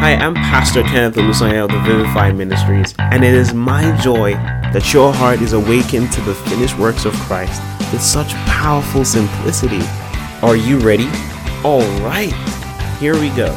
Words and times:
Hi, 0.00 0.14
I'm 0.14 0.34
Pastor 0.34 0.84
Kenneth 0.84 1.16
Olusanya 1.16 1.64
of 1.64 1.72
the 1.72 1.80
Vivify 1.80 2.30
Ministries, 2.30 2.94
and 2.98 3.24
it 3.24 3.34
is 3.34 3.52
my 3.52 4.00
joy 4.00 4.34
that 4.72 4.94
your 4.94 5.12
heart 5.12 5.42
is 5.42 5.54
awakened 5.54 6.12
to 6.12 6.20
the 6.20 6.36
finished 6.36 6.78
works 6.78 7.04
of 7.04 7.12
Christ 7.14 7.60
with 7.90 8.00
such 8.00 8.32
powerful 8.46 9.04
simplicity. 9.04 9.80
Are 10.40 10.54
you 10.54 10.78
ready? 10.78 11.08
All 11.64 11.82
right, 11.98 12.32
here 13.00 13.14
we 13.14 13.30
go. 13.30 13.52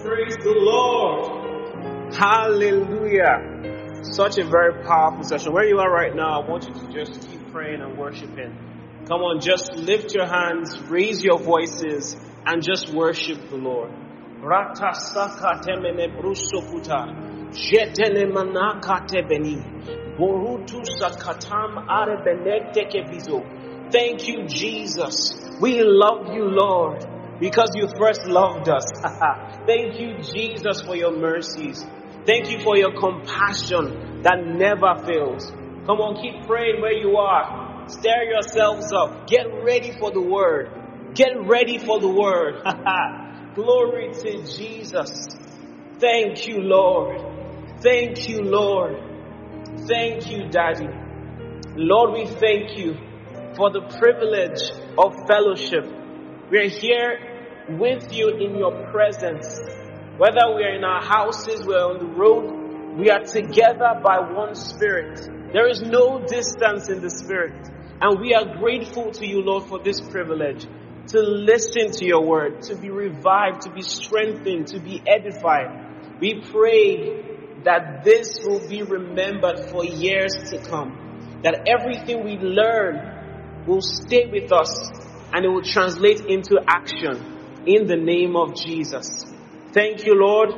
Praise 0.00 0.36
the 0.36 0.54
Lord. 0.56 2.14
Hallelujah. 2.14 4.04
Such 4.04 4.38
a 4.38 4.44
very 4.44 4.84
powerful 4.84 5.24
session. 5.24 5.52
Where 5.52 5.66
you 5.66 5.80
are 5.80 5.90
right 5.90 6.14
now, 6.14 6.40
I 6.40 6.48
want 6.48 6.68
you 6.68 6.74
to 6.74 6.92
just 6.92 7.28
keep 7.28 7.50
praying 7.50 7.80
and 7.80 7.98
worshiping. 7.98 8.56
Come 9.10 9.22
on, 9.22 9.40
just 9.40 9.74
lift 9.74 10.14
your 10.14 10.24
hands, 10.24 10.78
raise 10.82 11.20
your 11.20 11.40
voices, 11.40 12.14
and 12.46 12.62
just 12.62 12.94
worship 12.94 13.50
the 13.50 13.56
Lord. 13.56 13.90
Rata 14.40 14.94
saka 14.94 15.58
temene 15.66 16.14
jetene 17.50 18.30
manaka 18.30 19.04
tebeni, 19.08 19.58
borutu 20.16 20.84
sakatam 21.00 21.88
kebizo. 22.86 23.90
Thank 23.90 24.28
you, 24.28 24.46
Jesus. 24.46 25.34
We 25.60 25.82
love 25.82 26.32
you, 26.32 26.44
Lord, 26.44 27.04
because 27.40 27.70
you 27.74 27.88
first 27.98 28.26
loved 28.26 28.68
us. 28.68 28.84
Thank 29.66 29.98
you, 29.98 30.22
Jesus, 30.22 30.82
for 30.82 30.94
your 30.94 31.18
mercies. 31.18 31.84
Thank 32.26 32.48
you 32.52 32.60
for 32.60 32.76
your 32.76 32.92
compassion 32.92 34.22
that 34.22 34.46
never 34.46 35.02
fails. 35.04 35.50
Come 35.84 35.98
on, 35.98 36.22
keep 36.22 36.46
praying 36.46 36.80
where 36.80 36.92
you 36.92 37.16
are. 37.16 37.69
Stir 37.92 38.24
yourselves 38.24 38.92
up. 38.92 39.26
Get 39.26 39.46
ready 39.64 39.92
for 39.98 40.10
the 40.10 40.22
word. 40.22 40.70
Get 41.14 41.46
ready 41.46 41.78
for 41.78 42.00
the 42.00 42.08
word. 42.08 42.62
Glory 43.54 44.12
to 44.12 44.42
Jesus. 44.56 45.26
Thank 45.98 46.46
you, 46.46 46.60
Lord. 46.60 47.20
Thank 47.82 48.28
you, 48.28 48.42
Lord. 48.42 48.96
Thank 49.88 50.30
you, 50.30 50.48
Daddy. 50.48 50.88
Lord, 51.74 52.12
we 52.12 52.26
thank 52.26 52.78
you 52.78 52.94
for 53.56 53.70
the 53.70 53.82
privilege 53.98 54.60
of 54.98 55.26
fellowship. 55.26 55.84
We're 56.50 56.68
here 56.68 57.66
with 57.70 58.12
you 58.12 58.28
in 58.28 58.56
your 58.56 58.90
presence. 58.90 59.58
Whether 60.16 60.54
we 60.54 60.64
are 60.64 60.74
in 60.76 60.84
our 60.84 61.02
houses, 61.02 61.64
we're 61.64 61.78
on 61.78 61.98
the 61.98 62.06
road, 62.06 62.98
we 62.98 63.10
are 63.10 63.24
together 63.24 64.00
by 64.02 64.18
one 64.20 64.54
spirit. 64.54 65.18
There 65.52 65.68
is 65.68 65.80
no 65.82 66.26
distance 66.26 66.88
in 66.88 67.00
the 67.00 67.10
spirit. 67.10 67.68
And 68.00 68.18
we 68.18 68.34
are 68.34 68.56
grateful 68.56 69.10
to 69.12 69.26
you, 69.26 69.42
Lord, 69.42 69.68
for 69.68 69.78
this 69.82 70.00
privilege 70.00 70.66
to 71.08 71.20
listen 71.20 71.90
to 71.90 72.04
your 72.04 72.24
word, 72.24 72.62
to 72.62 72.76
be 72.76 72.88
revived, 72.88 73.62
to 73.62 73.70
be 73.70 73.82
strengthened, 73.82 74.68
to 74.68 74.80
be 74.80 75.02
edified. 75.06 76.18
We 76.20 76.40
pray 76.40 77.60
that 77.64 78.04
this 78.04 78.38
will 78.44 78.66
be 78.66 78.82
remembered 78.82 79.70
for 79.70 79.84
years 79.84 80.32
to 80.50 80.58
come. 80.58 81.40
That 81.42 81.68
everything 81.68 82.24
we 82.24 82.38
learn 82.38 83.64
will 83.66 83.82
stay 83.82 84.26
with 84.30 84.52
us 84.52 84.90
and 85.32 85.44
it 85.44 85.48
will 85.48 85.62
translate 85.62 86.24
into 86.26 86.58
action 86.66 87.64
in 87.66 87.86
the 87.86 87.96
name 87.96 88.36
of 88.36 88.54
Jesus. 88.54 89.24
Thank 89.72 90.06
you, 90.06 90.14
Lord. 90.14 90.50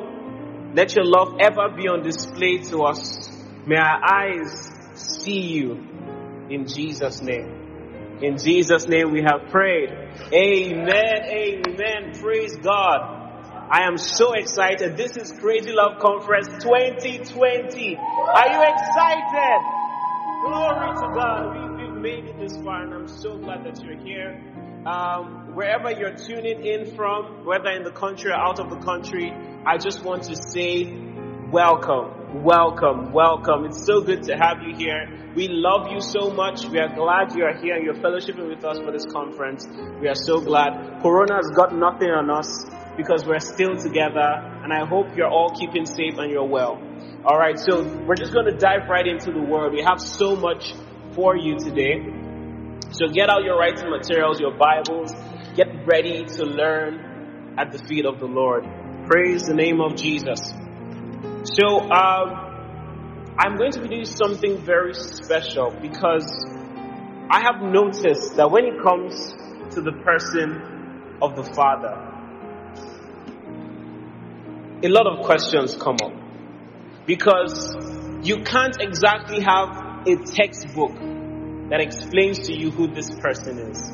Let 0.74 0.94
your 0.94 1.04
love 1.04 1.38
ever 1.40 1.74
be 1.76 1.88
on 1.88 2.02
display 2.02 2.58
to 2.70 2.82
us. 2.84 3.28
May 3.66 3.76
our 3.76 4.00
eyes 4.04 4.70
see 4.94 5.40
you 5.40 5.91
in 6.50 6.66
Jesus' 6.66 7.22
name. 7.22 8.18
In 8.22 8.38
Jesus' 8.38 8.86
name 8.86 9.10
we 9.10 9.22
have 9.22 9.50
prayed. 9.50 9.90
Amen. 10.32 11.24
Amen. 11.24 12.12
Praise 12.20 12.56
God. 12.56 13.22
I 13.70 13.84
am 13.86 13.96
so 13.96 14.34
excited. 14.34 14.96
This 14.96 15.16
is 15.16 15.32
Crazy 15.40 15.72
Love 15.72 15.98
Conference 15.98 16.46
2020. 16.62 17.96
Are 17.96 18.48
you 18.48 18.62
excited? 18.62 19.60
Glory 20.42 20.92
to 20.94 21.14
God. 21.14 21.76
We, 21.78 21.84
have 21.86 21.96
made 21.96 22.24
it 22.26 22.38
this 22.38 22.56
far 22.62 22.82
and 22.82 22.92
I'm 22.92 23.08
so 23.08 23.38
glad 23.38 23.64
that 23.64 23.82
you're 23.82 23.98
here. 23.98 24.40
Um, 24.86 25.54
wherever 25.54 25.90
you're 25.90 26.16
tuning 26.16 26.66
in 26.66 26.94
from, 26.94 27.44
whether 27.46 27.70
in 27.70 27.84
the 27.84 27.92
country 27.92 28.30
or 28.30 28.34
out 28.34 28.58
of 28.58 28.68
the 28.68 28.78
country, 28.78 29.32
I 29.64 29.78
just 29.78 30.04
want 30.04 30.24
to 30.24 30.36
say 30.36 30.84
welcome, 31.52 32.42
welcome, 32.42 33.12
welcome. 33.12 33.66
It's 33.66 33.84
so 33.84 34.00
good 34.00 34.22
to 34.22 34.32
have 34.32 34.62
you 34.62 34.74
here. 34.74 35.06
We 35.34 35.48
love 35.48 35.92
you 35.92 36.00
so 36.00 36.30
much. 36.30 36.64
We 36.64 36.78
are 36.78 36.88
glad 36.88 37.36
you 37.36 37.44
are 37.44 37.54
here 37.60 37.76
and 37.76 37.84
you're 37.84 38.00
fellowshipping 38.00 38.48
with 38.48 38.64
us 38.64 38.78
for 38.78 38.90
this 38.90 39.04
conference. 39.12 39.66
We 40.00 40.08
are 40.08 40.14
so 40.14 40.40
glad. 40.40 41.02
Corona 41.02 41.36
has 41.36 41.50
got 41.54 41.74
nothing 41.74 42.08
on 42.08 42.30
us 42.30 42.64
because 42.96 43.26
we're 43.26 43.38
still 43.38 43.76
together 43.76 44.32
and 44.64 44.72
I 44.72 44.86
hope 44.86 45.14
you're 45.14 45.28
all 45.28 45.50
keeping 45.50 45.84
safe 45.84 46.16
and 46.16 46.30
you're 46.30 46.48
well. 46.48 46.80
Alright, 47.22 47.58
so 47.58 47.82
we're 48.06 48.16
just 48.16 48.32
going 48.32 48.46
to 48.46 48.56
dive 48.56 48.88
right 48.88 49.06
into 49.06 49.30
the 49.30 49.42
word. 49.42 49.74
We 49.74 49.82
have 49.82 50.00
so 50.00 50.34
much 50.34 50.72
for 51.14 51.36
you 51.36 51.58
today. 51.58 52.00
So 52.92 53.08
get 53.08 53.28
out 53.28 53.44
your 53.44 53.58
writing 53.58 53.90
materials, 53.90 54.40
your 54.40 54.56
Bibles, 54.56 55.12
get 55.54 55.68
ready 55.86 56.24
to 56.24 56.44
learn 56.44 57.54
at 57.58 57.72
the 57.72 57.78
feet 57.78 58.06
of 58.06 58.20
the 58.20 58.26
Lord. 58.26 58.64
Praise 59.06 59.44
the 59.44 59.54
name 59.54 59.82
of 59.82 59.96
Jesus. 59.96 60.40
So, 61.44 61.80
um, 61.90 63.34
I'm 63.36 63.56
going 63.56 63.72
to 63.72 63.80
be 63.80 63.88
doing 63.88 64.04
something 64.04 64.58
very 64.58 64.94
special 64.94 65.72
because 65.82 66.46
I 67.28 67.40
have 67.40 67.60
noticed 67.60 68.36
that 68.36 68.48
when 68.48 68.64
it 68.66 68.80
comes 68.80 69.32
to 69.74 69.80
the 69.80 69.90
person 70.04 71.16
of 71.20 71.34
the 71.34 71.42
Father, 71.42 72.12
a 74.84 74.88
lot 74.88 75.08
of 75.08 75.24
questions 75.24 75.76
come 75.76 75.96
up. 76.04 76.12
Because 77.06 77.74
you 78.22 78.44
can't 78.44 78.80
exactly 78.80 79.40
have 79.40 80.06
a 80.06 80.16
textbook 80.24 80.94
that 81.70 81.80
explains 81.80 82.46
to 82.46 82.52
you 82.52 82.70
who 82.70 82.86
this 82.86 83.10
person 83.10 83.58
is. 83.58 83.90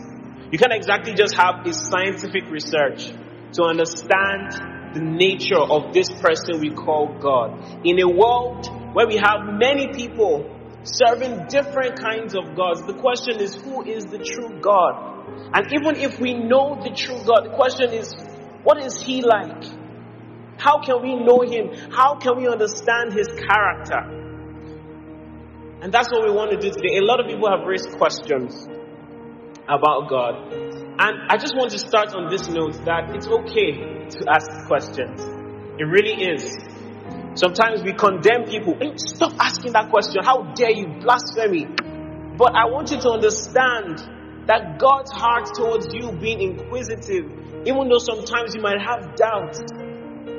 You 0.51 0.59
can't 0.59 0.75
exactly 0.75 1.15
just 1.15 1.35
have 1.37 1.67
a 1.67 1.73
scientific 1.73 2.51
research 2.51 3.07
to 3.53 3.63
understand 3.65 4.78
the 4.95 5.01
nature 5.01 5.61
of 5.61 5.93
this 5.93 6.11
person 6.11 6.61
we 6.61 6.71
call 6.71 7.17
God. 7.21 7.87
In 7.87 8.01
a 8.01 8.09
world 8.09 8.67
where 8.95 9.07
we 9.07 9.17
have 9.17 9.45
many 9.59 9.93
people 9.93 10.49
serving 10.83 11.47
different 11.49 11.99
kinds 11.99 12.35
of 12.35 12.57
gods, 12.57 12.83
the 12.87 12.95
question 12.95 13.41
is 13.41 13.55
who 13.57 13.85
is 13.85 14.05
the 14.05 14.19
true 14.19 14.61
God? 14.61 15.19
And 15.55 15.73
even 15.73 15.97
if 15.97 16.19
we 16.19 16.35
know 16.35 16.81
the 16.83 16.91
true 16.91 17.21
God, 17.25 17.51
the 17.51 17.55
question 17.55 17.93
is 17.93 18.15
what 18.63 18.83
is 18.83 19.01
he 19.01 19.23
like? 19.23 19.65
How 20.59 20.83
can 20.83 21.03
we 21.03 21.15
know 21.15 21.41
him? 21.41 21.91
How 21.93 22.17
can 22.17 22.37
we 22.37 22.49
understand 22.49 23.13
his 23.13 23.29
character? 23.29 24.19
And 25.81 25.93
that's 25.93 26.11
what 26.11 26.27
we 26.27 26.33
want 26.35 26.51
to 26.51 26.59
do 26.59 26.75
today. 26.75 26.99
A 26.99 27.05
lot 27.05 27.21
of 27.21 27.27
people 27.27 27.49
have 27.49 27.67
raised 27.67 27.93
questions 27.93 28.67
about 29.69 30.09
God. 30.11 30.78
And 31.01 31.31
I 31.31 31.37
just 31.37 31.55
want 31.55 31.71
to 31.71 31.79
start 31.79 32.13
on 32.13 32.29
this 32.29 32.49
note 32.49 32.75
that 32.85 33.15
it's 33.15 33.29
okay 33.29 34.09
to 34.11 34.27
ask 34.29 34.67
questions. 34.67 35.23
It 35.79 35.85
really 35.85 36.27
is. 36.35 36.59
Sometimes 37.39 37.85
we 37.85 37.93
condemn 37.93 38.47
people. 38.47 38.75
Hey, 38.81 38.95
stop 38.97 39.33
asking 39.39 39.75
that 39.75 39.91
question. 39.91 40.25
How 40.25 40.43
dare 40.55 40.73
you 40.73 40.89
blasphemy? 40.99 41.67
But 42.37 42.57
I 42.57 42.67
want 42.67 42.91
you 42.91 42.99
to 42.99 43.11
understand 43.11 44.03
that 44.47 44.81
God's 44.81 45.13
heart 45.13 45.55
towards 45.55 45.87
you 45.95 46.11
being 46.11 46.41
inquisitive, 46.41 47.31
even 47.65 47.89
though 47.89 48.03
sometimes 48.03 48.57
you 48.57 48.61
might 48.61 48.83
have 48.83 49.15
doubts, 49.15 49.63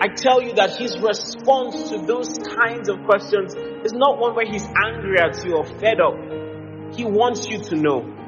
I 0.02 0.10
tell 0.10 0.42
you 0.42 0.56
that 0.56 0.76
his 0.76 1.00
response 1.00 1.90
to 1.92 2.00
those 2.00 2.38
kinds 2.38 2.90
of 2.90 3.04
questions 3.06 3.56
is 3.56 3.94
not 3.94 4.20
one 4.20 4.36
where 4.36 4.46
he's 4.46 4.68
angry 4.76 5.20
at 5.20 5.40
you 5.46 5.56
or 5.56 5.64
fed 5.64 6.02
up. 6.02 6.20
He 6.96 7.06
wants 7.06 7.48
you 7.48 7.60
to 7.64 7.76
know. 7.76 8.19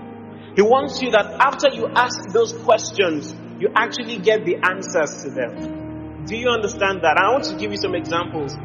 He 0.56 0.62
wants 0.62 1.01
you 1.01 1.12
that 1.12 1.31
after 1.39 1.69
you 1.72 1.88
ask 1.88 2.30
those 2.33 2.51
questions, 2.51 3.33
you 3.59 3.69
actually 3.75 4.18
get 4.19 4.44
the 4.44 4.57
answers 4.57 5.24
to 5.24 5.30
them. 5.30 6.25
Do 6.25 6.36
you 6.36 6.50
understand 6.50 7.01
that? 7.03 7.18
I 7.18 7.31
want 7.31 7.45
to 7.45 7.56
give 7.56 7.71
you 7.71 7.77
some 7.77 7.95
examples. 7.95 8.56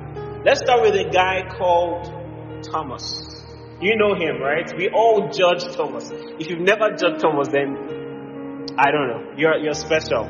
Let's 0.44 0.60
start 0.60 0.82
with 0.82 0.94
a 0.94 1.08
guy 1.08 1.46
called 1.56 2.10
Thomas. 2.64 3.44
You 3.80 3.96
know 3.96 4.14
him, 4.14 4.40
right? 4.40 4.72
We 4.76 4.88
all 4.88 5.30
judge 5.30 5.64
Thomas. 5.76 6.10
If 6.10 6.48
you've 6.48 6.60
never 6.60 6.96
judged 6.96 7.20
Thomas, 7.20 7.48
then 7.48 7.76
I 8.78 8.90
don't 8.90 9.08
know. 9.08 9.34
You're, 9.36 9.56
you're 9.58 9.74
special. 9.74 10.26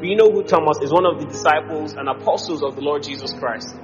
We 0.00 0.14
know 0.14 0.30
who 0.30 0.44
Thomas 0.44 0.78
is, 0.82 0.92
one 0.92 1.06
of 1.06 1.18
the 1.18 1.26
disciples 1.26 1.94
and 1.94 2.08
apostles 2.08 2.62
of 2.62 2.76
the 2.76 2.82
Lord 2.82 3.02
Jesus 3.02 3.32
Christ. 3.32 3.74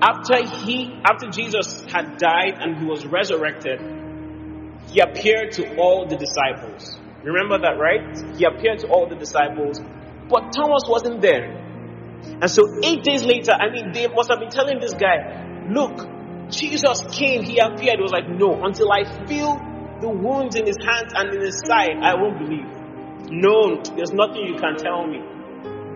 After 0.00 0.46
he, 0.46 0.98
after 1.04 1.28
Jesus 1.28 1.84
had 1.84 2.16
died 2.16 2.54
and 2.60 2.78
he 2.78 2.84
was 2.84 3.04
resurrected, 3.04 3.80
he 4.90 5.00
appeared 5.00 5.52
to 5.52 5.76
all 5.76 6.06
the 6.06 6.16
disciples. 6.16 6.98
Remember 7.22 7.58
that, 7.58 7.78
right? 7.78 8.36
He 8.36 8.44
appeared 8.44 8.78
to 8.80 8.88
all 8.88 9.08
the 9.08 9.16
disciples, 9.16 9.80
but 10.28 10.52
Thomas 10.52 10.84
wasn't 10.88 11.20
there. 11.20 11.56
And 12.40 12.50
so 12.50 12.62
eight 12.82 13.04
days 13.04 13.24
later, 13.24 13.52
I 13.52 13.70
mean, 13.70 13.92
they 13.92 14.08
must 14.08 14.30
have 14.30 14.40
been 14.40 14.50
telling 14.50 14.80
this 14.80 14.94
guy, 14.94 15.66
look, 15.68 16.50
Jesus 16.50 17.02
came, 17.12 17.42
he 17.42 17.58
appeared. 17.58 17.96
He 17.98 18.02
was 18.02 18.12
like, 18.12 18.28
no, 18.28 18.64
until 18.64 18.90
I 18.90 19.04
feel 19.26 19.56
the 20.00 20.08
wounds 20.08 20.56
in 20.56 20.66
his 20.66 20.78
hands 20.80 21.12
and 21.14 21.34
in 21.34 21.40
his 21.40 21.60
side, 21.66 21.98
I 22.02 22.14
won't 22.14 22.38
believe. 22.38 22.66
No, 23.30 23.82
there's 23.82 24.12
nothing 24.12 24.46
you 24.46 24.56
can 24.56 24.76
tell 24.76 25.06
me. 25.06 25.20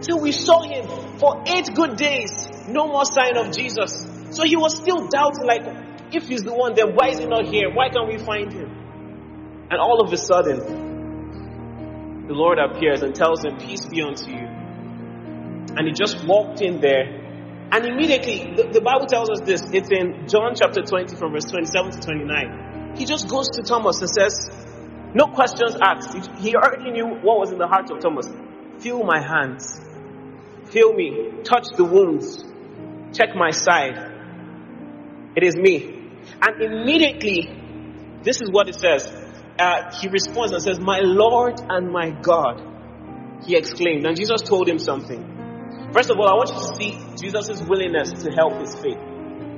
Till 0.03 0.21
we 0.21 0.33
saw 0.33 0.61
him 0.63 0.87
for 1.19 1.43
eight 1.47 1.71
good 1.75 1.97
days, 1.97 2.31
no 2.69 2.89
more 2.89 3.05
sign 3.05 3.37
of 3.37 3.53
Jesus. 3.57 4.07
So 4.31 4.45
he 4.45 4.57
was 4.57 4.77
still 4.77 5.09
doubting, 5.09 5.47
like, 5.47 5.63
if 6.13 6.29
he's 6.29 6.43
the 6.43 6.53
one, 6.53 6.75
then 6.75 6.95
why 6.95 7.09
is 7.09 7.19
he 7.19 7.27
not 7.27 7.47
here? 7.47 7.73
Why 7.73 7.89
can't 7.89 8.09
we 8.09 8.19
find 8.19 8.53
him? 8.53 8.82
And 9.73 9.81
all 9.81 10.05
of 10.05 10.13
a 10.13 10.19
sudden, 10.19 10.59
the 12.29 12.35
Lord 12.35 12.59
appears 12.59 13.01
and 13.03 13.15
tells 13.15 13.43
him, 13.43 13.57
Peace 13.57 13.87
be 13.87 14.03
unto 14.03 14.31
you. 14.31 14.47
And 15.75 15.89
he 15.89 15.95
just 15.95 16.27
walked 16.27 16.61
in 16.61 16.83
there. 16.83 17.09
And 17.73 17.87
immediately, 17.87 18.53
the, 18.55 18.69
the 18.69 18.83
Bible 18.83 19.07
tells 19.07 19.31
us 19.31 19.41
this. 19.41 19.63
It's 19.73 19.89
in 19.91 20.29
John 20.29 20.53
chapter 20.55 20.83
20 20.83 21.17
from 21.17 21.33
verse 21.33 21.47
27 21.47 21.93
to 21.93 22.01
29. 22.01 22.97
He 22.99 23.07
just 23.07 23.29
goes 23.29 23.49
to 23.55 23.63
Thomas 23.63 23.99
and 24.03 24.11
says, 24.11 24.51
no 25.15 25.29
questions 25.29 25.75
asked. 25.81 26.17
He 26.39 26.55
already 26.55 26.91
knew 26.91 27.07
what 27.07 27.39
was 27.39 27.51
in 27.51 27.57
the 27.57 27.67
heart 27.67 27.91
of 27.91 28.01
Thomas. 28.01 28.29
Feel 28.81 29.03
my 29.05 29.21
hands. 29.21 29.81
Feel 30.67 30.93
me. 30.93 31.43
Touch 31.45 31.65
the 31.79 31.85
wounds. 31.85 32.45
Check 33.17 33.35
my 33.35 33.53
side. 33.53 33.97
It 35.35 35.45
is 35.45 35.57
me. 35.57 36.11
And 36.43 36.61
immediately, 36.61 37.49
this 38.23 38.43
is 38.43 38.51
what 38.51 38.69
it 38.69 38.75
says. 38.75 39.22
Uh, 39.59 39.91
he 40.01 40.09
responds 40.09 40.53
and 40.53 40.63
says, 40.63 40.81
My 40.81 41.01
Lord 41.01 41.61
and 41.69 41.91
my 41.91 42.11
God. 42.11 42.69
He 43.47 43.57
exclaimed. 43.57 44.07
And 44.07 44.17
Jesus 44.17 44.43
told 44.43 44.69
him 44.69 44.79
something. 44.79 45.91
First 45.93 46.11
of 46.11 46.19
all, 46.19 46.29
I 46.29 46.35
want 46.35 46.51
you 46.51 46.57
to 46.57 46.75
see 46.77 47.17
Jesus' 47.21 47.61
willingness 47.63 48.13
to 48.25 48.31
help 48.31 48.61
his 48.61 48.75
faith. 48.77 48.99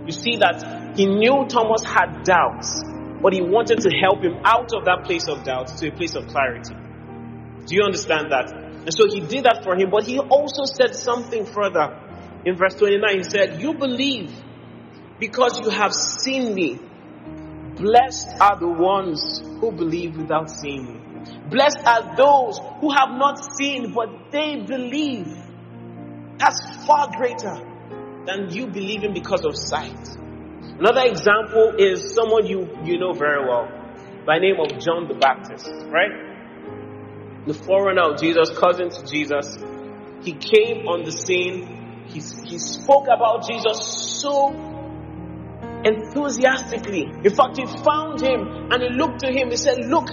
You 0.07 0.13
see 0.13 0.37
that 0.39 0.97
he 0.97 1.07
knew 1.07 1.47
Thomas 1.49 1.85
had 1.85 2.25
doubts 2.25 2.83
but 3.25 3.33
he 3.33 3.41
wanted 3.41 3.81
to 3.81 3.91
help 3.91 4.23
him 4.23 4.37
out 4.45 4.69
of 4.77 4.85
that 4.85 5.05
place 5.05 5.29
of 5.29 5.45
doubt 5.45 5.69
to 5.79 5.89
a 5.89 5.91
place 5.91 6.15
of 6.15 6.27
clarity. 6.29 6.75
Do 7.65 7.75
you 7.75 7.83
understand 7.83 8.31
that? 8.33 8.53
And 8.53 8.93
so 8.93 9.09
he 9.09 9.21
did 9.21 9.45
that 9.45 9.65
for 9.65 9.75
him, 9.75 9.89
but 9.89 10.05
he 10.05 10.19
also 10.19 10.67
said 10.67 10.95
something 10.95 11.47
further. 11.47 11.99
In 12.45 12.55
verse 12.55 12.75
29, 12.75 13.17
he 13.17 13.23
said, 13.23 13.63
You 13.63 13.79
believe 13.79 14.31
because 15.19 15.59
you 15.59 15.71
have 15.71 15.95
seen 15.95 16.53
me. 16.53 16.79
Blessed 17.77 18.29
are 18.41 18.59
the 18.61 18.69
ones 18.69 19.41
who 19.61 19.73
believe 19.73 20.17
without 20.17 20.49
seeing. 20.49 21.01
Blessed 21.51 21.81
are 21.85 22.17
those 22.17 22.59
who 22.81 22.93
have 22.93 23.11
not 23.19 23.39
seen, 23.59 23.93
but 23.93 24.31
they 24.31 24.63
believe. 24.63 25.27
That's 26.39 26.87
far 26.87 27.11
greater 27.17 27.57
than 28.27 28.51
you 28.51 28.67
believing 28.67 29.13
because 29.13 29.45
of 29.45 29.57
sight. 29.57 29.99
Another 30.79 31.03
example 31.03 31.75
is 31.79 32.15
someone 32.15 32.47
you, 32.47 32.69
you 32.85 32.99
know 32.99 33.13
very 33.13 33.47
well 33.47 33.69
by 34.27 34.39
name 34.39 34.57
of 34.59 34.79
John 34.79 35.09
the 35.09 35.15
Baptist, 35.15 35.71
right? 35.87 37.47
The 37.47 37.55
forerunner 37.55 38.13
of 38.13 38.21
Jesus, 38.21 38.51
cousin 38.57 38.91
to 38.91 39.05
Jesus. 39.07 39.59
He 40.23 40.33
came 40.33 40.87
on 40.89 41.05
the 41.05 41.13
scene. 41.13 42.07
He, 42.07 42.21
he 42.47 42.59
spoke 42.59 43.07
about 43.07 43.47
Jesus 43.47 44.21
so 44.21 44.74
enthusiastically. 45.85 47.03
In 47.23 47.35
fact, 47.35 47.59
he 47.59 47.67
found 47.85 48.21
him 48.21 48.71
and 48.73 48.83
he 48.83 48.89
looked 48.91 49.21
to 49.21 49.31
him. 49.31 49.51
He 49.51 49.57
said, 49.57 49.79
Look, 49.87 50.09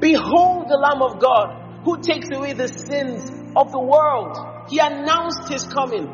behold 0.00 0.68
the 0.68 0.78
Lamb 0.78 1.02
of 1.02 1.20
God 1.20 1.82
who 1.84 2.00
takes 2.00 2.28
away 2.30 2.52
the 2.52 2.68
sins 2.68 3.30
of 3.54 3.70
the 3.72 3.80
world. 3.80 4.36
He 4.68 4.78
announced 4.78 5.48
his 5.48 5.66
coming. 5.66 6.06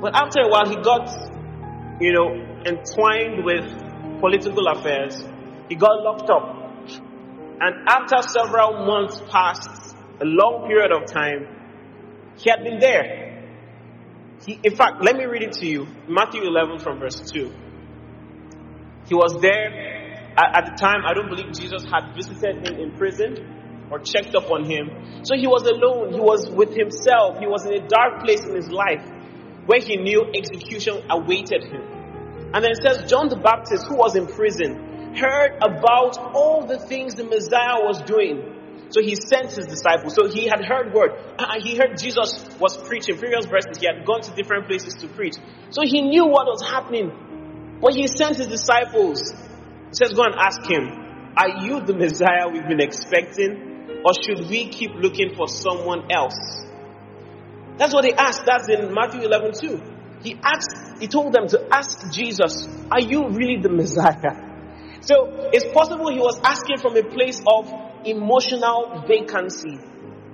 But 0.00 0.14
after 0.14 0.40
a 0.40 0.48
while, 0.48 0.68
he 0.68 0.76
got 0.76 1.08
you 2.00 2.12
know, 2.14 2.32
entwined 2.64 3.44
with 3.44 3.66
political 4.20 4.66
affairs. 4.68 5.22
He 5.68 5.74
got 5.76 6.02
locked 6.02 6.30
up. 6.30 6.56
And 7.60 7.86
after 7.86 8.22
several 8.26 8.86
months 8.86 9.20
passed, 9.30 9.94
a 10.20 10.24
long 10.24 10.66
period 10.66 10.92
of 10.92 11.04
time, 11.12 11.46
he 12.38 12.48
had 12.50 12.64
been 12.64 12.78
there. 12.78 13.29
He, 14.46 14.58
in 14.62 14.74
fact, 14.74 15.02
let 15.02 15.16
me 15.16 15.24
read 15.24 15.42
it 15.42 15.52
to 15.60 15.66
you. 15.66 15.86
Matthew 16.08 16.42
11 16.42 16.78
from 16.78 16.98
verse 16.98 17.20
2. 17.32 17.52
He 19.06 19.14
was 19.14 19.40
there 19.40 19.90
at, 20.36 20.56
at 20.56 20.64
the 20.70 20.76
time, 20.80 21.02
I 21.04 21.14
don't 21.14 21.28
believe 21.28 21.52
Jesus 21.52 21.84
had 21.84 22.14
visited 22.14 22.66
him 22.66 22.80
in 22.80 22.92
prison 22.96 23.88
or 23.90 23.98
checked 23.98 24.34
up 24.34 24.50
on 24.50 24.64
him. 24.64 25.24
So 25.24 25.36
he 25.36 25.46
was 25.46 25.62
alone. 25.66 26.12
He 26.12 26.20
was 26.20 26.48
with 26.48 26.74
himself. 26.74 27.38
He 27.38 27.46
was 27.46 27.66
in 27.66 27.74
a 27.74 27.86
dark 27.86 28.22
place 28.24 28.44
in 28.44 28.54
his 28.54 28.70
life 28.70 29.04
where 29.66 29.80
he 29.80 29.96
knew 29.96 30.24
execution 30.34 31.02
awaited 31.10 31.64
him. 31.64 31.82
And 32.54 32.64
then 32.64 32.72
it 32.72 32.82
says, 32.82 33.10
John 33.10 33.28
the 33.28 33.36
Baptist, 33.36 33.86
who 33.88 33.96
was 33.96 34.16
in 34.16 34.26
prison, 34.26 35.14
heard 35.14 35.58
about 35.62 36.18
all 36.34 36.66
the 36.66 36.78
things 36.78 37.14
the 37.14 37.24
Messiah 37.24 37.82
was 37.82 38.00
doing. 38.02 38.59
So 38.90 39.00
he 39.00 39.14
sent 39.14 39.52
his 39.52 39.66
disciples. 39.66 40.14
So 40.14 40.28
he 40.28 40.46
had 40.46 40.64
heard 40.64 40.92
word. 40.92 41.12
Uh, 41.38 41.60
he 41.60 41.76
heard 41.76 41.96
Jesus 41.98 42.44
was 42.58 42.76
preaching. 42.76 43.16
Previous 43.18 43.46
verses, 43.46 43.78
he 43.78 43.86
had 43.86 44.04
gone 44.04 44.20
to 44.22 44.34
different 44.34 44.66
places 44.66 44.94
to 44.96 45.08
preach. 45.08 45.34
So 45.70 45.82
he 45.82 46.02
knew 46.02 46.26
what 46.26 46.46
was 46.46 46.62
happening. 46.68 47.78
But 47.80 47.94
he 47.94 48.06
sent 48.08 48.36
his 48.36 48.48
disciples. 48.48 49.30
He 49.30 49.94
says, 49.94 50.12
go 50.12 50.24
and 50.24 50.34
ask 50.34 50.66
him, 50.68 51.32
are 51.36 51.64
you 51.64 51.80
the 51.80 51.94
Messiah 51.94 52.48
we've 52.50 52.66
been 52.66 52.80
expecting? 52.80 54.02
Or 54.04 54.12
should 54.14 54.48
we 54.48 54.68
keep 54.68 54.90
looking 54.94 55.34
for 55.36 55.46
someone 55.46 56.10
else? 56.10 56.36
That's 57.78 57.94
what 57.94 58.02
they 58.02 58.12
asked. 58.12 58.44
That's 58.44 58.68
in 58.68 58.92
Matthew 58.92 59.22
11 59.22 59.52
too. 59.54 59.80
He 60.22 60.38
asked, 60.42 61.00
he 61.00 61.06
told 61.06 61.32
them 61.32 61.46
to 61.48 61.66
ask 61.72 62.12
Jesus, 62.12 62.68
are 62.90 63.00
you 63.00 63.30
really 63.30 63.60
the 63.60 63.70
Messiah? 63.70 64.50
So 65.00 65.48
it's 65.52 65.72
possible 65.72 66.10
he 66.12 66.18
was 66.18 66.38
asking 66.44 66.78
from 66.78 66.96
a 66.96 67.02
place 67.02 67.40
of 67.46 67.89
emotional 68.04 69.04
vacancy. 69.06 69.78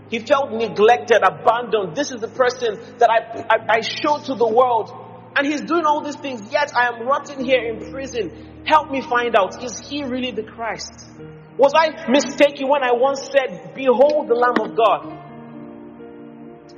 He 0.08 0.20
felt 0.20 0.52
neglected, 0.52 1.22
abandoned. 1.22 1.96
This 1.96 2.12
is 2.12 2.20
the 2.20 2.28
person 2.28 2.78
that 2.98 3.10
I, 3.10 3.42
I, 3.50 3.78
I 3.78 3.80
showed 3.80 4.24
to 4.26 4.34
the 4.34 4.46
world. 4.46 4.92
And 5.36 5.46
he's 5.46 5.60
doing 5.60 5.84
all 5.84 6.02
these 6.02 6.16
things, 6.16 6.50
yet 6.50 6.72
I 6.74 6.88
am 6.88 7.06
rotting 7.06 7.44
here 7.44 7.60
in 7.68 7.90
prison. 7.90 8.64
Help 8.64 8.90
me 8.90 9.02
find 9.02 9.36
out, 9.36 9.62
is 9.62 9.78
he 9.88 10.04
really 10.04 10.30
the 10.30 10.44
Christ? 10.44 11.10
Was 11.58 11.72
I 11.74 12.10
mistaken 12.10 12.68
when 12.68 12.82
I 12.82 12.92
once 12.92 13.28
said, 13.30 13.74
Behold 13.74 14.28
the 14.28 14.34
Lamb 14.34 14.60
of 14.60 14.76
God? 14.76 15.26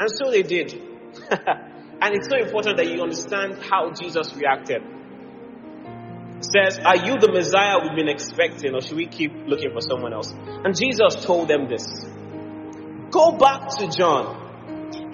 And 0.00 0.10
so 0.10 0.30
they 0.30 0.42
did. 0.42 0.72
and 1.30 2.14
it's 2.14 2.28
so 2.28 2.36
important 2.36 2.76
that 2.78 2.86
you 2.86 3.02
understand 3.02 3.58
how 3.62 3.90
Jesus 3.92 4.34
reacted. 4.34 4.82
Says, 6.40 6.78
Are 6.78 6.96
you 6.96 7.18
the 7.18 7.32
Messiah 7.32 7.78
we've 7.82 7.96
been 7.96 8.08
expecting, 8.08 8.74
or 8.74 8.80
should 8.80 8.96
we 8.96 9.06
keep 9.06 9.32
looking 9.46 9.72
for 9.72 9.80
someone 9.80 10.12
else? 10.12 10.32
And 10.32 10.74
Jesus 10.74 11.24
told 11.24 11.48
them 11.48 11.68
this 11.68 11.84
Go 13.10 13.32
back 13.32 13.76
to 13.78 13.88
John 13.88 14.48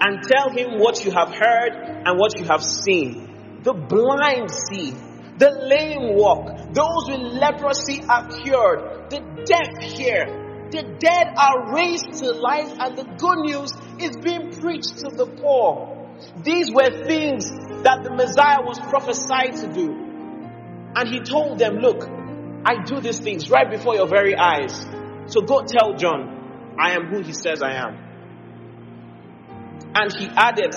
and 0.01 0.21
tell 0.21 0.49
him 0.51 0.79
what 0.79 1.03
you 1.03 1.11
have 1.11 1.29
heard 1.33 1.71
and 2.05 2.19
what 2.19 2.37
you 2.37 2.45
have 2.45 2.61
seen. 2.61 3.61
The 3.63 3.73
blind 3.73 4.51
see, 4.51 4.91
the 5.37 5.49
lame 5.49 6.15
walk, 6.15 6.73
those 6.73 7.09
with 7.09 7.33
leprosy 7.41 8.03
are 8.07 8.27
cured, 8.43 9.09
the 9.09 9.21
deaf 9.45 9.81
hear, 9.81 10.25
the 10.69 10.83
dead 10.99 11.33
are 11.37 11.73
raised 11.73 12.21
to 12.21 12.31
life, 12.33 12.71
and 12.79 12.97
the 12.97 13.05
good 13.17 13.39
news 13.39 13.71
is 13.99 14.17
being 14.17 14.51
preached 14.59 14.99
to 14.99 15.09
the 15.09 15.25
poor. 15.25 15.91
These 16.43 16.71
were 16.71 17.05
things 17.05 17.49
that 17.83 18.03
the 18.03 18.11
Messiah 18.11 18.61
was 18.61 18.79
prophesied 18.79 19.55
to 19.57 19.73
do. 19.73 20.04
And 20.95 21.09
he 21.09 21.19
told 21.19 21.59
them, 21.59 21.77
Look, 21.77 22.07
I 22.65 22.83
do 22.83 22.99
these 23.01 23.19
things 23.19 23.49
right 23.49 23.69
before 23.69 23.95
your 23.95 24.07
very 24.07 24.35
eyes. 24.35 24.85
So 25.27 25.41
go 25.41 25.63
tell 25.65 25.95
John, 25.95 26.75
I 26.79 26.91
am 26.91 27.07
who 27.07 27.21
he 27.21 27.33
says 27.33 27.61
I 27.61 27.73
am. 27.73 27.97
And 29.93 30.13
he 30.13 30.27
added, 30.35 30.73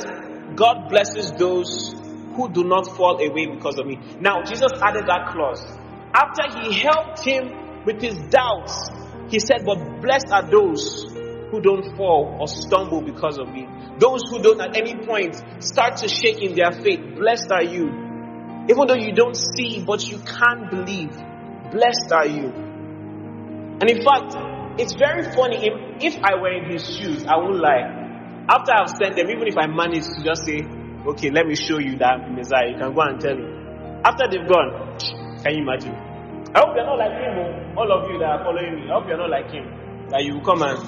God 0.57 0.89
blesses 0.89 1.33
those 1.33 1.95
who 2.35 2.49
do 2.51 2.65
not 2.65 2.87
fall 2.97 3.21
away 3.21 3.47
because 3.47 3.79
of 3.79 3.87
me. 3.87 3.99
Now, 4.21 4.43
Jesus 4.43 4.73
added 4.81 5.07
that 5.07 5.29
clause. 5.33 5.65
After 6.15 6.61
he 6.61 6.81
helped 6.81 7.25
him 7.25 7.85
with 7.85 8.01
his 8.01 8.17
doubts, 8.31 8.91
he 9.29 9.41
said, 9.41 9.65
But 9.65 10.01
blessed 10.01 10.31
are 10.31 10.49
those 10.49 11.05
who 11.51 11.61
don't 11.61 11.97
fall 11.97 12.37
or 12.41 12.49
stumble 12.49 13.01
because 13.03 13.39
of 13.39 13.49
me. 13.49 13.67
Those 13.99 14.23
who 14.31 14.41
don't 14.41 14.61
at 14.61 14.77
any 14.77 14.95
point 15.05 15.35
start 15.61 15.99
to 15.99 16.09
shake 16.09 16.43
in 16.43 16.55
their 16.55 16.73
faith. 16.73 17.17
Blessed 17.17 17.51
are 17.51 17.65
you. 17.65 18.08
Even 18.69 18.87
though 18.87 18.95
you 18.95 19.13
don't 19.13 19.37
see, 19.37 19.83
but 19.85 20.07
you 20.07 20.19
can 20.19 20.69
believe. 20.71 21.17
Blessed 21.73 22.13
are 22.13 22.27
you. 22.27 22.53
And 23.81 23.89
in 23.89 24.03
fact, 24.05 24.35
it's 24.81 24.95
very 24.95 25.25
funny. 25.35 25.67
If, 25.67 26.15
if 26.15 26.25
I 26.25 26.35
were 26.35 26.53
in 26.53 26.71
his 26.71 26.85
shoes, 26.85 27.25
I 27.27 27.37
won't 27.37 27.61
lie. 27.61 28.45
After 28.49 28.73
I've 28.73 28.91
sent 28.91 29.17
them, 29.17 29.31
even 29.31 29.47
if 29.49 29.57
I 29.57 29.67
manage 29.67 30.05
to 30.05 30.23
just 30.25 30.45
say, 30.45 30.61
okay, 31.07 31.31
let 31.31 31.47
me 31.47 31.55
show 31.55 31.79
you 31.79 31.97
that 31.99 32.31
Messiah, 32.31 32.69
you 32.71 32.79
can 32.79 32.95
go 32.95 33.01
and 33.03 33.21
tell 33.21 33.37
him. 33.37 34.01
After 34.05 34.25
they've 34.31 34.49
gone, 34.49 34.97
can 35.43 35.55
you 35.55 35.63
imagine? 35.63 35.95
I 36.55 36.61
hope 36.61 36.75
you're 36.77 36.87
not 36.87 36.99
like 36.99 37.13
him, 37.13 37.35
oh. 37.77 37.81
all 37.81 37.93
of 37.93 38.11
you 38.11 38.19
that 38.19 38.41
are 38.41 38.45
following 38.45 38.75
me. 38.77 38.91
I 38.91 38.95
hope 38.99 39.09
you're 39.09 39.19
not 39.19 39.31
like 39.31 39.51
him. 39.53 39.65
That 40.09 40.25
you 40.25 40.35
will 40.35 40.45
come 40.45 40.63
and, 40.63 40.79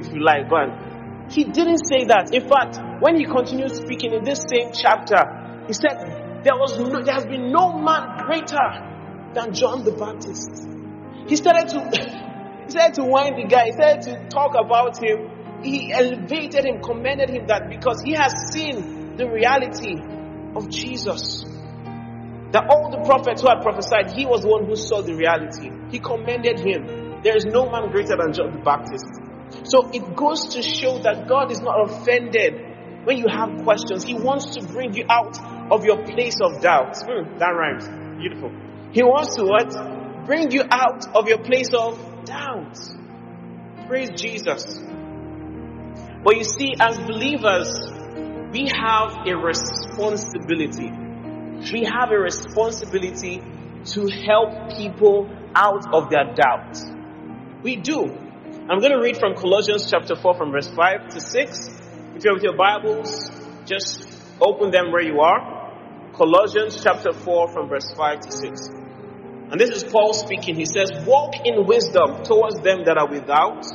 if 0.00 0.12
you 0.12 0.22
like, 0.22 0.48
go 0.50 0.56
and. 0.56 1.32
He 1.32 1.44
didn't 1.44 1.78
say 1.86 2.04
that. 2.06 2.34
In 2.34 2.48
fact, 2.48 2.78
when 3.00 3.16
he 3.16 3.24
continued 3.24 3.74
speaking 3.74 4.12
in 4.12 4.24
this 4.24 4.42
same 4.50 4.70
chapter, 4.72 5.62
he 5.66 5.72
said, 5.72 6.25
there 6.46 6.54
was 6.54 6.78
no, 6.78 7.02
there 7.02 7.14
has 7.14 7.26
been 7.26 7.50
no 7.50 7.72
man 7.72 8.24
greater 8.24 8.70
than 9.34 9.52
John 9.52 9.82
the 9.82 9.90
Baptist. 9.90 10.62
He 11.26 11.34
started 11.34 11.66
to, 11.74 11.80
he 12.62 12.70
started 12.70 12.94
to 12.94 13.04
wind 13.04 13.34
the 13.34 13.48
guy. 13.50 13.66
He 13.66 13.72
started 13.72 14.02
to 14.02 14.28
talk 14.28 14.54
about 14.54 15.02
him. 15.02 15.26
He 15.64 15.92
elevated 15.92 16.64
him, 16.64 16.80
commended 16.80 17.30
him 17.30 17.48
that 17.48 17.68
because 17.68 18.00
he 18.04 18.12
has 18.12 18.32
seen 18.52 19.16
the 19.16 19.28
reality 19.28 19.98
of 20.54 20.70
Jesus. 20.70 21.42
That 22.52 22.70
all 22.70 22.94
the 22.94 23.02
prophets 23.02 23.42
who 23.42 23.48
had 23.48 23.62
prophesied, 23.62 24.14
he 24.14 24.24
was 24.24 24.42
the 24.42 24.48
one 24.48 24.66
who 24.66 24.76
saw 24.76 25.02
the 25.02 25.16
reality. 25.16 25.68
He 25.90 25.98
commended 25.98 26.60
him. 26.60 27.22
There 27.24 27.34
is 27.34 27.44
no 27.44 27.68
man 27.68 27.90
greater 27.90 28.14
than 28.14 28.32
John 28.32 28.52
the 28.54 28.62
Baptist. 28.62 29.66
So 29.66 29.90
it 29.90 30.14
goes 30.14 30.54
to 30.54 30.62
show 30.62 30.98
that 31.02 31.26
God 31.26 31.50
is 31.50 31.60
not 31.60 31.90
offended 31.90 32.75
when 33.06 33.18
you 33.18 33.28
have 33.28 33.62
questions. 33.62 34.02
He 34.02 34.14
wants 34.14 34.56
to 34.56 34.66
bring 34.66 34.92
you 34.94 35.04
out 35.08 35.38
of 35.70 35.84
your 35.84 36.04
place 36.04 36.38
of 36.42 36.60
doubt. 36.60 36.94
Mm, 36.94 37.38
that 37.38 37.50
rhymes. 37.50 37.86
Beautiful. 38.18 38.50
He 38.90 39.02
wants 39.04 39.36
to 39.36 39.44
what? 39.44 40.26
Bring 40.26 40.50
you 40.50 40.64
out 40.68 41.06
of 41.14 41.28
your 41.28 41.38
place 41.38 41.72
of 41.72 42.24
doubt. 42.24 42.76
Praise 43.86 44.10
Jesus. 44.20 44.80
But 46.24 46.36
you 46.36 46.42
see, 46.42 46.74
as 46.80 46.98
believers, 46.98 47.70
we 48.50 48.72
have 48.74 49.24
a 49.24 49.36
responsibility. 49.36 50.90
We 51.72 51.84
have 51.84 52.10
a 52.10 52.18
responsibility 52.18 53.40
to 53.94 54.08
help 54.26 54.76
people 54.76 55.30
out 55.54 55.94
of 55.94 56.10
their 56.10 56.34
doubt. 56.34 56.76
We 57.62 57.76
do. 57.76 58.02
I'm 58.02 58.80
going 58.80 58.90
to 58.90 59.00
read 59.00 59.18
from 59.18 59.36
Colossians 59.36 59.88
chapter 59.88 60.16
4 60.16 60.36
from 60.36 60.50
verse 60.50 60.68
5 60.68 61.10
to 61.10 61.20
6. 61.20 61.70
If 62.16 62.24
you're 62.24 62.32
with 62.32 62.44
your 62.44 62.56
Bibles, 62.56 63.30
just 63.66 64.08
open 64.40 64.70
them 64.70 64.90
where 64.90 65.02
you 65.02 65.20
are. 65.20 65.70
Colossians 66.14 66.82
chapter 66.82 67.12
4 67.12 67.48
from 67.48 67.68
verse 67.68 67.92
5 67.92 68.20
to 68.20 68.32
6. 68.32 68.68
And 69.50 69.60
this 69.60 69.68
is 69.68 69.84
Paul 69.84 70.14
speaking. 70.14 70.54
He 70.54 70.64
says, 70.64 70.90
Walk 71.06 71.34
in 71.44 71.66
wisdom 71.66 72.22
towards 72.22 72.58
them 72.62 72.84
that 72.86 72.96
are 72.96 73.06
without, 73.06 73.66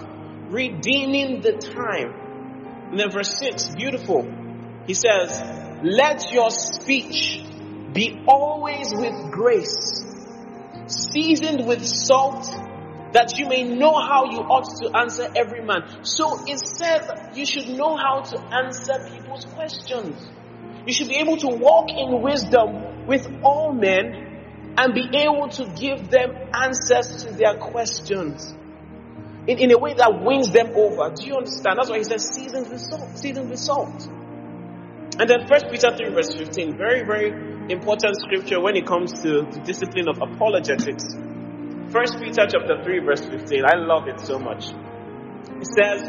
redeeming 0.50 1.42
the 1.42 1.52
time. 1.52 2.90
And 2.90 3.00
then 3.00 3.12
verse 3.12 3.38
6, 3.38 3.76
beautiful. 3.76 4.28
He 4.88 4.96
says, 4.96 5.40
Let 5.84 6.32
your 6.32 6.50
speech 6.50 7.44
be 7.94 8.24
always 8.28 8.92
with 8.92 9.32
grace, 9.32 10.04
seasoned 10.88 11.68
with 11.68 11.86
salt, 11.86 12.50
that 13.14 13.38
you 13.38 13.48
may 13.48 13.64
know 13.64 13.94
how 13.94 14.26
you 14.32 14.40
ought 14.40 14.68
to 14.82 14.98
answer 14.98 15.28
every 15.36 15.62
man. 15.62 16.04
So 16.04 16.44
it 16.48 16.60
says 16.60 17.10
you 17.36 17.46
should 17.46 17.70
know 17.70 17.98
how 17.98 18.22
to 18.22 18.40
answer 18.40 18.94
people's 19.12 19.46
questions. 19.46 20.30
You 20.86 20.94
should 20.94 21.10
be 21.10 21.18
able 21.18 21.38
to 21.38 21.48
walk 21.48 21.90
in 21.90 22.22
wisdom 22.22 23.06
with 23.06 23.28
all 23.44 23.74
men 23.74 24.74
and 24.78 24.94
be 24.94 25.10
able 25.14 25.50
to 25.50 25.66
give 25.76 26.10
them 26.10 26.36
answers 26.54 27.24
to 27.24 27.34
their 27.34 27.58
questions 27.58 28.54
in, 29.48 29.60
in 29.60 29.72
a 29.72 29.78
way 29.78 29.94
that 29.94 30.22
wins 30.24 30.52
them 30.52 30.72
over. 30.76 31.14
Do 31.14 31.26
you 31.26 31.36
understand? 31.36 31.78
That's 31.78 31.90
why 31.90 31.98
he 31.98 32.04
says 32.04 32.30
seasoned 32.30 32.70
with 32.70 32.80
salt, 32.80 33.18
seasoned 33.18 33.50
with 33.50 33.60
salt. 33.60 34.08
And 35.20 35.30
then 35.30 35.48
First 35.48 35.66
Peter 35.70 35.96
3 35.96 36.10
verse 36.10 36.34
15, 36.34 36.78
very, 36.78 37.04
very 37.04 37.30
important 37.72 38.16
scripture 38.22 38.60
when 38.62 38.76
it 38.76 38.88
comes 38.88 39.22
to 39.22 39.42
the 39.44 39.62
discipline 39.66 40.08
of 40.08 40.18
apologetics. 40.22 41.04
First 41.92 42.20
Peter 42.20 42.48
chapter 42.50 42.84
3 42.84 43.00
verse 43.00 43.26
15, 43.26 43.66
I 43.66 43.76
love 43.76 44.08
it 44.08 44.20
so 44.20 44.40
much. 44.40 44.70
It 44.70 45.68
says, 45.68 46.02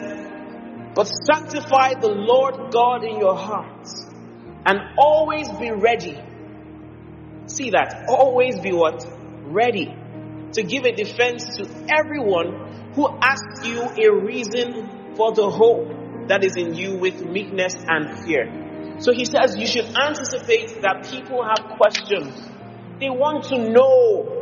But 0.94 1.04
sanctify 1.04 1.94
the 2.00 2.08
Lord 2.08 2.72
God 2.72 3.04
in 3.04 3.18
your 3.18 3.36
hearts, 3.36 4.06
and 4.64 4.78
always 4.96 5.50
be 5.52 5.70
ready 5.70 6.20
See 7.46 7.70
that. 7.70 8.04
Always 8.08 8.60
be 8.60 8.72
what? 8.72 9.04
Ready 9.44 9.94
to 10.52 10.62
give 10.62 10.84
a 10.84 10.92
defense 10.92 11.44
to 11.56 11.68
everyone 11.88 12.92
who 12.94 13.08
asks 13.20 13.66
you 13.66 13.82
a 13.82 14.24
reason 14.24 15.14
for 15.16 15.32
the 15.32 15.50
hope 15.50 16.28
that 16.28 16.44
is 16.44 16.56
in 16.56 16.74
you 16.74 16.96
with 16.96 17.24
meekness 17.24 17.74
and 17.88 18.24
fear. 18.24 18.96
So 19.00 19.12
he 19.12 19.24
says 19.24 19.56
you 19.56 19.66
should 19.66 19.86
anticipate 19.96 20.82
that 20.82 21.08
people 21.10 21.42
have 21.42 21.76
questions. 21.76 22.48
They 23.00 23.10
want 23.10 23.44
to 23.44 23.58
know. 23.58 24.38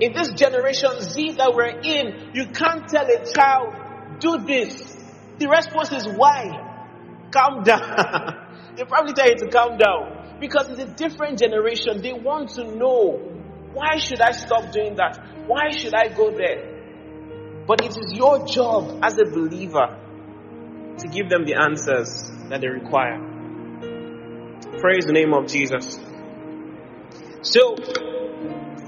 In 0.00 0.12
this 0.12 0.30
generation 0.32 1.00
Z 1.00 1.32
that 1.32 1.54
we're 1.54 1.80
in, 1.80 2.30
you 2.34 2.46
can't 2.46 2.88
tell 2.88 3.06
a 3.06 3.24
child, 3.32 4.20
do 4.20 4.38
this. 4.46 4.96
The 5.38 5.48
response 5.48 5.92
is 5.92 6.06
why? 6.06 7.28
Calm 7.30 7.62
down. 7.64 8.74
they 8.76 8.84
probably 8.84 9.12
tell 9.12 9.28
you 9.28 9.36
to 9.36 9.48
calm 9.48 9.78
down. 9.78 10.38
Because 10.40 10.70
it's 10.70 10.80
a 10.80 10.86
different 10.86 11.38
generation. 11.38 12.02
They 12.02 12.12
want 12.12 12.50
to 12.50 12.64
know 12.64 13.32
why 13.72 13.96
should 13.98 14.20
I 14.20 14.32
stop 14.32 14.72
doing 14.72 14.96
that? 14.96 15.18
Why 15.46 15.70
should 15.70 15.94
I 15.94 16.08
go 16.08 16.30
there? 16.30 17.64
But 17.66 17.84
it 17.84 17.96
is 17.96 18.12
your 18.12 18.44
job 18.46 19.00
as 19.02 19.18
a 19.18 19.24
believer 19.24 19.98
to 20.98 21.08
give 21.08 21.28
them 21.28 21.44
the 21.44 21.54
answers 21.54 22.30
that 22.48 22.60
they 22.60 22.68
require. 22.68 23.18
Praise 24.78 25.06
the 25.06 25.12
name 25.12 25.32
of 25.32 25.46
Jesus. 25.46 25.98
So, 27.42 27.76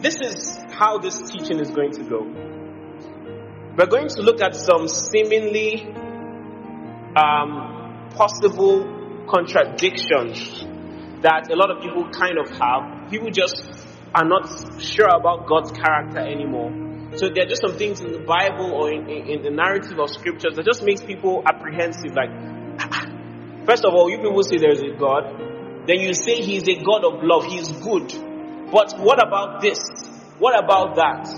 this 0.05 0.21
is 0.21 0.59
how 0.71 0.99
this 0.99 1.19
teaching 1.31 1.59
is 1.59 1.71
going 1.71 1.93
to 1.93 2.05
go. 2.05 2.21
We're 3.77 3.87
going 3.87 4.09
to 4.09 4.21
look 4.21 4.43
at 4.43 4.55
some 4.55 4.87
seemingly 4.87 5.83
um, 7.17 8.11
possible 8.15 9.25
contradictions 9.27 10.63
that 11.23 11.51
a 11.51 11.57
lot 11.57 11.71
of 11.71 11.83
people 11.83 12.11
kind 12.11 12.37
of 12.39 12.51
have. 12.51 13.11
People 13.11 13.31
just 13.31 13.65
are 14.15 14.27
not 14.27 14.47
sure 14.79 15.09
about 15.09 15.47
God's 15.47 15.73
character 15.73 16.19
anymore. 16.19 16.71
So 17.17 17.31
there 17.31 17.47
are 17.47 17.49
just 17.49 17.63
some 17.63 17.79
things 17.79 18.01
in 18.01 18.13
the 18.13 18.19
Bible 18.19 18.73
or 18.73 18.93
in, 18.93 19.09
in, 19.09 19.27
in 19.27 19.43
the 19.43 19.51
narrative 19.51 19.99
of 19.99 20.11
scriptures 20.11 20.57
that 20.57 20.67
just 20.67 20.85
makes 20.85 21.03
people 21.03 21.43
apprehensive. 21.47 22.13
Like, 22.15 22.29
first 23.67 23.87
of 23.87 23.95
all, 23.95 24.11
you 24.11 24.19
people 24.19 24.43
say 24.43 24.59
there's 24.59 24.83
a 24.83 24.95
God. 24.99 25.87
Then 25.87 26.01
you 26.01 26.13
say 26.13 26.43
he's 26.43 26.69
a 26.69 26.77
God 26.77 27.05
of 27.05 27.23
love. 27.23 27.47
He's 27.47 27.73
good. 27.73 28.34
But 28.75 28.99
what 28.99 29.25
about 29.25 29.61
this? 29.61 29.79
What 30.41 30.59
about 30.59 30.97
that? 30.97 31.31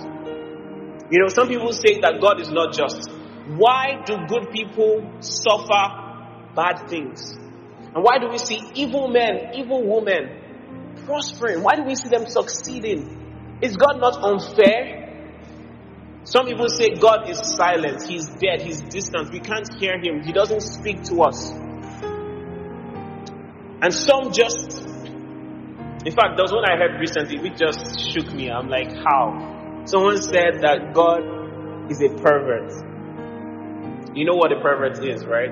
You 1.11 1.21
know, 1.21 1.28
some 1.28 1.49
people 1.49 1.71
say 1.71 2.00
that 2.00 2.19
God 2.19 2.40
is 2.40 2.50
not 2.50 2.73
just. 2.73 3.11
Why 3.47 4.02
do 4.07 4.16
good 4.26 4.50
people 4.50 5.21
suffer 5.21 5.85
bad 6.57 6.88
things? 6.88 7.35
And 7.95 8.02
why 8.02 8.19
do 8.19 8.28
we 8.31 8.38
see 8.38 8.59
evil 8.75 9.09
men, 9.09 9.52
evil 9.55 9.85
women 9.87 10.95
prospering? 11.05 11.62
Why 11.62 11.76
do 11.76 11.85
we 11.85 11.95
see 11.95 12.09
them 12.09 12.26
succeeding? 12.26 13.59
Is 13.61 13.76
God 13.76 14.00
not 14.00 14.16
unfair? 14.25 15.05
Some 16.25 16.47
people 16.47 16.69
say 16.71 16.90
God 16.99 17.28
is 17.28 17.38
silent, 17.38 18.02
He's 18.02 18.26
dead, 18.40 18.62
He's 18.62 18.81
distant, 18.81 19.31
we 19.31 19.40
can't 19.40 19.69
hear 19.78 19.99
Him, 20.00 20.23
He 20.25 20.33
doesn't 20.33 20.62
speak 20.62 21.05
to 21.05 21.23
us. 21.23 21.52
And 23.83 23.93
some 23.93 24.33
just, 24.33 24.96
in 26.07 26.13
fact, 26.13 26.37
there 26.37 26.45
was 26.45 26.53
one 26.53 26.65
I 26.65 26.77
heard 26.77 27.01
recently 27.01 27.41
which 27.41 27.59
just 27.59 27.99
shook 28.13 28.33
me. 28.33 28.49
I'm 28.49 28.69
like, 28.69 28.93
how? 28.95 29.83
Someone 29.87 30.23
said 30.23 30.63
that 30.63 30.95
God 30.95 31.91
is 31.91 32.01
a 32.01 32.09
pervert. 32.09 32.71
You 34.15 34.25
know 34.25 34.37
what 34.37 34.53
a 34.53 34.61
pervert 34.61 35.05
is, 35.05 35.27
right? 35.27 35.51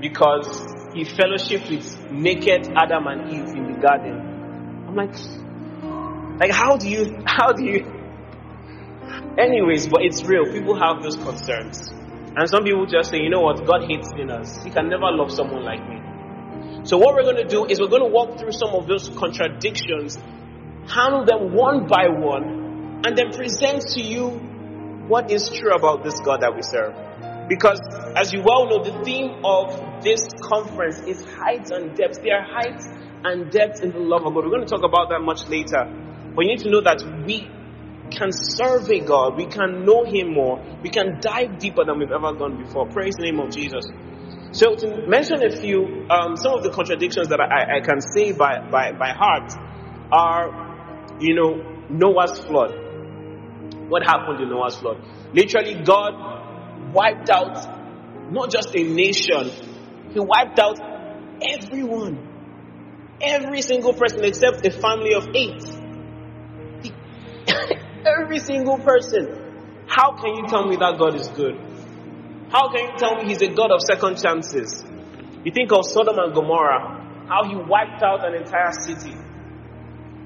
Because 0.00 0.46
he 0.94 1.02
fellowshiped 1.02 1.68
with 1.68 2.12
naked 2.12 2.68
Adam 2.76 3.08
and 3.08 3.32
Eve 3.34 3.56
in 3.56 3.72
the 3.72 3.80
garden. 3.80 4.86
I'm 4.86 4.94
like, 4.94 5.14
like 6.38 6.52
how 6.52 6.76
do 6.76 6.88
you, 6.88 7.22
how 7.26 7.50
do 7.50 7.64
you? 7.64 7.84
Anyways, 9.36 9.88
but 9.88 10.02
it's 10.02 10.22
real. 10.22 10.44
People 10.52 10.78
have 10.78 11.02
those 11.02 11.16
concerns. 11.16 11.90
And 12.36 12.48
some 12.48 12.62
people 12.62 12.86
just 12.86 13.10
say, 13.10 13.18
you 13.18 13.28
know 13.28 13.40
what, 13.40 13.66
God 13.66 13.88
hates 13.88 14.08
sinners. 14.16 14.62
He 14.62 14.70
can 14.70 14.88
never 14.88 15.10
love 15.10 15.32
someone 15.32 15.64
like 15.64 15.82
me. 15.88 16.00
So 16.84 16.96
what 16.96 17.14
we're 17.14 17.22
going 17.22 17.36
to 17.36 17.48
do 17.48 17.66
is 17.66 17.78
we're 17.78 17.88
going 17.88 18.02
to 18.02 18.08
walk 18.08 18.38
through 18.38 18.52
some 18.52 18.70
of 18.70 18.86
those 18.86 19.08
contradictions, 19.10 20.16
handle 20.88 21.24
them 21.26 21.52
one 21.54 21.86
by 21.86 22.08
one, 22.08 23.02
and 23.04 23.16
then 23.16 23.32
present 23.32 23.82
to 23.94 24.00
you 24.00 24.28
what 25.08 25.30
is 25.30 25.50
true 25.50 25.72
about 25.72 26.04
this 26.04 26.18
God 26.20 26.40
that 26.40 26.54
we 26.54 26.62
serve. 26.62 26.94
Because, 27.48 27.80
as 28.16 28.32
you 28.32 28.42
well 28.42 28.66
know, 28.66 28.84
the 28.84 29.04
theme 29.04 29.44
of 29.44 30.02
this 30.02 30.24
conference 30.40 31.00
is 31.00 31.24
heights 31.24 31.70
and 31.70 31.96
depths. 31.96 32.18
There 32.18 32.38
are 32.38 32.46
heights 32.46 32.86
and 33.24 33.50
depths 33.50 33.80
in 33.80 33.90
the 33.90 33.98
love 33.98 34.24
of 34.24 34.32
God. 34.32 34.44
We're 34.44 34.50
going 34.50 34.66
to 34.66 34.70
talk 34.70 34.84
about 34.84 35.10
that 35.10 35.20
much 35.20 35.48
later. 35.48 35.84
But 36.34 36.42
you 36.46 36.54
need 36.54 36.60
to 36.60 36.70
know 36.70 36.80
that 36.80 37.02
we 37.26 37.50
can 38.10 38.32
survey 38.32 39.00
God, 39.00 39.36
we 39.36 39.46
can 39.46 39.84
know 39.84 40.04
Him 40.04 40.32
more, 40.32 40.62
we 40.82 40.90
can 40.90 41.20
dive 41.20 41.58
deeper 41.58 41.84
than 41.84 41.98
we've 41.98 42.10
ever 42.10 42.32
gone 42.34 42.62
before. 42.62 42.86
Praise 42.86 43.14
the 43.16 43.22
name 43.22 43.38
of 43.40 43.50
Jesus. 43.50 43.84
So, 44.52 44.74
to 44.74 45.06
mention 45.06 45.44
a 45.44 45.50
few, 45.50 46.06
um, 46.10 46.36
some 46.36 46.54
of 46.54 46.62
the 46.64 46.70
contradictions 46.70 47.28
that 47.28 47.40
I, 47.40 47.78
I 47.78 47.80
can 47.80 48.00
say 48.00 48.32
by, 48.32 48.68
by, 48.68 48.92
by 48.92 49.10
heart 49.10 49.52
are, 50.10 51.16
you 51.20 51.34
know, 51.34 51.84
Noah's 51.88 52.38
flood. 52.40 52.72
What 53.88 54.02
happened 54.02 54.40
in 54.40 54.48
Noah's 54.50 54.76
flood? 54.76 55.00
Literally, 55.32 55.74
God 55.84 56.92
wiped 56.92 57.30
out 57.30 58.32
not 58.32 58.50
just 58.50 58.74
a 58.74 58.82
nation, 58.82 59.50
he 60.12 60.20
wiped 60.20 60.58
out 60.58 60.80
everyone. 61.42 62.26
Every 63.20 63.62
single 63.62 63.92
person 63.92 64.24
except 64.24 64.66
a 64.66 64.70
family 64.70 65.14
of 65.14 65.28
eight. 65.34 65.62
Every 68.04 68.38
single 68.38 68.78
person 68.78 69.40
How 69.90 70.12
can 70.12 70.36
you 70.36 70.46
tell 70.46 70.66
me 70.66 70.76
that 70.76 70.98
God 70.98 71.16
is 71.16 71.28
good? 71.30 71.58
How 72.50 72.68
can 72.68 72.84
you 72.84 72.98
tell 72.98 73.14
me 73.16 73.26
He's 73.26 73.42
a 73.42 73.48
God 73.48 73.70
of 73.70 73.80
second 73.80 74.18
chances? 74.20 74.84
You 75.44 75.52
think 75.52 75.70
of 75.72 75.84
Sodom 75.86 76.18
and 76.18 76.34
Gomorrah, 76.34 77.26
how 77.28 77.48
He 77.48 77.54
wiped 77.54 78.02
out 78.02 78.26
an 78.26 78.34
entire 78.34 78.72
city. 78.72 79.16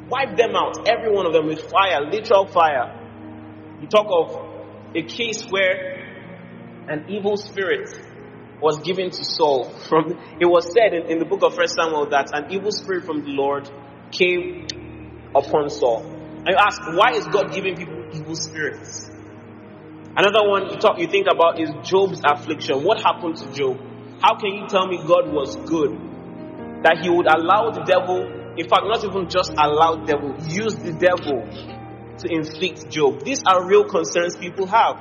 Wiped 0.09 0.37
them 0.37 0.57
out, 0.57 0.89
every 0.89 1.13
one 1.13 1.27
of 1.27 1.33
them 1.33 1.47
with 1.47 1.61
fire, 1.71 2.01
literal 2.11 2.47
fire. 2.47 2.99
You 3.81 3.89
talk 3.89 4.07
of 4.11 4.95
a 4.95 5.03
case 5.03 5.45
where 5.51 6.05
an 6.89 7.05
evil 7.09 7.37
spirit 7.37 7.91
was 8.61 8.81
given 8.81 9.11
to 9.11 9.25
Saul. 9.25 9.65
From 9.89 10.13
it 10.41 10.47
was 10.47 10.73
said 10.73 10.95
in, 10.95 11.11
in 11.11 11.19
the 11.19 11.25
book 11.25 11.43
of 11.43 11.55
First 11.55 11.75
Samuel 11.75 12.07
that 12.11 12.31
an 12.33 12.51
evil 12.51 12.71
spirit 12.71 13.05
from 13.05 13.21
the 13.21 13.31
Lord 13.31 13.69
came 14.11 14.67
upon 15.35 15.69
Saul. 15.69 16.03
And 16.47 16.49
you 16.49 16.57
ask, 16.59 16.81
why 16.87 17.13
is 17.13 17.27
God 17.27 17.53
giving 17.53 17.77
people 17.77 18.05
evil 18.13 18.35
spirits? 18.37 19.11
Another 20.17 20.49
one 20.49 20.71
you 20.71 20.77
talk 20.77 20.99
you 21.01 21.09
think 21.09 21.27
about 21.27 21.59
is 21.61 21.71
Job's 21.83 22.23
affliction. 22.25 22.85
What 22.85 23.03
happened 23.03 23.37
to 23.39 23.53
Job? 23.53 23.81
How 24.23 24.39
can 24.39 24.55
you 24.55 24.69
tell 24.69 24.87
me 24.87 24.99
God 24.99 25.33
was 25.33 25.57
good? 25.57 25.91
That 26.85 27.01
he 27.03 27.11
would 27.11 27.27
allow 27.27 27.71
the 27.71 27.83
devil, 27.83 28.23
in 28.57 28.69
fact, 28.69 28.87
not 28.87 29.03
even 29.03 29.29
just 29.29 29.51
allow 29.59 29.97
the 29.97 30.07
devil, 30.07 30.37
use 30.47 30.77
the 30.77 30.93
devil 30.93 31.43
to 32.19 32.27
inflict 32.31 32.89
Job. 32.91 33.25
These 33.25 33.43
are 33.45 33.67
real 33.67 33.85
concerns 33.89 34.37
people 34.37 34.67
have. 34.67 34.95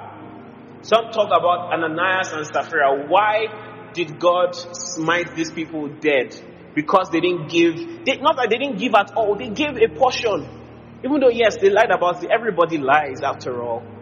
Some 0.82 1.12
talk 1.13 1.29
about 1.29 1.72
Ananias 1.72 2.34
and 2.34 2.48
Sapphira. 2.48 3.05
Why 3.08 3.91
did 3.93 4.20
God 4.20 4.55
smite 4.55 5.36
these 5.36 5.51
people 5.51 5.89
dead? 5.89 6.34
Because 6.74 7.10
they 7.12 7.20
didn't 7.20 7.50
give, 7.50 7.75
they, 8.03 8.17
not 8.17 8.38
that 8.38 8.48
they 8.50 8.58
didn't 8.58 8.79
give 8.79 8.96
at 8.96 9.13
all, 9.13 9.36
they 9.36 9.50
gave 9.50 9.77
a 9.77 9.89
portion. 9.93 10.50
Even 11.05 11.20
though, 11.20 11.29
yes, 11.29 11.58
they 11.62 11.70
lied 11.70 11.91
about 11.91 12.24
it, 12.24 12.32
everybody 12.34 12.79
lies 12.79 13.22
after 13.22 13.62
all. 13.62 13.92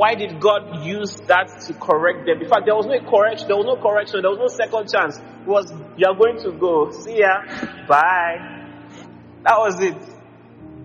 Why 0.00 0.14
did 0.14 0.40
God 0.40 0.80
use 0.82 1.12
that 1.28 1.60
to 1.68 1.74
correct 1.74 2.24
them? 2.24 2.40
In 2.40 2.48
fact, 2.48 2.64
there 2.64 2.74
was 2.74 2.88
no 2.88 2.96
correction, 3.04 3.48
there 3.52 3.60
was 3.60 3.68
no 3.68 3.76
correction, 3.76 4.24
there 4.24 4.32
was 4.32 4.40
no 4.40 4.48
second 4.48 4.88
chance. 4.88 5.20
It 5.20 5.44
was, 5.44 5.68
you're 6.00 6.16
going 6.16 6.40
to 6.40 6.56
go, 6.56 6.88
see 7.04 7.20
ya, 7.20 7.44
bye. 7.84 8.40
That 9.44 9.60
was 9.60 9.76
it. 9.84 10.00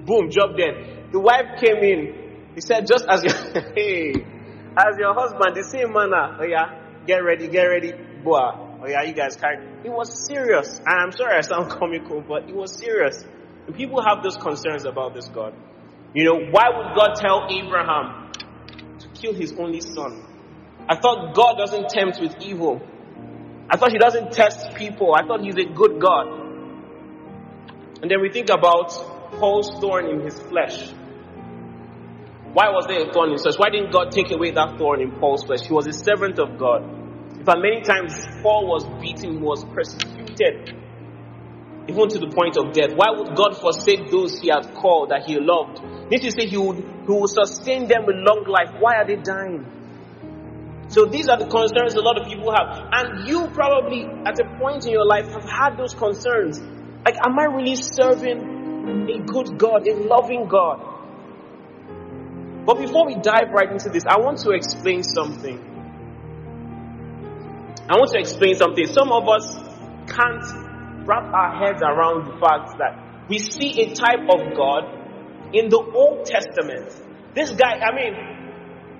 Boom, 0.03 0.27
job 0.27 0.59
dead. 0.59 1.15
The 1.15 1.19
wife 1.23 1.63
came 1.63 1.79
in. 1.79 2.51
He 2.55 2.59
said, 2.59 2.91
just 2.91 3.07
as 3.07 3.23
your, 3.23 3.31
hey, 3.71 4.19
as 4.75 4.99
your 4.99 5.15
husband, 5.15 5.55
the 5.55 5.63
same 5.63 5.95
manner. 5.95 6.35
Ah. 6.35 6.43
Oh 6.43 6.43
yeah, 6.43 7.07
get 7.07 7.23
ready, 7.23 7.47
get 7.47 7.71
ready, 7.71 7.95
boah. 8.19 8.83
Oh 8.83 8.87
yeah, 8.91 9.07
you 9.07 9.15
guys 9.15 9.39
carry. 9.39 9.63
It 9.87 9.95
was 9.95 10.11
serious. 10.27 10.67
And 10.83 10.91
I'm 11.07 11.15
sorry 11.15 11.39
I 11.39 11.41
sound 11.47 11.71
comical, 11.79 12.19
but 12.19 12.49
it 12.51 12.55
was 12.55 12.75
serious. 12.75 13.23
And 13.65 13.77
people 13.79 14.03
have 14.03 14.27
those 14.27 14.35
concerns 14.35 14.83
about 14.83 15.15
this 15.15 15.29
God. 15.29 15.55
You 16.11 16.25
know, 16.27 16.51
why 16.51 16.67
would 16.67 16.99
God 16.99 17.15
tell 17.15 17.47
Abraham 17.47 18.25
kill 19.25 19.33
his 19.33 19.53
only 19.57 19.81
son? 19.81 20.23
I 20.87 20.95
thought 20.95 21.33
God 21.33 21.55
doesn't 21.57 21.89
tempt 21.89 22.19
with 22.21 22.35
evil. 22.41 22.81
I 23.69 23.77
thought 23.77 23.91
he 23.91 23.97
doesn't 23.97 24.31
test 24.31 24.75
people. 24.75 25.15
I 25.15 25.25
thought 25.25 25.41
he's 25.41 25.57
a 25.57 25.65
good 25.65 25.99
God. 25.99 26.27
And 28.01 28.11
then 28.11 28.21
we 28.21 28.29
think 28.29 28.49
about 28.49 28.89
Paul's 29.39 29.79
thorn 29.79 30.05
in 30.07 30.21
his 30.21 30.39
flesh. 30.39 30.91
Why 32.53 32.69
was 32.69 32.85
there 32.87 33.09
a 33.09 33.11
thorn 33.11 33.29
in 33.29 33.33
his 33.33 33.41
flesh? 33.41 33.57
Why 33.57 33.69
didn't 33.69 33.91
God 33.91 34.11
take 34.11 34.31
away 34.31 34.51
that 34.51 34.77
thorn 34.77 35.01
in 35.01 35.11
Paul's 35.19 35.43
flesh? 35.43 35.61
He 35.65 35.73
was 35.73 35.87
a 35.87 35.93
servant 35.93 36.37
of 36.39 36.59
God. 36.59 36.83
In 36.83 37.43
fact, 37.43 37.59
many 37.59 37.81
times 37.81 38.13
Paul 38.43 38.67
was 38.67 38.85
beaten, 39.01 39.41
was 39.41 39.65
persecuted, 39.65 40.73
even 41.87 42.09
to 42.09 42.19
the 42.19 42.27
point 42.27 42.57
of 42.57 42.73
death. 42.73 42.93
Why 42.95 43.11
would 43.11 43.35
God 43.35 43.57
forsake 43.57 44.09
those 44.09 44.39
he 44.39 44.49
had 44.49 44.73
called 44.73 45.09
that 45.09 45.25
he 45.25 45.37
loved? 45.39 45.81
Need 46.09 46.21
to 46.21 46.31
say 46.31 46.47
he 46.47 46.57
would, 46.57 46.77
he 46.77 47.11
would 47.11 47.29
sustain 47.29 47.87
them 47.87 48.05
with 48.05 48.15
long 48.17 48.45
life. 48.47 48.73
Why 48.79 48.95
are 48.97 49.05
they 49.05 49.17
dying? 49.17 49.65
So 50.87 51.05
these 51.05 51.29
are 51.29 51.37
the 51.37 51.47
concerns 51.47 51.95
a 51.95 52.01
lot 52.01 52.19
of 52.19 52.27
people 52.27 52.51
have. 52.51 52.89
And 52.91 53.27
you 53.27 53.47
probably, 53.53 54.05
at 54.25 54.39
a 54.39 54.45
point 54.59 54.85
in 54.85 54.91
your 54.91 55.05
life, 55.05 55.29
have 55.29 55.45
had 55.45 55.77
those 55.77 55.93
concerns. 55.93 56.59
Like, 57.05 57.17
am 57.23 57.37
I 57.37 57.45
really 57.45 57.75
serving 57.75 59.09
a 59.09 59.19
good 59.25 59.57
God, 59.57 59.87
a 59.87 59.95
loving 59.95 60.47
God? 60.47 60.93
But 62.65 62.79
before 62.79 63.05
we 63.05 63.15
dive 63.15 63.51
right 63.51 63.71
into 63.71 63.89
this, 63.89 64.05
I 64.07 64.17
want 64.19 64.39
to 64.39 64.51
explain 64.51 65.03
something. 65.03 65.59
I 67.87 67.97
want 67.97 68.11
to 68.11 68.19
explain 68.19 68.55
something. 68.55 68.87
Some 68.87 69.11
of 69.11 69.29
us 69.29 69.53
can't 70.07 70.64
wrap 71.05 71.33
our 71.33 71.57
heads 71.57 71.81
around 71.81 72.25
the 72.27 72.37
fact 72.39 72.77
that 72.79 73.27
we 73.29 73.39
see 73.39 73.81
a 73.81 73.93
type 73.95 74.27
of 74.29 74.55
God 74.55 74.83
in 75.53 75.69
the 75.69 75.77
Old 75.77 76.25
Testament. 76.25 76.89
This 77.33 77.51
guy, 77.51 77.79
I 77.79 77.93
mean, 77.95 78.13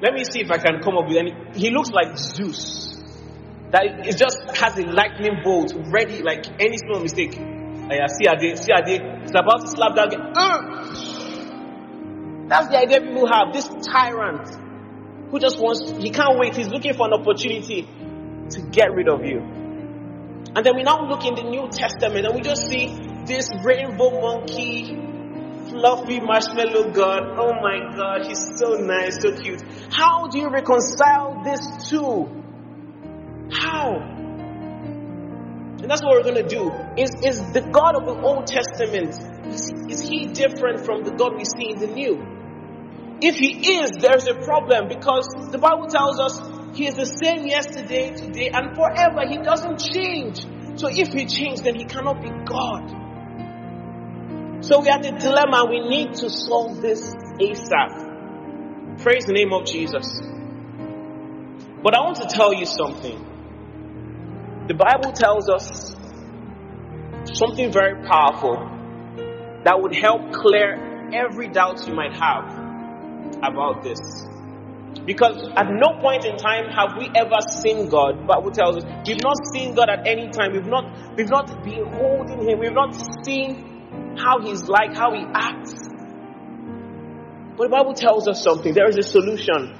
let 0.02 0.13
me 0.13 0.24
see 0.24 0.41
if 0.41 0.52
I 0.52 0.58
can 0.58 0.82
come 0.82 0.98
up 0.98 1.08
with 1.08 1.18
any. 1.18 1.34
He 1.54 1.70
looks 1.70 1.89
like 1.89 2.18
Zeus. 2.18 2.94
That 3.72 4.08
it 4.08 4.18
just 4.18 4.39
has 4.56 4.78
a 4.78 4.84
lightning 4.84 5.41
bolt 5.44 5.74
ready, 5.91 6.22
like 6.22 6.46
any 6.62 6.78
small 6.78 7.02
mistake. 7.02 7.38
I 7.38 8.08
see 8.08 8.26
a 8.28 8.36
day, 8.36 8.56
see 8.56 8.72
a 8.74 8.82
day, 8.84 9.00
it's 9.24 9.32
about 9.32 9.62
to 9.62 9.68
slap 9.68 9.96
guy. 9.96 10.06
Uh! 10.36 10.76
That's 12.48 12.68
the 12.70 12.78
idea 12.78 13.02
people 13.02 13.28
have. 13.28 13.54
This 13.54 13.68
tyrant 13.91 14.50
who 15.32 15.39
just 15.39 15.60
wants, 15.60 15.91
he 15.98 16.10
can't 16.12 16.38
wait. 16.38 16.56
He's 16.56 16.68
looking 16.68 16.94
for 16.94 17.08
an 17.08 17.13
opportunity 17.13 17.88
to 18.50 18.62
get 18.72 18.91
rid 18.94 19.10
of 19.10 19.26
you. 19.26 19.64
And 20.56 20.65
then 20.65 20.76
we 20.78 20.84
now 20.84 21.06
look 21.06 21.26
in 21.26 21.36
the 21.36 21.44
New 21.44 21.68
Testament 21.70 22.26
and 22.26 22.34
we 22.34 22.41
just 22.41 22.68
see 22.68 22.88
this 23.26 23.50
rainbow 23.62 24.22
monkey, 24.22 24.96
fluffy 25.70 26.22
marshmallow 26.22 26.91
God. 26.91 27.24
Oh 27.38 27.52
my 27.62 27.94
God, 27.94 28.26
he's 28.26 28.58
so 28.58 28.76
nice, 28.76 29.22
so 29.22 29.36
cute. 29.36 29.62
How 29.91 30.28
do 30.28 30.39
you 30.39 30.50
reconcile 30.50 31.44
this 31.44 31.89
two? 31.89 32.44
How? 33.52 34.00
And 35.82 35.91
that's 35.91 36.02
what 36.02 36.13
we're 36.13 36.24
going 36.24 36.48
to 36.48 36.48
do. 36.48 36.72
Is, 36.96 37.12
is 37.22 37.52
the 37.52 37.62
God 37.62 37.96
of 37.96 38.06
the 38.06 38.15
Old 38.22 38.48
Testament, 38.48 39.13
is, 39.54 39.72
is 39.89 40.02
he 40.08 40.28
different 40.28 40.86
from 40.86 41.04
the 41.04 41.12
God 41.12 41.36
we 41.36 41.44
see 41.44 41.72
in 41.72 41.80
the 41.80 41.88
New? 41.88 42.26
If 43.22 43.36
he 43.36 43.80
is, 43.80 43.91
there's 44.00 44.28
a 44.28 44.36
problem 44.36 44.88
because 44.88 45.28
the 45.52 45.58
Bible 45.58 45.88
tells 45.88 46.20
us 46.20 46.39
he 46.75 46.88
is 46.88 46.95
the 46.95 47.05
same 47.05 47.47
yesterday, 47.47 48.13
today, 48.13 48.49
and 48.49 48.75
forever. 48.75 49.25
He 49.25 49.38
doesn't 49.38 49.79
change. 49.79 50.45
So 50.77 50.89
if 50.91 51.13
he 51.13 51.25
changed, 51.25 51.63
then 51.63 51.75
he 51.75 51.85
cannot 51.85 52.21
be 52.21 52.29
God. 52.43 52.89
So 54.59 54.81
we 54.81 54.89
are 54.89 55.01
the 55.01 55.11
dilemma. 55.11 55.65
We 55.69 55.79
need 55.88 56.15
to 56.15 56.29
solve 56.29 56.81
this 56.81 57.15
ASAP. 57.39 58.99
Praise 59.01 59.25
the 59.25 59.31
name 59.31 59.53
of 59.53 59.65
Jesus. 59.65 60.19
But 61.81 61.95
I 61.95 62.01
want 62.01 62.17
to 62.17 62.27
tell 62.27 62.53
you 62.53 62.65
something. 62.65 63.23
The 64.67 64.73
Bible 64.73 65.13
tells 65.13 65.47
us 65.47 65.95
something 67.31 67.71
very 67.71 68.05
powerful 68.05 68.57
that 69.63 69.79
would 69.79 69.95
help 69.95 70.33
clear 70.33 71.09
every 71.13 71.47
doubt 71.47 71.88
you 71.88 71.93
might 71.93 72.13
have 72.13 72.51
about 73.41 73.81
this. 73.81 74.25
Because 75.05 75.38
at 75.55 75.67
no 75.69 75.99
point 75.99 76.25
in 76.25 76.38
time 76.38 76.69
have 76.69 76.97
we 76.97 77.10
ever 77.15 77.38
seen 77.62 77.89
God. 77.89 78.19
The 78.19 78.25
Bible 78.25 78.51
tells 78.51 78.77
us 78.77 78.84
we've 79.05 79.21
not 79.21 79.38
seen 79.53 79.75
God 79.75 79.89
at 79.89 80.08
any 80.08 80.29
time. 80.29 80.53
We've 80.53 80.65
not 80.65 81.15
we've 81.15 81.29
not 81.29 81.63
been 81.63 81.86
holding 81.86 82.47
Him. 82.47 82.60
We've 82.60 82.73
not 82.73 82.95
seen 83.23 84.17
how 84.17 84.41
He's 84.41 84.67
like, 84.67 84.95
how 84.95 85.13
He 85.13 85.23
acts. 85.34 85.73
But 87.58 87.69
the 87.69 87.69
Bible 87.69 87.93
tells 87.93 88.27
us 88.27 88.41
something. 88.41 88.73
There 88.73 88.89
is 88.89 88.97
a 88.97 89.03
solution. 89.03 89.75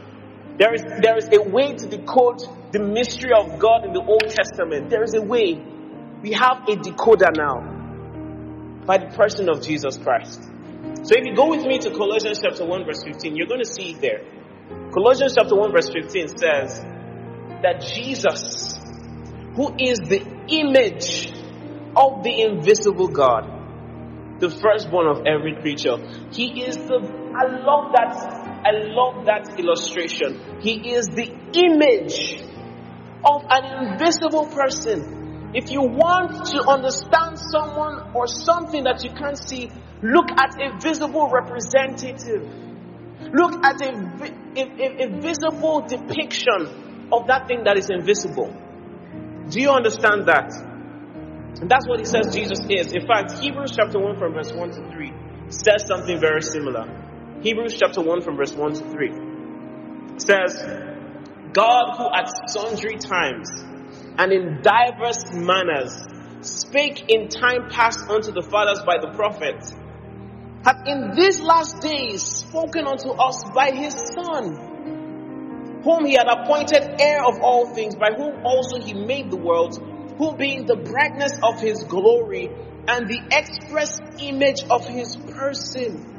There 0.58 0.74
is 0.74 0.84
there 1.02 1.18
is 1.18 1.30
a 1.34 1.42
way 1.42 1.74
to 1.74 1.88
decode 1.88 2.42
the 2.72 2.80
mystery 2.80 3.32
of 3.34 3.60
God 3.60 3.86
in 3.86 3.94
the 3.94 4.02
Old 4.02 4.30
Testament. 4.30 4.90
There 4.90 5.04
is 5.04 5.14
a 5.16 5.22
way. 5.22 5.56
We 6.22 6.34
have 6.34 6.68
a 6.68 6.76
decoder 6.76 7.36
now 7.36 7.76
by 8.86 9.00
the 9.00 9.08
person 9.08 9.50
of 9.50 9.62
Jesus 9.62 9.98
Christ. 9.98 10.44
So 11.04 11.16
if 11.18 11.26
you 11.26 11.36
go 11.36 11.50
with 11.50 11.66
me 11.66 11.80
to 11.80 11.92
Colossians 11.92 12.40
chapter 12.42 12.66
1 12.66 12.86
verse 12.86 13.04
15, 13.04 13.36
you're 13.36 13.48
going 13.48 13.64
to 13.64 13.70
see 13.70 13.92
it 13.92 14.02
there. 14.02 14.22
Colossians 14.94 15.36
chapter 15.36 15.56
1 15.56 15.72
verse 15.72 15.90
15 15.92 16.28
says 16.38 16.80
that 17.62 17.82
Jesus, 17.94 18.80
who 19.56 19.76
is 19.78 20.00
the 20.00 20.22
image 20.48 21.32
of 21.96 22.24
the 22.24 22.42
invisible 22.42 23.08
God, 23.08 23.52
the 24.40 24.50
firstborn 24.50 25.08
of 25.08 25.26
every 25.26 25.56
creature, 25.62 25.98
he 26.32 26.64
is 26.64 26.78
the, 26.78 27.00
I 27.36 27.46
love 27.64 27.94
that, 27.94 28.16
I 28.66 28.72
love 28.94 29.26
that 29.26 29.60
illustration. 29.60 30.60
He 30.62 30.94
is 30.94 31.08
the 31.08 31.32
image 31.54 32.42
of 33.24 33.46
an 33.50 33.92
invisible 33.92 34.48
person. 34.48 35.52
If 35.54 35.72
you 35.72 35.82
want 35.82 36.48
to 36.48 36.68
understand 36.68 37.40
someone 37.40 38.12
or 38.14 38.28
something 38.28 38.84
that 38.84 39.04
you 39.04 39.12
can't 39.12 39.38
see, 39.38 39.72
Look 40.06 40.30
at 40.32 40.62
a 40.62 40.78
visible 40.80 41.30
representative. 41.30 42.44
Look 43.36 43.66
at 43.66 43.82
a, 43.82 43.92
a, 44.56 45.04
a, 45.04 45.20
visible 45.20 45.82
depiction 45.82 47.10
of 47.12 47.28
that 47.28 47.48
thing 47.48 47.66
that 47.66 47.78
is 47.78 47.90
invisible. 47.90 48.56
Do 49.50 49.60
you 49.60 49.72
understand 49.72 50.28
that? 50.28 50.54
And 51.60 51.70
that's 51.70 51.86
what 51.88 52.00
he 52.00 52.06
says 52.06 52.34
Jesus 52.34 52.60
is. 52.70 52.94
In 52.94 53.06
fact, 53.06 53.40
Hebrews 53.40 53.74
chapter 53.76 54.00
1 54.00 54.18
from 54.18 54.34
verse 54.34 54.54
1 54.54 54.72
to 54.72 54.90
3 54.90 55.14
says 55.50 55.86
something 55.86 56.18
very 56.18 56.42
similar. 56.42 56.88
Hebrews 57.42 57.78
chapter 57.78 58.02
1 58.02 58.22
from 58.22 58.38
verse 58.38 58.54
1 58.54 58.74
to 58.74 58.90
3. 58.90 59.12
says, 60.18 60.64
God 61.52 61.96
who 61.98 62.08
at 62.14 62.32
sundry 62.50 62.98
times 62.98 63.50
and 64.18 64.32
in 64.32 64.62
diverse 64.62 65.34
manners 65.34 66.06
spake 66.42 67.06
in 67.10 67.28
time 67.28 67.70
past 67.70 68.00
unto 68.10 68.32
the 68.32 68.42
fathers 68.42 68.82
by 68.86 68.98
the 69.00 69.12
prophets, 69.16 69.74
hath 70.66 70.88
in 70.88 71.12
these 71.16 71.40
last 71.40 71.80
days 71.80 72.24
spoken 72.24 72.88
unto 72.88 73.12
us 73.12 73.44
by 73.54 73.70
his 73.70 73.94
Son, 73.94 75.82
whom 75.84 76.06
he 76.06 76.14
had 76.14 76.28
appointed 76.28 77.00
heir 77.00 77.24
of 77.24 77.40
all 77.42 77.72
things, 77.76 77.96
by 77.96 78.10
whom 78.18 78.44
also 78.44 78.82
he 78.82 78.96
made 78.96 79.30
the 79.30 79.38
world, 79.38 79.78
who 80.18 80.36
being 80.36 80.66
the 80.66 80.76
brightness 80.76 81.40
of 81.44 81.62
his 81.62 81.84
glory 81.84 82.50
and 82.88 83.08
the 83.08 83.22
express 83.32 84.00
image 84.20 84.64
of 84.72 84.88
his 84.88 85.16
person. 85.16 86.14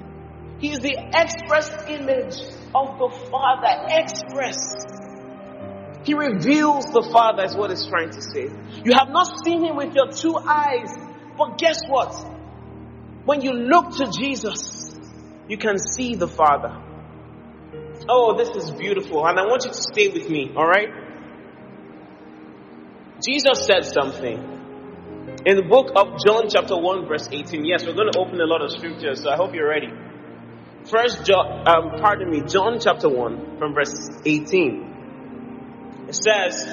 He 0.61 0.71
is 0.71 0.79
the 0.79 0.97
express 1.13 1.69
image 1.89 2.41
of 2.73 2.99
the 2.99 3.11
Father, 3.31 3.89
express. 3.91 4.57
He 6.05 6.15
reveals 6.15 6.85
the 6.85 7.03
Father, 7.13 7.45
is 7.45 7.57
what 7.57 7.73
it's 7.73 7.89
trying 7.89 8.11
to 8.11 8.23
say. 8.23 8.49
You 8.85 8.93
have 8.97 9.09
not 9.09 9.45
seen 9.45 9.65
Him 9.65 9.75
with 9.75 9.93
your 9.95 10.13
two 10.13 10.37
eyes, 10.37 10.95
but 11.37 11.59
guess 11.59 11.83
what? 11.89 12.36
When 13.27 13.41
you 13.41 13.53
look 13.53 13.97
to 13.97 14.07
Jesus, 14.07 14.95
you 15.49 15.59
can 15.59 15.79
see 15.79 16.15
the 16.15 16.29
Father. 16.29 16.81
Oh, 18.09 18.37
this 18.39 18.51
is 18.51 18.71
beautiful, 18.71 19.27
and 19.27 19.37
I 19.37 19.43
want 19.47 19.65
you 19.65 19.71
to 19.71 19.77
stay 19.77 20.09
with 20.09 20.31
me, 20.31 20.53
alright? 20.57 20.89
Jesus 23.27 23.67
said 23.67 23.85
something 23.85 24.39
in 25.45 25.57
the 25.57 25.65
book 25.69 25.91
of 25.97 26.23
John, 26.25 26.49
chapter 26.49 26.77
1, 26.79 27.09
verse 27.09 27.29
18. 27.33 27.65
Yes, 27.65 27.85
we're 27.85 27.95
going 27.95 28.13
to 28.13 28.19
open 28.19 28.41
a 28.41 28.47
lot 28.47 28.63
of 28.63 28.71
scriptures, 28.71 29.23
so 29.23 29.31
I 29.31 29.35
hope 29.35 29.55
you're 29.55 29.69
ready. 29.69 29.89
First 30.89 31.25
John, 31.27 31.67
um, 31.67 31.99
pardon 32.01 32.31
me, 32.31 32.43
John 32.47 32.79
chapter 32.79 33.09
1, 33.09 33.59
from 33.59 33.75
verse 33.75 34.21
18. 34.25 36.07
It 36.07 36.15
says, 36.15 36.65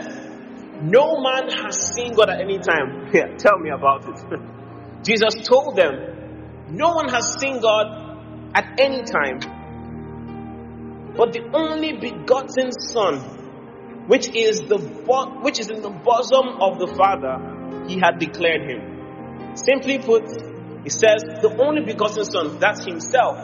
No 0.83 1.19
man 1.19 1.49
has 1.49 1.95
seen 1.95 2.13
God 2.13 2.29
at 2.29 2.41
any 2.41 2.59
time. 2.59 3.09
Yeah, 3.13 3.37
tell 3.37 3.57
me 3.57 3.71
about 3.71 4.07
it. 4.07 4.21
Jesus 5.03 5.33
told 5.47 5.75
them, 5.75 6.12
No 6.73 6.93
one 6.93 7.07
has 7.09 7.35
seen 7.39 7.61
God 7.61 8.51
at 8.55 8.79
any 8.79 9.03
time. 9.03 9.39
But 11.15 11.31
the 11.31 11.47
only 11.53 11.93
begotten 11.93 12.71
Son, 12.71 13.19
which 14.07 14.27
is 14.35 14.61
the 14.63 14.77
which 15.43 15.59
is 15.59 15.69
in 15.69 15.83
the 15.83 15.91
bosom 15.91 16.47
of 16.59 16.79
the 16.79 16.87
Father, 16.87 17.85
he 17.87 17.99
had 17.99 18.17
declared 18.17 18.67
him. 18.67 19.55
Simply 19.55 19.99
put, 19.99 20.25
he 20.83 20.89
says, 20.89 21.21
the 21.43 21.55
only 21.61 21.85
begotten 21.85 22.25
Son, 22.25 22.57
that's 22.57 22.83
himself, 22.83 23.37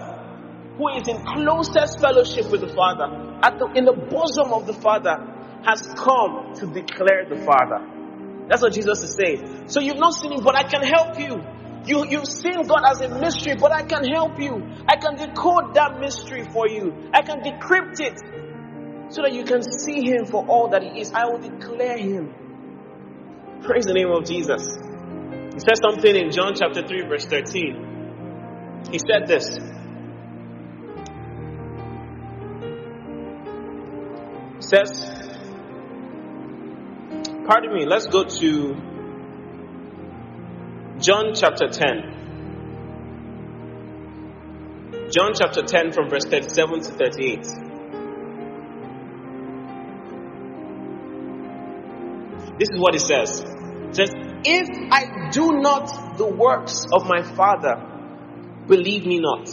who 0.77 0.89
is 0.97 1.07
in 1.07 1.23
closest 1.23 1.99
fellowship 2.01 2.49
with 2.49 2.61
the 2.61 2.73
Father, 2.73 3.05
at 3.43 3.59
the, 3.59 3.71
in 3.75 3.85
the 3.85 3.93
bosom 3.93 4.51
of 4.53 4.65
the 4.65 4.73
Father, 4.73 5.17
has 5.63 5.85
come 5.95 6.53
to 6.55 6.65
declare 6.65 7.29
the 7.29 7.45
Father. 7.45 7.85
That's 8.47 8.63
what 8.63 8.73
Jesus 8.73 9.03
is 9.03 9.13
saying. 9.13 9.69
So 9.69 9.81
you've 9.81 9.99
not 9.99 10.15
seen 10.15 10.31
him, 10.31 10.43
but 10.43 10.55
I 10.55 10.63
can 10.63 10.81
help 10.81 11.19
you. 11.19 11.37
You, 11.89 12.05
you've 12.07 12.27
seen 12.27 12.67
God 12.67 12.83
as 12.85 13.01
a 13.01 13.09
mystery, 13.19 13.55
but 13.55 13.71
I 13.71 13.81
can 13.81 14.03
help 14.03 14.39
you. 14.39 14.63
I 14.87 14.95
can 14.97 15.15
decode 15.15 15.73
that 15.73 15.99
mystery 15.99 16.43
for 16.43 16.69
you. 16.69 16.93
I 17.11 17.23
can 17.23 17.39
decrypt 17.41 17.99
it 17.99 18.19
so 19.11 19.23
that 19.23 19.33
you 19.33 19.43
can 19.43 19.63
see 19.63 20.03
him 20.03 20.27
for 20.27 20.45
all 20.45 20.69
that 20.69 20.83
he 20.83 21.01
is. 21.01 21.11
I 21.11 21.25
will 21.25 21.39
declare 21.39 21.97
him. 21.97 22.31
Praise 23.63 23.85
the 23.85 23.93
name 23.93 24.11
of 24.11 24.23
Jesus. 24.23 24.77
He 25.55 25.59
says 25.61 25.79
something 25.81 26.15
in 26.15 26.29
John 26.31 26.53
chapter 26.55 26.85
3, 26.85 27.07
verse 27.07 27.25
13. 27.25 28.83
He 28.91 28.99
said 28.99 29.25
this. 29.25 29.57
Says, 34.59 35.09
pardon 37.47 37.73
me, 37.73 37.87
let's 37.87 38.05
go 38.05 38.25
to 38.25 38.88
John 40.99 41.33
chapter 41.33 41.69
10. 41.69 42.17
John 45.11 45.31
chapter 45.33 45.63
10 45.63 45.93
from 45.93 46.09
verse 46.09 46.25
37 46.25 46.81
to 46.81 46.91
38. 46.91 47.41
This 52.59 52.67
is 52.69 52.77
what 52.77 52.95
it 52.95 52.99
says. 52.99 53.39
It 53.39 53.95
says, 53.95 54.09
If 54.43 54.67
I 54.91 55.29
do 55.31 55.61
not 55.61 56.17
the 56.17 56.27
works 56.27 56.85
of 56.91 57.07
my 57.07 57.23
Father, 57.23 57.81
believe 58.67 59.05
me 59.05 59.21
not. 59.21 59.49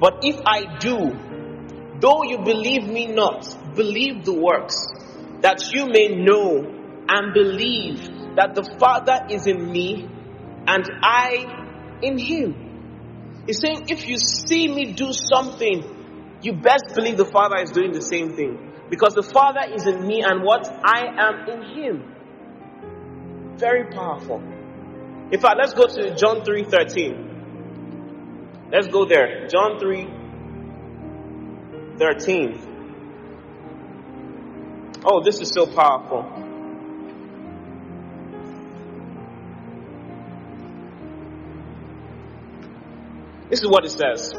But 0.00 0.20
if 0.22 0.40
I 0.46 0.78
do, 0.78 1.14
though 2.00 2.22
you 2.22 2.38
believe 2.38 2.88
me 2.88 3.08
not, 3.08 3.74
believe 3.74 4.24
the 4.24 4.32
works, 4.32 4.86
that 5.42 5.70
you 5.74 5.84
may 5.84 6.16
know 6.16 6.64
and 7.08 7.34
believe 7.34 8.08
that 8.36 8.54
the 8.54 8.64
Father 8.78 9.26
is 9.28 9.46
in 9.46 9.70
me 9.70 10.15
and 10.66 10.90
I 11.02 11.46
in 12.02 12.18
Him. 12.18 12.54
He's 13.46 13.60
saying, 13.60 13.86
if 13.88 14.06
you 14.06 14.18
see 14.18 14.68
me 14.68 14.92
do 14.92 15.12
something, 15.12 16.38
you 16.42 16.52
best 16.54 16.94
believe 16.94 17.16
the 17.16 17.24
Father 17.24 17.56
is 17.58 17.70
doing 17.70 17.92
the 17.92 18.02
same 18.02 18.34
thing. 18.34 18.72
Because 18.90 19.14
the 19.14 19.22
Father 19.22 19.60
is 19.72 19.86
in 19.86 20.04
me 20.06 20.22
and 20.22 20.42
what? 20.42 20.68
I 20.84 21.06
am 21.16 21.48
in 21.48 21.62
Him. 21.62 22.12
Very 23.56 23.86
powerful. 23.92 24.42
In 25.32 25.40
fact, 25.40 25.56
let's 25.58 25.72
go 25.74 25.86
to 25.86 26.14
John 26.14 26.44
3 26.44 26.64
13. 26.64 28.68
Let's 28.72 28.88
go 28.88 29.06
there. 29.06 29.46
John 29.48 29.78
3 29.78 30.08
13. 31.98 32.60
Oh, 35.04 35.22
this 35.22 35.40
is 35.40 35.50
so 35.50 35.66
powerful. 35.66 36.45
This 43.48 43.60
is 43.60 43.68
what 43.68 43.84
it 43.84 43.90
says. 43.90 44.32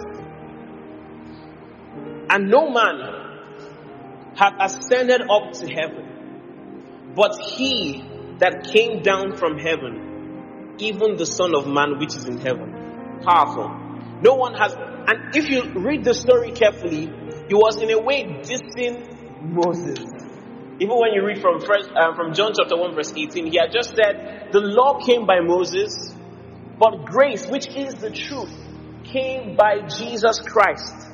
And 2.29 2.49
no 2.49 2.69
man 2.69 4.35
hath 4.35 4.53
ascended 4.59 5.21
up 5.21 5.53
to 5.53 5.67
heaven, 5.67 7.13
but 7.15 7.39
he 7.41 8.03
that 8.39 8.69
came 8.73 9.01
down 9.01 9.37
from 9.37 9.57
heaven, 9.57 10.75
even 10.79 11.15
the 11.15 11.25
Son 11.25 11.55
of 11.55 11.67
Man 11.67 11.97
which 11.99 12.15
is 12.15 12.25
in 12.25 12.37
heaven. 12.37 13.21
Powerful. 13.23 13.69
No 14.21 14.35
one 14.35 14.53
has, 14.55 14.73
and 14.73 15.35
if 15.35 15.49
you 15.49 15.63
read 15.81 16.03
the 16.03 16.13
story 16.13 16.51
carefully, 16.51 17.09
he 17.47 17.53
was 17.53 17.81
in 17.81 17.89
a 17.91 17.99
way 17.99 18.25
dissing 18.43 19.07
Moses. 19.41 19.99
Even 20.79 20.99
when 20.99 21.13
you 21.13 21.25
read 21.25 21.41
from 21.41 21.59
first, 21.61 21.89
uh, 21.95 22.13
from 22.13 22.33
John 22.33 22.51
chapter 22.55 22.77
1 22.77 22.93
verse 22.93 23.13
18, 23.15 23.47
he 23.51 23.57
had 23.57 23.71
just 23.71 23.95
said, 23.95 24.49
the 24.51 24.59
law 24.59 24.99
came 24.99 25.25
by 25.25 25.39
Moses, 25.39 26.13
but 26.77 27.05
grace, 27.05 27.47
which 27.47 27.67
is 27.69 27.95
the 27.95 28.11
truth, 28.11 28.53
came 29.11 29.55
by 29.55 29.87
Jesus 29.87 30.39
Christ. 30.41 31.07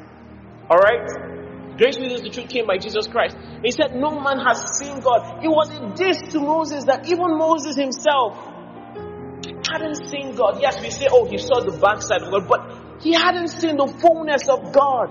Alright? 0.69 1.33
Grace 1.77 1.97
with 1.97 2.23
the 2.23 2.29
truth 2.29 2.49
came 2.49 2.67
by 2.67 2.77
Jesus 2.77 3.07
Christ. 3.07 3.35
He 3.63 3.71
said, 3.71 3.95
No 3.95 4.19
man 4.19 4.39
has 4.39 4.77
seen 4.77 4.99
God. 4.99 5.43
It 5.43 5.47
was 5.47 5.69
a 5.71 5.93
diss 5.95 6.33
to 6.33 6.39
Moses 6.39 6.85
that 6.85 7.07
even 7.07 7.37
Moses 7.37 7.75
himself 7.75 8.37
hadn't 9.69 9.95
seen 10.07 10.35
God. 10.35 10.59
Yes, 10.61 10.81
we 10.81 10.91
say, 10.91 11.07
Oh, 11.09 11.25
he 11.25 11.37
saw 11.37 11.61
the 11.61 11.77
backside 11.77 12.21
of 12.21 12.31
God, 12.31 12.47
but 12.47 13.01
he 13.01 13.13
hadn't 13.13 13.47
seen 13.47 13.77
the 13.77 13.87
fullness 13.87 14.47
of 14.47 14.71
God. 14.71 15.09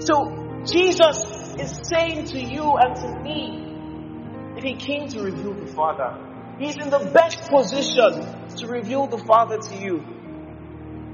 So, 0.00 0.62
Jesus 0.64 1.24
is 1.58 1.80
saying 1.88 2.26
to 2.26 2.40
you 2.40 2.76
and 2.76 2.96
to 2.96 3.20
me 3.22 4.54
that 4.54 4.64
he 4.64 4.74
came 4.74 5.08
to 5.08 5.22
reveal 5.22 5.52
the 5.54 5.66
Father. 5.66 6.16
He's 6.58 6.76
in 6.76 6.90
the 6.90 7.10
best 7.12 7.50
position 7.50 8.56
to 8.56 8.66
reveal 8.68 9.08
the 9.08 9.18
Father 9.18 9.58
to 9.58 9.76
you. 9.76 10.13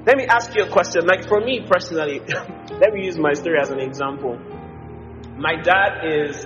Let 0.07 0.17
me 0.17 0.25
ask 0.25 0.55
you 0.55 0.65
a 0.65 0.71
question. 0.71 1.07
Like 1.07 1.29
for 1.29 1.41
me 1.41 1.67
personally, 1.69 2.21
let 2.71 2.95
me 2.95 3.05
use 3.05 3.19
my 3.19 3.35
story 3.35 3.59
as 3.61 3.71
an 3.71 3.81
example. 3.81 4.39
My 5.37 5.57
dad 5.57 6.05
is, 6.05 6.43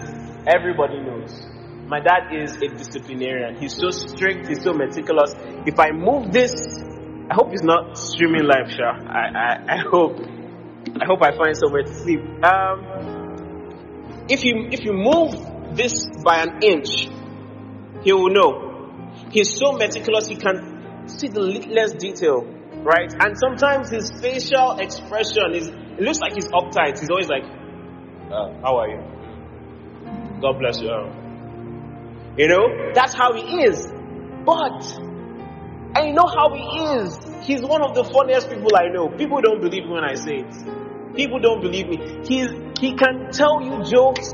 everybody 0.46 1.00
knows, 1.00 1.46
my 1.86 2.00
dad 2.00 2.32
is 2.32 2.56
a 2.56 2.68
disciplinarian. 2.68 3.56
He's 3.56 3.76
so 3.76 3.90
strict, 3.90 4.48
he's 4.48 4.62
so 4.62 4.72
meticulous. 4.72 5.34
If 5.66 5.78
I 5.78 5.92
move 5.92 6.32
this, 6.32 6.52
I 7.30 7.34
hope 7.34 7.50
he's 7.50 7.62
not 7.62 7.96
streaming 7.96 8.44
live, 8.44 8.70
Sha. 8.70 8.90
I, 8.90 9.28
I, 9.34 9.74
I 9.74 9.78
hope, 9.88 10.18
I 11.00 11.04
hope 11.06 11.22
I 11.22 11.36
find 11.36 11.56
somewhere 11.56 11.82
to 11.84 11.94
sleep. 11.94 12.20
Um, 12.44 14.24
if 14.28 14.44
you, 14.44 14.68
if 14.72 14.84
you 14.84 14.92
move 14.94 15.76
this 15.76 16.08
by 16.24 16.42
an 16.42 16.62
inch, 16.62 17.08
he 18.02 18.12
will 18.12 18.30
know. 18.30 19.12
He's 19.30 19.56
so 19.56 19.72
meticulous, 19.72 20.26
he 20.26 20.36
can 20.36 21.08
see 21.08 21.28
the 21.28 21.40
littlest 21.40 21.98
detail 21.98 22.53
right? 22.84 23.12
And 23.18 23.36
sometimes 23.38 23.88
his 23.90 24.12
facial 24.20 24.78
expression 24.78 25.54
is, 25.54 25.68
it 25.68 26.00
looks 26.00 26.18
like 26.18 26.34
he's 26.34 26.48
uptight. 26.48 27.00
He's 27.00 27.10
always 27.10 27.28
like, 27.28 27.44
uh, 28.30 28.60
how 28.60 28.76
are 28.78 28.88
you? 28.88 29.02
God 30.40 30.58
bless 30.58 30.80
you. 30.80 30.90
You 32.36 32.48
know, 32.48 32.92
that's 32.94 33.14
how 33.14 33.32
he 33.32 33.64
is. 33.64 33.86
But, 34.44 35.00
I 35.96 36.10
know 36.10 36.26
how 36.26 36.52
he 36.52 36.98
is. 36.98 37.18
He's 37.46 37.62
one 37.62 37.80
of 37.82 37.94
the 37.94 38.04
funniest 38.04 38.50
people 38.50 38.70
I 38.76 38.88
know. 38.88 39.08
People 39.08 39.40
don't 39.40 39.60
believe 39.60 39.84
me 39.84 39.92
when 39.92 40.04
I 40.04 40.14
say 40.14 40.44
it. 40.44 41.14
People 41.14 41.38
don't 41.38 41.62
believe 41.62 41.88
me. 41.88 42.20
He, 42.26 42.48
he 42.80 42.94
can 42.96 43.30
tell 43.30 43.62
you 43.62 43.84
jokes, 43.84 44.28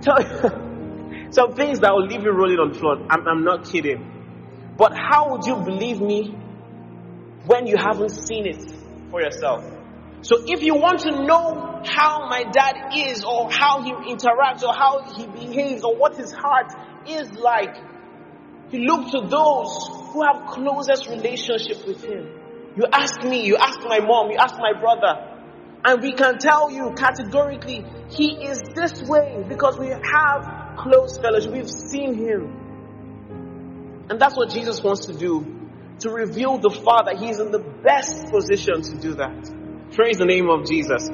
tell 0.00 0.16
some 1.30 1.52
things 1.52 1.80
that 1.80 1.92
will 1.92 2.06
leave 2.06 2.22
you 2.22 2.32
rolling 2.32 2.58
on 2.58 2.72
the 2.72 2.78
floor. 2.78 2.96
I'm, 3.10 3.28
I'm 3.28 3.44
not 3.44 3.70
kidding. 3.70 4.10
But 4.76 4.96
how 4.96 5.32
would 5.32 5.46
you 5.46 5.56
believe 5.56 6.00
me 6.00 6.34
when 7.46 7.66
you 7.66 7.76
haven't 7.76 8.10
seen 8.10 8.46
it 8.46 8.62
for 9.10 9.20
yourself? 9.20 9.64
So 10.22 10.36
if 10.46 10.62
you 10.62 10.74
want 10.74 11.00
to 11.00 11.10
know 11.10 11.82
how 11.84 12.28
my 12.28 12.44
dad 12.44 12.94
is 12.96 13.24
or 13.24 13.50
how 13.50 13.82
he 13.82 13.92
interacts 13.92 14.62
or 14.62 14.72
how 14.72 15.02
he 15.14 15.26
behaves 15.26 15.84
or 15.84 15.96
what 15.96 16.16
his 16.16 16.32
heart 16.32 16.72
is 17.06 17.30
like, 17.32 17.76
you 18.70 18.80
look 18.80 19.10
to 19.10 19.28
those 19.28 19.88
who 20.12 20.22
have 20.22 20.46
closest 20.48 21.08
relationship 21.08 21.86
with 21.86 22.02
him. 22.02 22.26
You 22.76 22.86
ask 22.90 23.22
me, 23.22 23.44
you 23.44 23.56
ask 23.56 23.80
my 23.84 24.00
mom, 24.00 24.30
you 24.30 24.38
ask 24.38 24.56
my 24.58 24.72
brother, 24.72 25.34
and 25.84 26.02
we 26.02 26.12
can 26.14 26.38
tell 26.38 26.70
you 26.70 26.94
categorically, 26.96 27.84
he 28.08 28.46
is 28.46 28.62
this 28.74 29.02
way 29.02 29.44
because 29.46 29.78
we 29.78 29.88
have 29.88 30.76
close 30.78 31.18
fellowship. 31.18 31.52
We've 31.52 31.70
seen 31.70 32.14
him. 32.14 34.06
And 34.08 34.18
that's 34.18 34.36
what 34.36 34.50
Jesus 34.50 34.82
wants 34.82 35.06
to 35.06 35.12
do. 35.12 35.63
To 36.00 36.10
reveal 36.10 36.58
the 36.58 36.70
Father. 36.70 37.16
He's 37.16 37.38
in 37.38 37.50
the 37.50 37.60
best 37.60 38.30
position 38.30 38.82
to 38.82 38.98
do 39.00 39.14
that. 39.14 39.50
Praise 39.92 40.18
the 40.18 40.26
name 40.26 40.50
of 40.50 40.66
Jesus. 40.66 41.08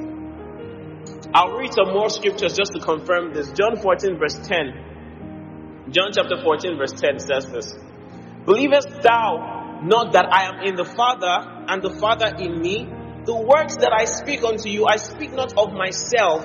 I'll 1.32 1.56
read 1.56 1.72
some 1.72 1.92
more 1.92 2.10
scriptures 2.10 2.54
just 2.56 2.72
to 2.72 2.80
confirm 2.80 3.32
this. 3.34 3.52
John 3.52 3.76
14 3.76 4.18
verse 4.18 4.34
10. 4.48 5.90
John 5.90 6.10
chapter 6.12 6.42
14 6.42 6.76
verse 6.76 6.92
10 6.92 7.18
says 7.20 7.46
this. 7.52 7.74
Believest 8.46 8.88
thou 9.02 9.80
not 9.82 10.12
that 10.12 10.26
I 10.32 10.44
am 10.44 10.66
in 10.66 10.74
the 10.76 10.84
Father 10.84 11.64
and 11.68 11.82
the 11.82 11.90
Father 11.90 12.34
in 12.38 12.60
me? 12.60 12.88
The 13.24 13.36
works 13.36 13.76
that 13.76 13.92
I 13.92 14.06
speak 14.06 14.42
unto 14.42 14.68
you, 14.68 14.86
I 14.86 14.96
speak 14.96 15.32
not 15.32 15.56
of 15.56 15.72
myself, 15.72 16.42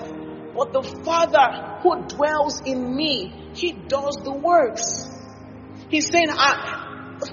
but 0.56 0.72
the 0.74 0.84
Father 0.84 1.80
who 1.82 2.04
dwells 2.08 2.62
in 2.62 2.96
me, 2.96 3.52
He 3.54 3.72
does 3.72 4.18
the 4.24 4.34
works. 4.34 5.10
He's 5.90 6.10
saying, 6.12 6.30
I, 6.30 6.85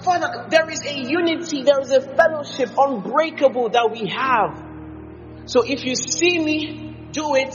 Father, 0.04 0.46
there 0.48 0.70
is 0.70 0.84
a 0.86 0.94
unity, 0.94 1.62
there 1.62 1.80
is 1.80 1.90
a 1.90 2.00
fellowship 2.00 2.70
unbreakable 2.76 3.70
that 3.70 3.90
we 3.90 4.08
have. 4.08 4.62
So 5.46 5.62
if 5.62 5.84
you 5.84 5.96
see 5.96 6.38
me 6.38 7.08
do 7.10 7.34
it, 7.34 7.54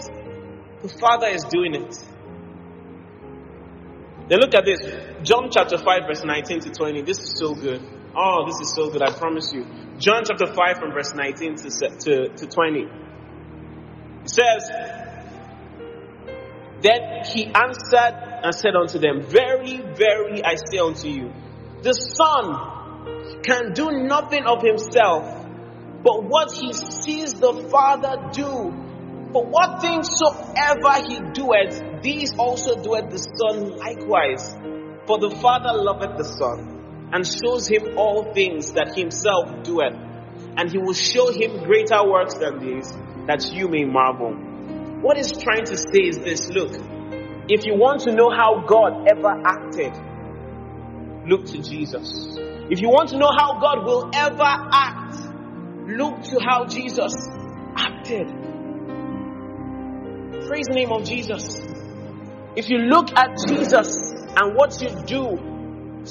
the 0.82 0.90
Father 0.90 1.28
is 1.28 1.44
doing 1.46 1.74
it. 1.76 1.96
Then 4.28 4.40
look 4.40 4.54
at 4.54 4.66
this. 4.66 4.80
John 5.24 5.50
chapter 5.52 5.78
5 5.78 5.86
verse 6.08 6.24
19 6.24 6.60
to 6.62 6.70
20. 6.70 7.02
This 7.04 7.20
is 7.20 7.40
so 7.40 7.56
good. 7.56 7.82
Oh, 8.16 8.46
this 8.46 8.60
is 8.60 8.74
so 8.76 8.90
good. 8.90 9.02
I 9.02 9.12
promise 9.12 9.54
you. 9.54 9.66
John 10.00 10.24
chapter 10.26 10.48
5 10.48 10.78
from 10.78 10.92
verse 10.92 11.14
19 11.16 11.56
to, 11.56 11.70
to, 11.70 12.30
to 12.30 12.48
20. 12.48 12.80
It 14.24 14.30
says, 14.30 14.70
Then 16.82 17.24
he 17.26 17.46
answered 17.46 18.42
and 18.44 18.54
said 18.54 18.76
unto 18.76 19.00
them, 19.00 19.22
Very, 19.22 19.78
very, 19.78 20.44
I 20.44 20.56
say 20.56 20.80
unto 20.80 21.08
you, 21.08 21.32
the 21.84 21.94
Son 21.94 23.42
can 23.44 23.74
do 23.74 23.92
nothing 23.92 24.44
of 24.46 24.62
himself 24.62 25.48
but 26.04 26.24
what 26.24 26.54
he 26.54 26.72
sees 26.74 27.34
the 27.34 27.68
Father 27.70 28.30
do. 28.32 28.72
For 29.34 29.46
what 29.46 29.82
things 29.82 30.08
soever 30.10 31.06
he 31.06 31.20
doeth, 31.34 32.02
these 32.02 32.34
also 32.38 32.82
doeth 32.82 33.10
the 33.12 33.18
Son 33.18 33.76
likewise. 33.76 34.56
For 35.06 35.20
the 35.20 35.36
Father 35.42 35.74
loveth 35.74 36.18
the 36.18 36.24
Son, 36.24 37.10
and 37.12 37.28
shows 37.28 37.68
him 37.68 37.98
all 37.98 38.32
things 38.34 38.72
that 38.74 38.96
himself 38.96 39.64
doeth. 39.64 39.96
And 40.56 40.72
he 40.72 40.78
will 40.78 40.94
show 40.94 41.32
him 41.32 41.64
greater 41.66 42.08
works 42.10 42.36
than 42.36 42.60
these, 42.60 42.90
that 43.28 43.52
you 43.52 43.68
may 43.68 43.84
marvel. 43.84 44.32
What 45.02 45.18
he's 45.18 45.34
trying 45.34 45.66
to 45.66 45.76
say 45.76 46.08
is 46.08 46.20
this 46.20 46.48
look, 46.50 46.72
if 47.50 47.66
you 47.66 47.76
want 47.76 48.02
to 48.02 48.14
know 48.14 48.30
how 48.30 48.64
God 48.66 49.08
ever 49.10 49.34
acted, 49.46 49.92
look 51.28 51.46
to 51.46 51.62
Jesus. 51.62 52.38
If 52.70 52.82
you 52.82 52.90
want 52.90 53.10
to 53.10 53.18
know 53.18 53.30
how 53.38 53.60
God 53.60 53.86
will 53.86 54.10
ever 54.14 54.44
act, 54.44 55.08
Look 55.88 56.22
to 56.24 56.40
how 56.46 56.66
Jesus 56.66 57.14
acted. 57.78 58.28
Praise 60.46 60.66
the 60.68 60.74
name 60.74 60.92
of 60.92 61.06
Jesus. 61.06 61.62
If 62.58 62.70
you 62.70 62.80
look 62.80 63.18
at 63.18 63.38
Jesus 63.48 63.96
and 64.36 64.54
what 64.54 64.82
you 64.82 64.90
do, 65.06 65.38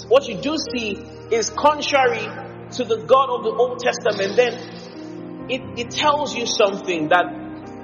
what 0.09 0.27
you 0.29 0.41
do 0.41 0.57
see 0.73 0.97
is 1.31 1.51
contrary 1.51 2.25
to 2.73 2.85
the 2.85 3.05
God 3.07 3.29
of 3.29 3.45
the 3.45 3.51
Old 3.51 3.79
Testament, 3.81 4.37
then 4.37 5.51
it, 5.51 5.79
it 5.79 5.91
tells 5.91 6.35
you 6.35 6.47
something 6.47 7.09
that 7.09 7.27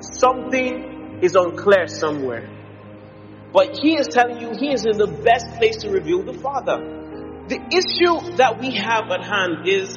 something 0.00 1.18
is 1.20 1.34
unclear 1.34 1.88
somewhere. 1.88 2.48
But 3.52 3.76
he 3.76 3.98
is 3.98 4.08
telling 4.08 4.40
you 4.40 4.52
he 4.58 4.72
is 4.72 4.86
in 4.86 4.96
the 4.96 5.08
best 5.08 5.58
place 5.58 5.76
to 5.82 5.90
reveal 5.90 6.22
the 6.22 6.32
Father. 6.32 7.01
The 7.52 7.60
issue 7.68 8.36
that 8.36 8.58
we 8.58 8.70
have 8.76 9.10
at 9.10 9.24
hand 9.28 9.68
is 9.68 9.92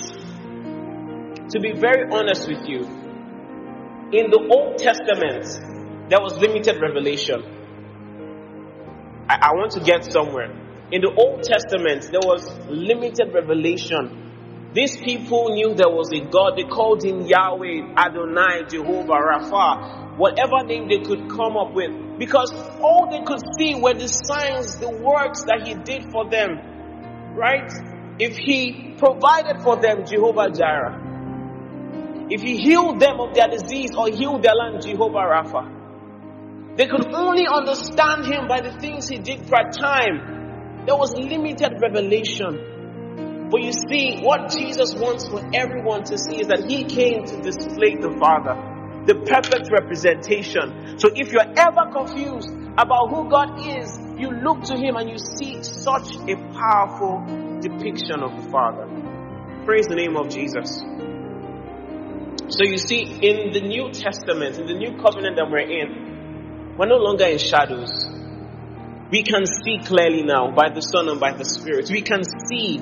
to 1.56 1.60
be 1.62 1.72
very 1.72 2.04
honest 2.12 2.50
with 2.50 2.68
you, 2.68 2.84
in 4.12 4.28
the 4.28 4.44
Old 4.52 4.78
Testament, 4.78 5.48
there 6.10 6.20
was 6.20 6.36
limited 6.36 6.82
revelation. 6.82 7.40
I, 9.30 9.40
I, 9.40 9.50
want 9.56 9.72
to 9.72 9.80
get 9.80 10.04
somewhere. 10.04 10.52
In 10.92 11.00
the 11.00 11.16
Old 11.16 11.44
Testament, 11.44 12.12
there 12.12 12.20
was 12.28 12.44
limited 12.68 13.32
revelation. 13.34 14.74
These 14.74 14.98
people 14.98 15.56
knew 15.56 15.76
there 15.76 15.88
was 15.88 16.12
a 16.12 16.20
God. 16.20 16.58
They 16.58 16.68
called 16.68 17.06
him 17.06 17.22
Yahweh, 17.22 17.96
Adonai, 17.96 18.68
Jehovah, 18.68 19.16
Rapha, 19.32 20.18
whatever 20.18 20.60
name 20.66 20.90
they 20.90 21.00
could 21.00 21.30
come 21.30 21.56
up 21.56 21.72
with. 21.72 22.20
Because 22.20 22.52
all 22.84 23.08
they 23.10 23.24
could 23.24 23.40
see 23.58 23.80
were 23.80 23.94
the 23.94 24.10
signs, 24.10 24.76
the 24.76 24.92
works 24.92 25.46
that 25.48 25.64
he 25.66 25.74
did 25.74 26.12
for 26.12 26.30
them. 26.30 26.75
Right? 27.36 27.72
If 28.18 28.38
he 28.38 28.96
provided 28.98 29.62
for 29.62 29.76
them, 29.76 30.06
Jehovah 30.06 30.50
Jireh. 30.52 32.28
If 32.30 32.42
he 32.42 32.58
healed 32.58 33.00
them 33.00 33.20
of 33.20 33.36
their 33.36 33.50
disease 33.50 33.92
or 33.96 34.08
healed 34.10 34.42
their 34.42 34.56
land, 34.56 34.82
Jehovah 34.82 35.28
Rapha. 35.30 36.78
They 36.78 36.88
could 36.88 37.14
only 37.14 37.46
understand 37.48 38.26
him 38.26 38.48
by 38.48 38.62
the 38.62 38.72
things 38.72 39.08
he 39.08 39.18
did 39.18 39.48
for 39.48 39.60
a 39.60 39.72
time. 39.72 40.84
There 40.86 40.96
was 40.96 41.14
limited 41.14 41.80
revelation. 41.82 43.48
But 43.52 43.62
you 43.62 43.72
see, 43.72 44.22
what 44.22 44.50
Jesus 44.50 44.94
wants 44.96 45.28
for 45.28 45.40
everyone 45.54 46.04
to 46.06 46.18
see 46.18 46.42
is 46.42 46.48
that 46.48 46.66
he 46.68 46.84
came 46.84 47.26
to 47.26 47.42
display 47.42 47.96
the 47.96 48.16
Father, 48.20 48.56
the 49.06 49.16
perfect 49.16 49.72
representation. 49.72 50.98
So 51.00 51.10
if 51.14 51.32
you're 51.32 51.42
ever 51.42 51.92
confused 51.92 52.50
about 52.78 53.10
who 53.10 53.30
God 53.30 53.60
is, 53.66 53.98
you 54.18 54.32
look 54.32 54.64
to 54.64 54.76
him 54.76 54.96
and 54.96 55.10
you 55.10 55.18
see 55.18 55.62
such 55.62 56.16
a 56.28 56.36
powerful 56.54 57.24
depiction 57.62 58.22
of 58.22 58.36
the 58.36 58.50
Father. 58.50 58.88
Praise 59.66 59.88
the 59.88 59.96
name 59.96 60.18
of 60.18 60.30
Jesus. 60.30 60.82
So 62.48 62.64
you 62.64 62.78
see, 62.78 63.02
in 63.02 63.52
the 63.54 63.62
New 63.62 63.92
Testament, 63.92 64.60
in 64.60 64.68
the 64.68 64.76
New 64.76 64.98
Covenant 65.02 65.36
that 65.38 65.50
we're 65.50 65.66
in, 65.66 66.76
we're 66.78 66.88
no 66.88 66.98
longer 66.98 67.26
in 67.26 67.38
shadows. 67.38 67.90
We 69.12 69.24
can 69.24 69.46
see 69.46 69.80
clearly 69.84 70.24
now 70.24 70.52
by 70.52 70.70
the 70.70 70.82
Son 70.82 71.10
and 71.10 71.20
by 71.20 71.34
the 71.34 71.46
Spirit. 71.46 71.90
We 71.90 72.02
can 72.02 72.24
see. 72.24 72.80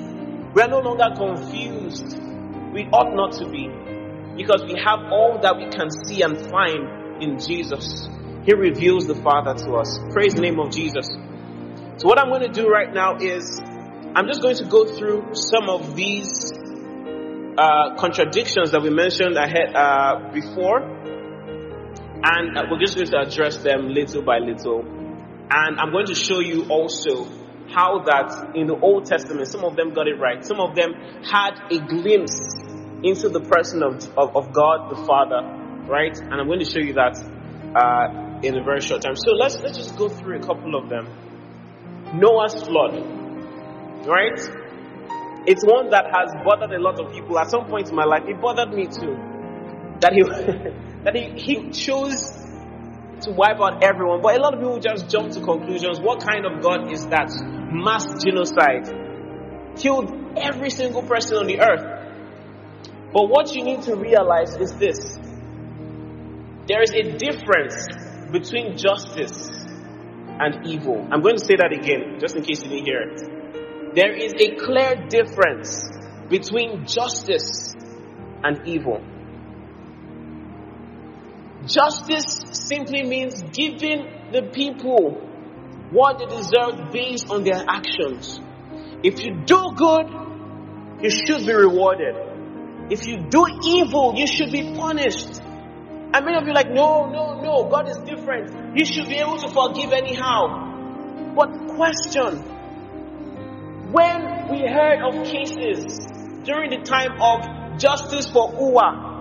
We 0.54 0.62
are 0.62 0.68
no 0.68 0.80
longer 0.80 1.14
confused. 1.16 2.18
We 2.72 2.88
ought 2.92 3.14
not 3.14 3.32
to 3.38 3.48
be. 3.48 3.83
Because 4.36 4.64
we 4.64 4.78
have 4.80 5.12
all 5.12 5.38
that 5.42 5.56
we 5.56 5.68
can 5.70 5.90
see 5.90 6.22
and 6.22 6.36
find 6.50 7.22
in 7.22 7.38
Jesus. 7.38 8.08
He 8.44 8.52
reveals 8.52 9.06
the 9.06 9.14
Father 9.14 9.54
to 9.54 9.74
us. 9.74 9.98
Praise 10.12 10.34
the 10.34 10.40
name 10.40 10.58
of 10.58 10.70
Jesus. 10.70 11.06
So 11.96 12.08
what 12.08 12.18
I'm 12.18 12.28
going 12.28 12.42
to 12.42 12.52
do 12.52 12.68
right 12.68 12.92
now 12.92 13.16
is 13.16 13.60
I'm 14.16 14.26
just 14.26 14.42
going 14.42 14.56
to 14.56 14.64
go 14.64 14.84
through 14.84 15.34
some 15.34 15.68
of 15.68 15.94
these 15.94 16.52
uh, 17.56 17.94
contradictions 17.96 18.72
that 18.72 18.82
we 18.82 18.90
mentioned 18.90 19.36
ahead 19.36 19.74
uh, 19.74 20.30
before, 20.32 20.82
and 22.22 22.58
uh, 22.58 22.62
we're 22.70 22.80
just 22.80 22.96
going 22.96 23.06
to 23.08 23.18
address 23.20 23.58
them 23.58 23.88
little 23.88 24.22
by 24.22 24.38
little. 24.38 24.80
And 25.50 25.78
I'm 25.78 25.92
going 25.92 26.06
to 26.06 26.14
show 26.14 26.40
you 26.40 26.66
also 26.68 27.26
how 27.70 28.02
that 28.06 28.56
in 28.56 28.66
the 28.66 28.76
Old 28.76 29.06
Testament, 29.06 29.46
some 29.48 29.64
of 29.64 29.76
them 29.76 29.94
got 29.94 30.08
it 30.08 30.18
right. 30.18 30.44
Some 30.44 30.60
of 30.60 30.74
them 30.74 30.94
had 31.22 31.60
a 31.70 31.78
glimpse 31.78 32.34
into 33.04 33.28
the 33.28 33.40
person 33.40 33.82
of, 33.82 34.02
of, 34.16 34.34
of 34.34 34.52
God 34.52 34.90
the 34.90 34.96
Father, 35.04 35.42
right? 35.86 36.16
And 36.18 36.34
I'm 36.34 36.46
going 36.46 36.60
to 36.60 36.64
show 36.64 36.80
you 36.80 36.94
that 36.94 37.20
uh, 37.76 38.40
in 38.42 38.56
a 38.56 38.64
very 38.64 38.80
short 38.80 39.02
time. 39.02 39.14
So 39.14 39.32
let's 39.32 39.56
let's 39.60 39.76
just 39.76 39.96
go 39.96 40.08
through 40.08 40.38
a 40.38 40.40
couple 40.40 40.74
of 40.74 40.88
them. 40.88 41.06
Noah's 42.14 42.54
flood, 42.62 42.94
right? 44.06 44.40
It's 45.46 45.62
one 45.62 45.90
that 45.90 46.06
has 46.06 46.32
bothered 46.44 46.72
a 46.72 46.80
lot 46.80 46.98
of 46.98 47.12
people. 47.12 47.38
At 47.38 47.50
some 47.50 47.66
point 47.66 47.90
in 47.90 47.94
my 47.94 48.04
life, 48.04 48.22
it 48.26 48.40
bothered 48.40 48.72
me 48.72 48.86
too. 48.86 49.16
That 50.00 50.12
he 50.14 50.22
that 51.04 51.14
he, 51.14 51.36
he 51.36 51.70
chose 51.70 52.16
to 53.22 53.30
wipe 53.32 53.60
out 53.60 53.84
everyone. 53.84 54.22
But 54.22 54.36
a 54.36 54.40
lot 54.40 54.54
of 54.54 54.60
people 54.60 54.80
just 54.80 55.10
jump 55.10 55.32
to 55.32 55.40
conclusions. 55.40 56.00
What 56.00 56.24
kind 56.24 56.46
of 56.46 56.62
God 56.62 56.90
is 56.90 57.06
that? 57.08 57.30
Mass 57.70 58.06
genocide. 58.24 58.88
Killed 59.76 60.38
every 60.38 60.70
single 60.70 61.02
person 61.02 61.36
on 61.36 61.46
the 61.46 61.60
earth. 61.60 61.93
But 63.14 63.30
what 63.30 63.54
you 63.54 63.62
need 63.62 63.82
to 63.82 63.94
realize 63.94 64.56
is 64.56 64.74
this. 64.74 64.98
There 66.66 66.82
is 66.82 66.90
a 66.90 67.16
difference 67.16 67.86
between 68.32 68.76
justice 68.76 69.50
and 70.40 70.66
evil. 70.66 71.06
I'm 71.12 71.22
going 71.22 71.36
to 71.36 71.44
say 71.44 71.54
that 71.54 71.72
again, 71.72 72.18
just 72.18 72.34
in 72.34 72.42
case 72.42 72.64
you 72.64 72.70
didn't 72.70 72.86
hear 72.86 73.02
it. 73.02 73.94
There 73.94 74.12
is 74.12 74.34
a 74.34 74.56
clear 74.56 75.06
difference 75.08 75.88
between 76.28 76.86
justice 76.86 77.76
and 78.42 78.66
evil. 78.66 79.00
Justice 81.66 82.42
simply 82.50 83.04
means 83.04 83.40
giving 83.52 84.32
the 84.32 84.42
people 84.52 85.12
what 85.92 86.18
they 86.18 86.26
deserve 86.26 86.90
based 86.90 87.30
on 87.30 87.44
their 87.44 87.64
actions. 87.68 88.40
If 89.04 89.24
you 89.24 89.36
do 89.46 89.72
good, 89.76 90.10
you 91.00 91.10
should 91.10 91.46
be 91.46 91.52
rewarded. 91.54 92.33
If 92.90 93.06
you 93.06 93.16
do 93.28 93.46
evil, 93.64 94.14
you 94.16 94.26
should 94.26 94.52
be 94.52 94.74
punished. 94.74 95.40
And 96.14 96.24
many 96.24 96.36
of 96.36 96.46
you 96.46 96.52
like, 96.52 96.70
no, 96.70 97.06
no, 97.10 97.40
no, 97.40 97.68
God 97.70 97.88
is 97.88 97.96
different. 97.98 98.78
He 98.78 98.84
should 98.84 99.08
be 99.08 99.16
able 99.16 99.38
to 99.38 99.48
forgive 99.48 99.92
anyhow. 99.92 101.34
But 101.34 101.74
question, 101.74 102.38
when 103.90 104.48
we 104.50 104.60
heard 104.60 105.00
of 105.02 105.24
cases 105.26 105.96
during 106.44 106.70
the 106.70 106.82
time 106.84 107.20
of 107.20 107.78
justice 107.78 108.28
for 108.30 108.52
Uwa, 108.52 109.12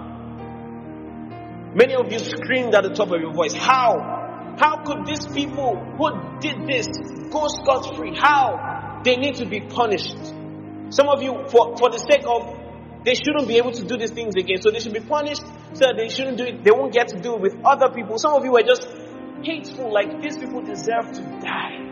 many 1.76 1.96
of 1.96 2.12
you 2.12 2.20
screamed 2.20 2.76
at 2.76 2.84
the 2.84 2.94
top 2.94 3.12
of 3.12 3.22
your 3.22 3.34
voice, 3.34 3.54
how? 3.54 4.56
How 4.60 4.84
could 4.84 5.06
these 5.06 5.26
people 5.26 5.76
who 5.98 6.40
did 6.40 6.68
this 6.68 6.88
go 7.32 7.48
scot 7.48 7.96
free? 7.96 8.16
How? 8.16 9.02
They 9.04 9.16
need 9.16 9.36
to 9.36 9.46
be 9.46 9.62
punished. 9.62 10.18
Some 10.90 11.08
of 11.08 11.24
you, 11.24 11.46
for, 11.50 11.76
for 11.78 11.90
the 11.90 11.98
sake 11.98 12.26
of 12.28 12.63
they 13.06 13.16
shouldn't 13.16 13.48
be 13.48 13.58
able 13.58 13.72
to 13.72 13.84
do 13.84 13.98
these 13.98 14.12
things 14.12 14.36
again. 14.36 14.62
So 14.62 14.72
they 14.72 14.80
should 14.80 14.94
be 14.94 15.02
punished 15.02 15.44
so 15.74 15.86
that 15.88 15.96
they 15.98 16.10
shouldn't 16.10 16.38
do 16.38 16.46
it. 16.46 16.64
They 16.64 16.72
won't 16.72 16.94
get 16.94 17.10
to 17.10 17.20
do 17.20 17.36
it 17.36 17.42
with 17.42 17.56
other 17.66 17.90
people. 17.90 18.18
Some 18.18 18.34
of 18.34 18.46
you 18.46 18.56
are 18.56 18.64
just 18.64 18.88
hateful, 19.44 19.92
like 19.92 20.22
these 20.22 20.38
people 20.38 20.62
deserve 20.62 21.12
to 21.12 21.22
die. 21.44 21.84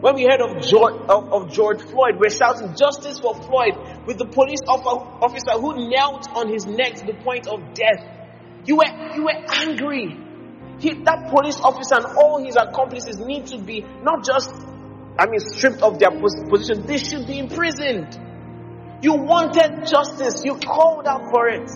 When 0.00 0.14
we 0.14 0.24
heard 0.24 0.40
of 0.40 0.62
George, 0.62 0.94
of, 1.08 1.32
of 1.32 1.50
George 1.50 1.82
Floyd, 1.82 2.20
we're 2.20 2.30
shouting 2.30 2.76
justice 2.76 3.18
for 3.18 3.34
Floyd 3.34 3.74
with 4.06 4.18
the 4.18 4.26
police 4.26 4.60
officer 4.68 5.58
who 5.58 5.90
knelt 5.90 6.30
on 6.36 6.48
his 6.48 6.66
neck 6.66 6.94
to 6.96 7.06
the 7.06 7.14
point 7.14 7.48
of 7.48 7.74
death. 7.74 8.04
You 8.64 8.76
were, 8.76 9.14
you 9.16 9.24
were 9.24 9.42
angry. 9.50 10.16
He, 10.78 10.94
that 11.02 11.30
police 11.34 11.58
officer 11.60 11.96
and 11.96 12.06
all 12.16 12.44
his 12.44 12.54
accomplices 12.54 13.18
need 13.18 13.46
to 13.46 13.58
be 13.58 13.84
not 14.02 14.24
just, 14.24 14.50
I 15.18 15.26
mean, 15.26 15.40
stripped 15.40 15.82
of 15.82 15.98
their 15.98 16.12
position. 16.12 16.86
They 16.86 16.98
should 16.98 17.26
be 17.26 17.38
imprisoned. 17.40 18.27
You 19.00 19.14
wanted 19.14 19.86
justice. 19.86 20.42
You 20.44 20.56
called 20.56 21.06
out 21.06 21.30
for 21.30 21.48
it. 21.48 21.70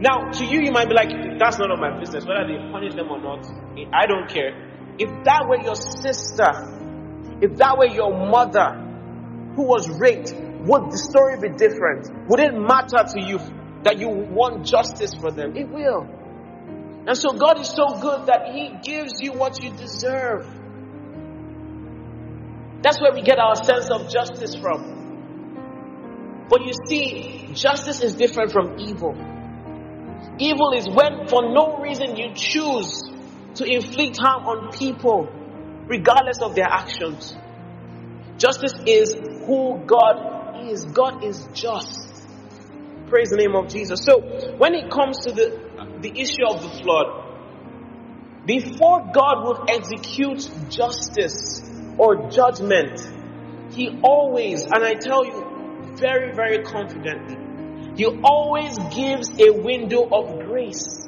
Now, 0.00 0.30
to 0.30 0.44
you, 0.44 0.60
you 0.60 0.70
might 0.70 0.88
be 0.88 0.94
like, 0.94 1.10
that's 1.38 1.58
none 1.58 1.70
of 1.70 1.78
my 1.78 1.98
business. 1.98 2.24
Whether 2.24 2.46
they 2.46 2.70
punish 2.70 2.94
them 2.94 3.10
or 3.10 3.20
not, 3.20 3.46
I 3.92 4.06
don't 4.06 4.28
care. 4.28 4.54
If 4.98 5.24
that 5.24 5.46
were 5.48 5.60
your 5.62 5.74
sister, 5.74 6.50
if 7.40 7.56
that 7.58 7.78
were 7.78 7.86
your 7.86 8.10
mother 8.10 8.74
who 9.54 9.62
was 9.62 9.88
raped, 9.98 10.32
would 10.66 10.90
the 10.90 10.98
story 10.98 11.38
be 11.40 11.56
different? 11.56 12.28
Would 12.28 12.40
it 12.40 12.52
matter 12.52 13.04
to 13.14 13.20
you 13.20 13.38
that 13.82 13.98
you 13.98 14.08
want 14.08 14.66
justice 14.66 15.14
for 15.14 15.30
them? 15.30 15.56
It 15.56 15.68
will. 15.68 16.06
And 17.06 17.16
so 17.16 17.32
God 17.32 17.60
is 17.60 17.68
so 17.68 17.86
good 18.00 18.26
that 18.26 18.52
He 18.52 18.70
gives 18.82 19.20
you 19.20 19.32
what 19.32 19.62
you 19.62 19.70
deserve. 19.70 20.46
That's 22.82 23.00
where 23.00 23.12
we 23.12 23.22
get 23.22 23.38
our 23.38 23.56
sense 23.56 23.90
of 23.90 24.08
justice 24.10 24.54
from. 24.54 24.97
But 26.48 26.64
you 26.64 26.72
see, 26.88 27.50
justice 27.52 28.02
is 28.02 28.14
different 28.14 28.52
from 28.52 28.78
evil. 28.78 29.16
Evil 30.38 30.72
is 30.72 30.88
when, 30.88 31.26
for 31.28 31.52
no 31.52 31.78
reason, 31.78 32.16
you 32.16 32.32
choose 32.34 33.02
to 33.56 33.64
inflict 33.64 34.18
harm 34.18 34.46
on 34.46 34.72
people, 34.72 35.28
regardless 35.86 36.38
of 36.40 36.54
their 36.54 36.68
actions. 36.68 37.36
Justice 38.38 38.74
is 38.86 39.14
who 39.46 39.82
God 39.84 40.66
is. 40.68 40.84
God 40.84 41.24
is 41.24 41.46
just. 41.52 42.26
Praise 43.08 43.30
the 43.30 43.36
name 43.36 43.54
of 43.56 43.68
Jesus. 43.68 44.00
So, 44.04 44.20
when 44.58 44.74
it 44.74 44.90
comes 44.90 45.18
to 45.26 45.32
the, 45.32 45.60
the 46.00 46.20
issue 46.20 46.46
of 46.48 46.62
the 46.62 46.68
flood, 46.82 47.24
before 48.46 49.10
God 49.12 49.44
would 49.44 49.70
execute 49.70 50.48
justice 50.70 51.62
or 51.98 52.30
judgment, 52.30 53.00
He 53.72 53.98
always, 54.02 54.64
and 54.64 54.84
I 54.84 54.94
tell 54.94 55.24
you, 55.24 55.47
very, 55.98 56.34
very 56.34 56.62
confidently. 56.62 57.36
He 57.96 58.06
always 58.22 58.78
gives 58.94 59.30
a 59.40 59.50
window 59.50 60.08
of 60.08 60.46
grace. 60.46 61.06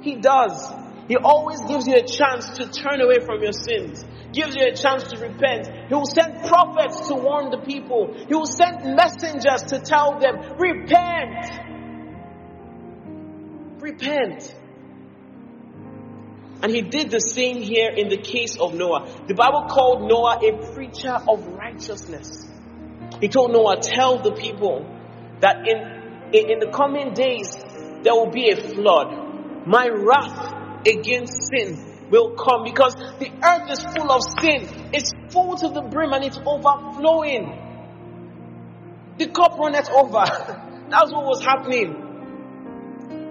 He 0.00 0.16
does. 0.16 0.72
He 1.08 1.16
always 1.16 1.60
gives 1.62 1.86
you 1.86 1.96
a 1.96 2.06
chance 2.06 2.50
to 2.58 2.68
turn 2.68 3.00
away 3.00 3.18
from 3.24 3.42
your 3.42 3.52
sins. 3.52 4.04
Gives 4.32 4.54
you 4.56 4.64
a 4.66 4.74
chance 4.74 5.04
to 5.04 5.18
repent. 5.18 5.68
He 5.88 5.94
will 5.94 6.06
send 6.06 6.44
prophets 6.44 7.08
to 7.08 7.14
warn 7.14 7.50
the 7.50 7.58
people. 7.58 8.14
He 8.14 8.34
will 8.34 8.46
send 8.46 8.96
messengers 8.96 9.62
to 9.68 9.80
tell 9.80 10.18
them, 10.18 10.56
repent. 10.58 11.50
Repent. 13.80 14.54
And 16.62 16.72
he 16.72 16.80
did 16.80 17.10
the 17.10 17.20
same 17.20 17.60
here 17.60 17.90
in 17.90 18.08
the 18.08 18.16
case 18.16 18.56
of 18.56 18.74
Noah. 18.74 19.06
The 19.26 19.34
Bible 19.34 19.66
called 19.68 20.08
Noah 20.08 20.38
a 20.42 20.72
preacher 20.72 21.12
of 21.28 21.46
righteousness. 21.48 22.53
He 23.20 23.28
told 23.28 23.52
Noah, 23.52 23.76
tell 23.80 24.18
the 24.18 24.32
people 24.32 24.86
that 25.40 25.66
in, 25.66 25.78
in, 26.32 26.50
in 26.50 26.58
the 26.58 26.70
coming 26.72 27.14
days 27.14 27.50
there 28.02 28.14
will 28.14 28.30
be 28.30 28.50
a 28.50 28.56
flood. 28.56 29.66
My 29.66 29.88
wrath 29.88 30.54
against 30.86 31.48
sin 31.48 32.08
will 32.10 32.34
come 32.36 32.64
because 32.64 32.94
the 33.18 33.30
earth 33.42 33.70
is 33.70 33.80
full 33.96 34.12
of 34.12 34.22
sin. 34.40 34.90
It's 34.92 35.10
full 35.32 35.56
to 35.56 35.68
the 35.68 35.82
brim 35.82 36.12
and 36.12 36.24
it's 36.24 36.38
overflowing. 36.38 37.60
The 39.18 39.28
cup 39.28 39.58
runneth 39.58 39.90
over. 39.90 40.24
That's 40.90 41.12
what 41.12 41.24
was 41.24 41.42
happening. 41.42 42.00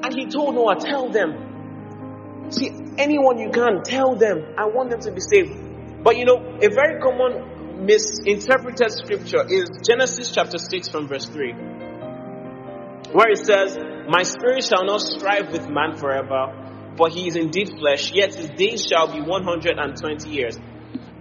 And 0.03 0.13
he 0.13 0.25
told 0.27 0.55
Noah, 0.55 0.77
tell 0.79 1.09
them. 1.09 2.49
See, 2.49 2.71
anyone 2.97 3.37
you 3.39 3.51
can, 3.51 3.83
tell 3.83 4.15
them. 4.15 4.55
I 4.57 4.65
want 4.65 4.89
them 4.89 4.99
to 5.01 5.11
be 5.11 5.21
saved. 5.21 6.03
But 6.03 6.17
you 6.17 6.25
know, 6.25 6.37
a 6.61 6.69
very 6.69 6.99
common 6.99 7.52
misinterpreted 7.79 8.91
scripture 8.91 9.43
is 9.49 9.69
Genesis 9.87 10.31
chapter 10.31 10.57
6 10.57 10.89
from 10.89 11.07
verse 11.07 11.25
3, 11.25 11.53
where 13.11 13.31
it 13.31 13.39
says, 13.39 13.77
My 14.07 14.23
spirit 14.23 14.63
shall 14.63 14.85
not 14.85 15.01
strive 15.01 15.51
with 15.51 15.69
man 15.69 15.97
forever, 15.97 16.93
for 16.95 17.09
he 17.09 17.27
is 17.27 17.35
indeed 17.35 17.69
flesh, 17.79 18.11
yet 18.13 18.35
his 18.35 18.49
days 18.51 18.85
shall 18.85 19.11
be 19.11 19.21
120 19.21 20.29
years. 20.29 20.57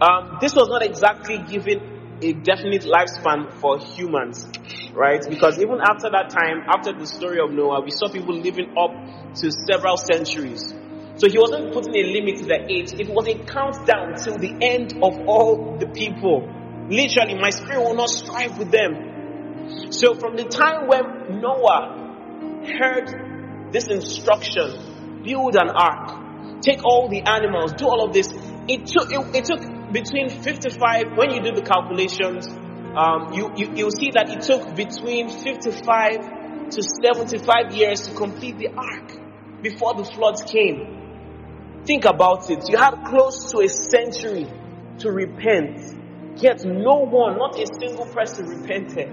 Um, 0.00 0.38
this 0.40 0.54
was 0.54 0.68
not 0.68 0.82
exactly 0.82 1.38
given 1.38 2.18
a 2.22 2.32
definite 2.32 2.82
lifespan 2.82 3.52
for 3.60 3.78
humans, 3.78 4.46
right? 4.94 5.24
Because 5.28 5.58
even 5.58 5.80
after 5.80 6.10
that 6.10 6.30
time, 6.30 6.62
after 6.68 6.92
the 6.92 7.06
story 7.06 7.38
of 7.40 7.50
Noah, 7.50 7.82
we 7.82 7.90
saw 7.90 8.08
people 8.08 8.38
living 8.38 8.74
up 8.78 8.92
to 9.36 9.50
several 9.50 9.96
centuries. 9.96 10.74
So 11.22 11.28
he 11.28 11.38
wasn't 11.38 11.72
putting 11.72 11.94
a 11.94 12.02
limit 12.02 12.38
to 12.38 12.46
their 12.46 12.68
age. 12.68 12.94
It 12.98 13.08
was 13.08 13.28
a 13.28 13.38
countdown 13.38 14.16
till 14.16 14.38
the 14.38 14.58
end 14.60 14.94
of 15.04 15.28
all 15.28 15.78
the 15.78 15.86
people. 15.86 16.42
Literally, 16.90 17.36
my 17.38 17.50
spirit 17.50 17.78
will 17.78 17.94
not 17.94 18.10
strive 18.10 18.58
with 18.58 18.72
them. 18.72 19.92
So 19.92 20.14
from 20.14 20.34
the 20.34 20.42
time 20.42 20.88
when 20.88 21.40
Noah 21.40 22.58
heard 22.66 23.70
this 23.70 23.86
instruction, 23.86 25.22
build 25.22 25.54
an 25.54 25.70
ark, 25.70 26.60
take 26.60 26.84
all 26.84 27.08
the 27.08 27.22
animals, 27.22 27.74
do 27.74 27.86
all 27.86 28.04
of 28.04 28.12
this, 28.12 28.26
it 28.66 28.86
took, 28.86 29.12
it, 29.12 29.36
it 29.36 29.44
took 29.44 29.92
between 29.92 30.28
55, 30.28 31.16
when 31.16 31.30
you 31.30 31.40
do 31.40 31.52
the 31.52 31.62
calculations, 31.62 32.48
um, 32.98 33.32
you, 33.32 33.52
you, 33.54 33.72
you'll 33.76 33.92
see 33.92 34.10
that 34.10 34.28
it 34.28 34.42
took 34.42 34.74
between 34.74 35.28
55 35.28 36.70
to 36.70 36.82
75 36.82 37.76
years 37.76 38.08
to 38.08 38.14
complete 38.16 38.58
the 38.58 38.70
ark 38.76 39.62
before 39.62 39.94
the 39.94 40.04
floods 40.04 40.42
came. 40.42 41.01
Think 41.84 42.04
about 42.04 42.48
it. 42.50 42.68
You 42.68 42.76
had 42.78 43.04
close 43.04 43.50
to 43.52 43.60
a 43.60 43.68
century 43.68 44.46
to 44.98 45.10
repent. 45.10 45.80
Yet 46.40 46.64
no 46.64 47.04
one, 47.04 47.38
not 47.38 47.58
a 47.58 47.66
single 47.80 48.06
person 48.06 48.46
repented. 48.46 49.08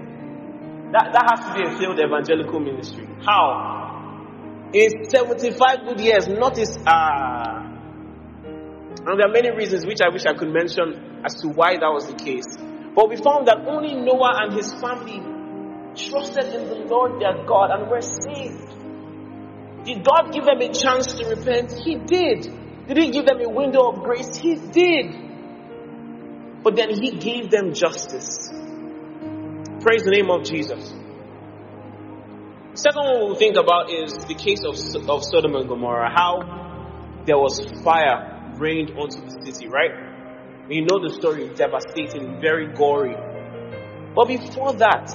That, 0.92 1.10
that 1.12 1.26
has 1.30 1.46
to 1.46 1.54
be 1.54 1.66
a 1.66 1.78
failed 1.78 1.98
evangelical 1.98 2.60
ministry. 2.60 3.06
How? 3.24 4.70
In 4.72 5.04
75 5.04 5.84
good 5.84 6.00
years, 6.00 6.28
notice, 6.28 6.78
ah. 6.86 7.66
Uh, 7.66 7.70
and 9.06 9.18
there 9.18 9.26
are 9.28 9.32
many 9.32 9.50
reasons 9.50 9.86
which 9.86 10.00
I 10.04 10.12
wish 10.12 10.26
I 10.26 10.34
could 10.34 10.52
mention 10.52 11.22
as 11.24 11.34
to 11.42 11.48
why 11.48 11.74
that 11.74 11.90
was 11.90 12.06
the 12.06 12.14
case. 12.14 12.56
But 12.94 13.08
we 13.08 13.16
found 13.16 13.48
that 13.48 13.66
only 13.66 13.94
Noah 13.94 14.42
and 14.42 14.52
his 14.52 14.74
family 14.74 15.20
trusted 15.96 16.54
in 16.54 16.68
the 16.68 16.86
Lord 16.86 17.20
their 17.20 17.44
God 17.46 17.70
and 17.70 17.90
were 17.90 18.02
saved. 18.02 18.70
Did 19.84 20.04
God 20.04 20.32
give 20.32 20.44
them 20.44 20.60
a 20.60 20.72
chance 20.72 21.14
to 21.14 21.26
repent? 21.26 21.72
He 21.72 21.96
did. 21.96 22.59
Did 22.90 23.04
he 23.04 23.10
give 23.12 23.24
them 23.24 23.40
a 23.40 23.48
window 23.48 23.88
of 23.88 24.02
grace? 24.02 24.34
He 24.34 24.56
did. 24.56 25.14
But 26.64 26.74
then 26.74 26.90
he 26.90 27.12
gave 27.12 27.48
them 27.48 27.72
justice. 27.72 28.50
Praise 29.80 30.02
the 30.02 30.10
name 30.10 30.28
of 30.28 30.42
Jesus. 30.42 30.92
Second 32.74 33.04
one 33.04 33.20
we'll 33.20 33.36
think 33.36 33.54
about 33.56 33.92
is 33.92 34.12
the 34.26 34.34
case 34.34 34.64
of, 34.66 34.74
of 35.08 35.22
Sodom 35.22 35.54
and 35.54 35.68
Gomorrah, 35.68 36.10
how 36.12 37.22
there 37.26 37.38
was 37.38 37.60
fire 37.84 38.56
rained 38.56 38.90
onto 38.98 39.20
the 39.20 39.38
city, 39.44 39.68
right? 39.68 39.92
We 40.68 40.80
know 40.80 40.98
the 40.98 41.14
story, 41.14 41.44
is 41.44 41.56
devastating, 41.56 42.40
very 42.40 42.74
gory. 42.74 43.14
But 44.16 44.26
before 44.26 44.72
that, 44.72 45.06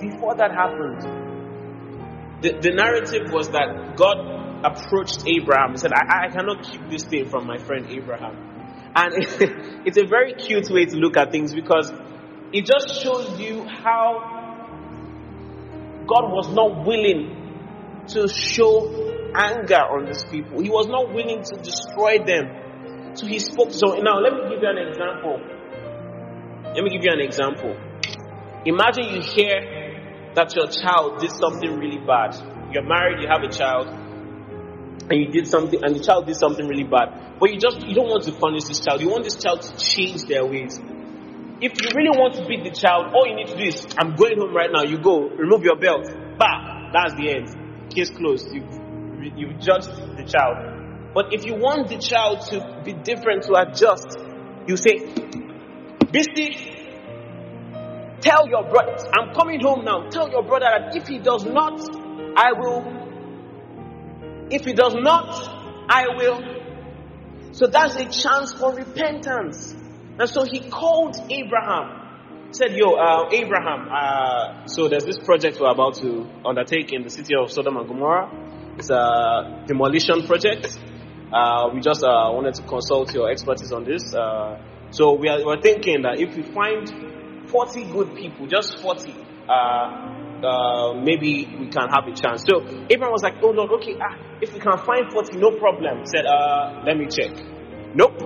before 0.00 0.34
that 0.34 0.50
happened, 0.50 2.42
the, 2.42 2.58
the 2.60 2.72
narrative 2.74 3.30
was 3.30 3.50
that 3.50 3.94
God 3.96 4.45
approached 4.66 5.24
Abraham 5.26 5.70
and 5.70 5.80
said, 5.80 5.92
I, 5.92 6.26
I 6.26 6.28
cannot 6.28 6.64
keep 6.64 6.88
this 6.90 7.04
thing 7.04 7.28
from 7.28 7.46
my 7.46 7.58
friend 7.58 7.86
Abraham. 7.88 8.34
And 8.94 9.12
it's 9.86 9.98
a 9.98 10.06
very 10.06 10.34
cute 10.34 10.70
way 10.70 10.86
to 10.86 10.96
look 10.96 11.16
at 11.16 11.30
things 11.30 11.54
because 11.54 11.92
it 12.52 12.64
just 12.64 13.02
shows 13.02 13.38
you 13.38 13.64
how 13.64 14.36
God 16.06 16.30
was 16.32 16.52
not 16.54 16.86
willing 16.86 18.04
to 18.08 18.28
show 18.28 19.32
anger 19.34 19.82
on 19.82 20.06
these 20.06 20.24
people. 20.24 20.62
He 20.62 20.70
was 20.70 20.86
not 20.86 21.12
willing 21.12 21.42
to 21.42 21.56
destroy 21.62 22.18
them. 22.24 23.14
So 23.16 23.26
he 23.26 23.38
spoke. 23.38 23.72
So 23.72 23.98
now 24.00 24.20
let 24.20 24.32
me 24.32 24.48
give 24.48 24.62
you 24.62 24.68
an 24.68 24.78
example. 24.78 25.40
Let 26.74 26.84
me 26.84 26.90
give 26.90 27.02
you 27.02 27.12
an 27.12 27.20
example. 27.20 27.76
Imagine 28.64 29.14
you 29.14 29.20
hear 29.22 30.32
that 30.34 30.54
your 30.54 30.68
child 30.68 31.20
did 31.20 31.30
something 31.30 31.78
really 31.78 31.98
bad. 31.98 32.36
You're 32.72 32.84
married, 32.84 33.22
you 33.22 33.28
have 33.28 33.42
a 33.42 33.48
child, 33.48 33.88
and 35.08 35.20
you 35.20 35.28
did 35.30 35.46
something, 35.46 35.78
and 35.82 35.94
the 35.94 36.00
child 36.00 36.26
did 36.26 36.36
something 36.36 36.66
really 36.66 36.84
bad. 36.84 37.38
But 37.38 37.52
you 37.52 37.60
just 37.60 37.86
you 37.86 37.94
don't 37.94 38.08
want 38.08 38.24
to 38.24 38.32
punish 38.32 38.64
this 38.64 38.80
child. 38.80 39.00
You 39.00 39.08
want 39.08 39.24
this 39.24 39.36
child 39.36 39.62
to 39.62 39.76
change 39.76 40.24
their 40.24 40.44
ways. 40.44 40.80
If 41.60 41.72
you 41.80 41.88
really 41.94 42.12
want 42.12 42.34
to 42.34 42.44
beat 42.46 42.64
the 42.64 42.74
child, 42.74 43.14
all 43.14 43.26
you 43.26 43.34
need 43.34 43.48
to 43.48 43.56
do 43.56 43.64
is, 43.64 43.86
I'm 43.98 44.14
going 44.14 44.38
home 44.38 44.54
right 44.54 44.68
now. 44.70 44.82
You 44.82 44.98
go, 44.98 45.28
remove 45.28 45.62
your 45.62 45.76
belt. 45.76 46.04
Bah, 46.38 46.90
that's 46.92 47.14
the 47.14 47.30
end. 47.32 47.90
Case 47.90 48.10
closed. 48.10 48.52
You 48.52 48.62
you've 49.36 49.58
judged 49.58 49.88
the 49.88 50.24
child. 50.24 51.12
But 51.14 51.32
if 51.32 51.46
you 51.46 51.54
want 51.54 51.88
the 51.88 51.96
child 51.98 52.42
to 52.50 52.82
be 52.84 52.92
different, 52.92 53.44
to 53.44 53.54
adjust, 53.54 54.18
you 54.66 54.76
say, 54.76 54.98
Bisty, 56.12 56.52
tell 58.20 58.46
your 58.48 58.64
brother, 58.68 58.96
I'm 59.18 59.32
coming 59.34 59.60
home 59.60 59.84
now. 59.84 60.08
Tell 60.10 60.30
your 60.30 60.42
brother 60.42 60.66
that 60.66 60.96
if 60.96 61.08
he 61.08 61.18
does 61.18 61.44
not, 61.44 61.80
I 62.36 62.52
will. 62.52 63.05
If 64.50 64.64
he 64.64 64.72
does 64.72 64.94
not, 64.94 65.86
I 65.88 66.06
will. 66.16 67.52
So 67.52 67.66
that's 67.66 67.96
a 67.96 68.04
chance 68.04 68.52
for 68.52 68.74
repentance. 68.74 69.74
And 70.18 70.28
so 70.28 70.44
he 70.44 70.60
called 70.70 71.16
Abraham. 71.30 72.02
Said, 72.52 72.72
Yo, 72.72 72.92
uh, 72.94 73.28
Abraham, 73.32 73.88
uh, 73.90 74.66
so 74.66 74.88
there's 74.88 75.04
this 75.04 75.18
project 75.18 75.58
we're 75.60 75.70
about 75.70 75.96
to 75.96 76.26
undertake 76.44 76.92
in 76.92 77.02
the 77.02 77.10
city 77.10 77.34
of 77.34 77.50
Sodom 77.50 77.76
and 77.76 77.88
Gomorrah. 77.88 78.30
It's 78.78 78.88
a 78.88 79.64
demolition 79.66 80.26
project. 80.26 80.78
Uh, 81.32 81.70
we 81.74 81.80
just 81.80 82.04
uh, 82.04 82.30
wanted 82.32 82.54
to 82.54 82.62
consult 82.62 83.12
your 83.12 83.30
expertise 83.30 83.72
on 83.72 83.84
this. 83.84 84.14
Uh, 84.14 84.58
so 84.90 85.14
we 85.14 85.28
are 85.28 85.44
we're 85.44 85.60
thinking 85.60 86.02
that 86.02 86.20
if 86.20 86.36
we 86.36 86.42
find 86.42 87.48
40 87.48 87.84
good 87.92 88.14
people, 88.14 88.46
just 88.46 88.78
40, 88.80 89.12
uh, 90.44 90.94
maybe 90.94 91.46
we 91.58 91.68
can 91.68 91.88
have 91.88 92.06
a 92.06 92.14
chance. 92.14 92.44
So 92.46 92.60
Abraham 92.90 93.12
was 93.12 93.22
like, 93.22 93.36
oh 93.42 93.50
Lord, 93.50 93.70
okay, 93.80 93.96
ah, 94.00 94.16
if 94.40 94.52
we 94.52 94.60
can 94.60 94.76
find 94.78 95.10
40, 95.10 95.38
no 95.38 95.52
problem. 95.58 96.00
He 96.00 96.06
said, 96.06 96.26
uh, 96.26 96.82
let 96.84 96.96
me 96.96 97.06
check. 97.06 97.32
Nope. 97.94 98.18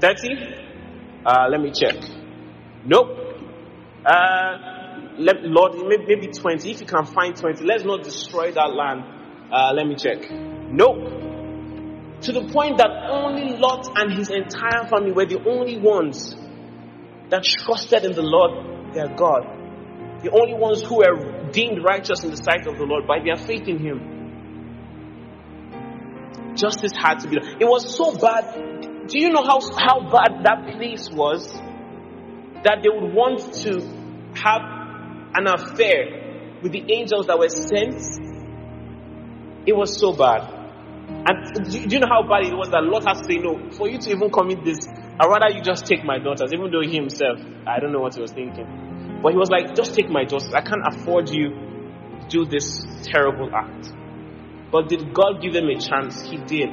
30? 0.00 0.62
Uh, 1.24 1.46
let 1.48 1.60
me 1.60 1.70
check. 1.70 1.94
Nope. 2.84 3.18
Uh, 4.04 4.58
let, 5.18 5.44
Lord, 5.44 5.74
maybe 5.86 6.28
20. 6.28 6.70
If 6.70 6.80
you 6.80 6.86
can 6.86 7.06
find 7.06 7.36
20, 7.36 7.64
let's 7.64 7.84
not 7.84 8.02
destroy 8.02 8.50
that 8.52 8.72
land. 8.74 9.04
Uh, 9.52 9.72
let 9.74 9.86
me 9.86 9.94
check. 9.94 10.18
Nope. 10.30 11.20
To 12.22 12.32
the 12.32 12.48
point 12.52 12.78
that 12.78 12.90
only 13.10 13.56
Lot 13.56 13.96
and 13.96 14.12
his 14.12 14.30
entire 14.30 14.86
family 14.88 15.12
were 15.12 15.26
the 15.26 15.42
only 15.48 15.78
ones 15.78 16.34
that 17.30 17.44
trusted 17.44 18.04
in 18.04 18.12
the 18.12 18.22
Lord 18.22 18.94
their 18.94 19.08
God. 19.08 19.61
The 20.22 20.30
only 20.30 20.54
ones 20.54 20.82
who 20.82 20.98
were 20.98 21.50
deemed 21.50 21.82
righteous 21.84 22.22
in 22.24 22.30
the 22.30 22.36
sight 22.36 22.66
of 22.66 22.76
the 22.78 22.84
Lord 22.84 23.06
by 23.06 23.18
their 23.24 23.36
faith 23.36 23.66
in 23.68 23.78
Him. 23.78 24.08
Justice 26.54 26.92
had 26.96 27.20
to 27.20 27.28
be 27.28 27.36
done. 27.36 27.56
It 27.60 27.64
was 27.64 27.96
so 27.96 28.14
bad 28.16 28.72
do 29.08 29.18
you 29.18 29.30
know 29.30 29.42
how, 29.42 29.60
how 29.76 30.00
bad 30.10 30.44
that 30.44 30.76
place 30.76 31.10
was? 31.10 31.52
That 32.64 32.78
they 32.82 32.88
would 32.88 33.12
want 33.12 33.52
to 33.66 33.80
have 34.40 34.62
an 35.34 35.48
affair 35.48 36.58
with 36.62 36.72
the 36.72 36.84
angels 36.88 37.26
that 37.26 37.38
were 37.38 37.48
sent. 37.48 37.98
It 39.66 39.74
was 39.74 39.98
so 39.98 40.12
bad. 40.12 40.60
And 41.26 41.70
do 41.70 41.94
you 41.94 41.98
know 41.98 42.08
how 42.08 42.22
bad 42.22 42.46
it 42.46 42.54
was 42.54 42.70
that 42.70 42.84
Lot 42.84 43.04
has 43.06 43.20
to 43.20 43.24
say, 43.26 43.38
no, 43.38 43.70
for 43.72 43.88
you 43.88 43.98
to 43.98 44.10
even 44.10 44.30
commit 44.30 44.64
this, 44.64 44.86
I'd 45.18 45.26
rather 45.26 45.50
you 45.50 45.62
just 45.62 45.84
take 45.86 46.04
my 46.04 46.18
daughters, 46.18 46.52
even 46.54 46.70
though 46.70 46.80
he 46.80 46.94
himself, 46.94 47.38
I 47.66 47.80
don't 47.80 47.92
know 47.92 48.00
what 48.00 48.14
he 48.14 48.22
was 48.22 48.30
thinking. 48.30 48.91
But 49.22 49.32
he 49.32 49.38
was 49.38 49.50
like, 49.50 49.74
just 49.74 49.94
take 49.94 50.10
my 50.10 50.24
daughters. 50.24 50.52
I 50.52 50.62
can't 50.62 50.82
afford 50.84 51.28
you 51.30 51.50
to 51.50 52.26
do 52.28 52.44
this 52.44 52.84
terrible 53.02 53.50
act. 53.54 53.92
But 54.72 54.88
did 54.88 55.14
God 55.14 55.40
give 55.40 55.52
them 55.52 55.68
a 55.68 55.78
chance? 55.78 56.22
He 56.22 56.38
did. 56.38 56.70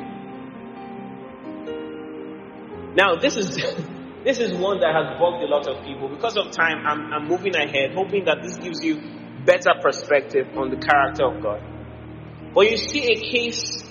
Now, 2.96 3.16
this 3.16 3.36
is 3.36 3.56
this 4.24 4.40
is 4.40 4.54
one 4.56 4.80
that 4.80 4.94
has 4.96 5.20
bugged 5.20 5.44
a 5.44 5.48
lot 5.48 5.68
of 5.68 5.86
people. 5.86 6.10
Because 6.10 6.38
of 6.38 6.52
time, 6.52 6.86
I'm, 6.88 7.14
I'm 7.14 7.28
moving 7.28 7.56
ahead, 7.56 7.94
hoping 7.94 8.26
that 8.26 8.42
this 8.42 8.58
gives 8.58 8.84
you 8.84 9.00
better 9.46 9.74
perspective 9.82 10.48
on 10.58 10.72
the 10.72 10.78
character 10.78 11.26
of 11.26 11.42
God. 11.44 11.62
But 12.54 12.72
you 12.72 12.78
see 12.78 13.12
a 13.12 13.16
case 13.16 13.84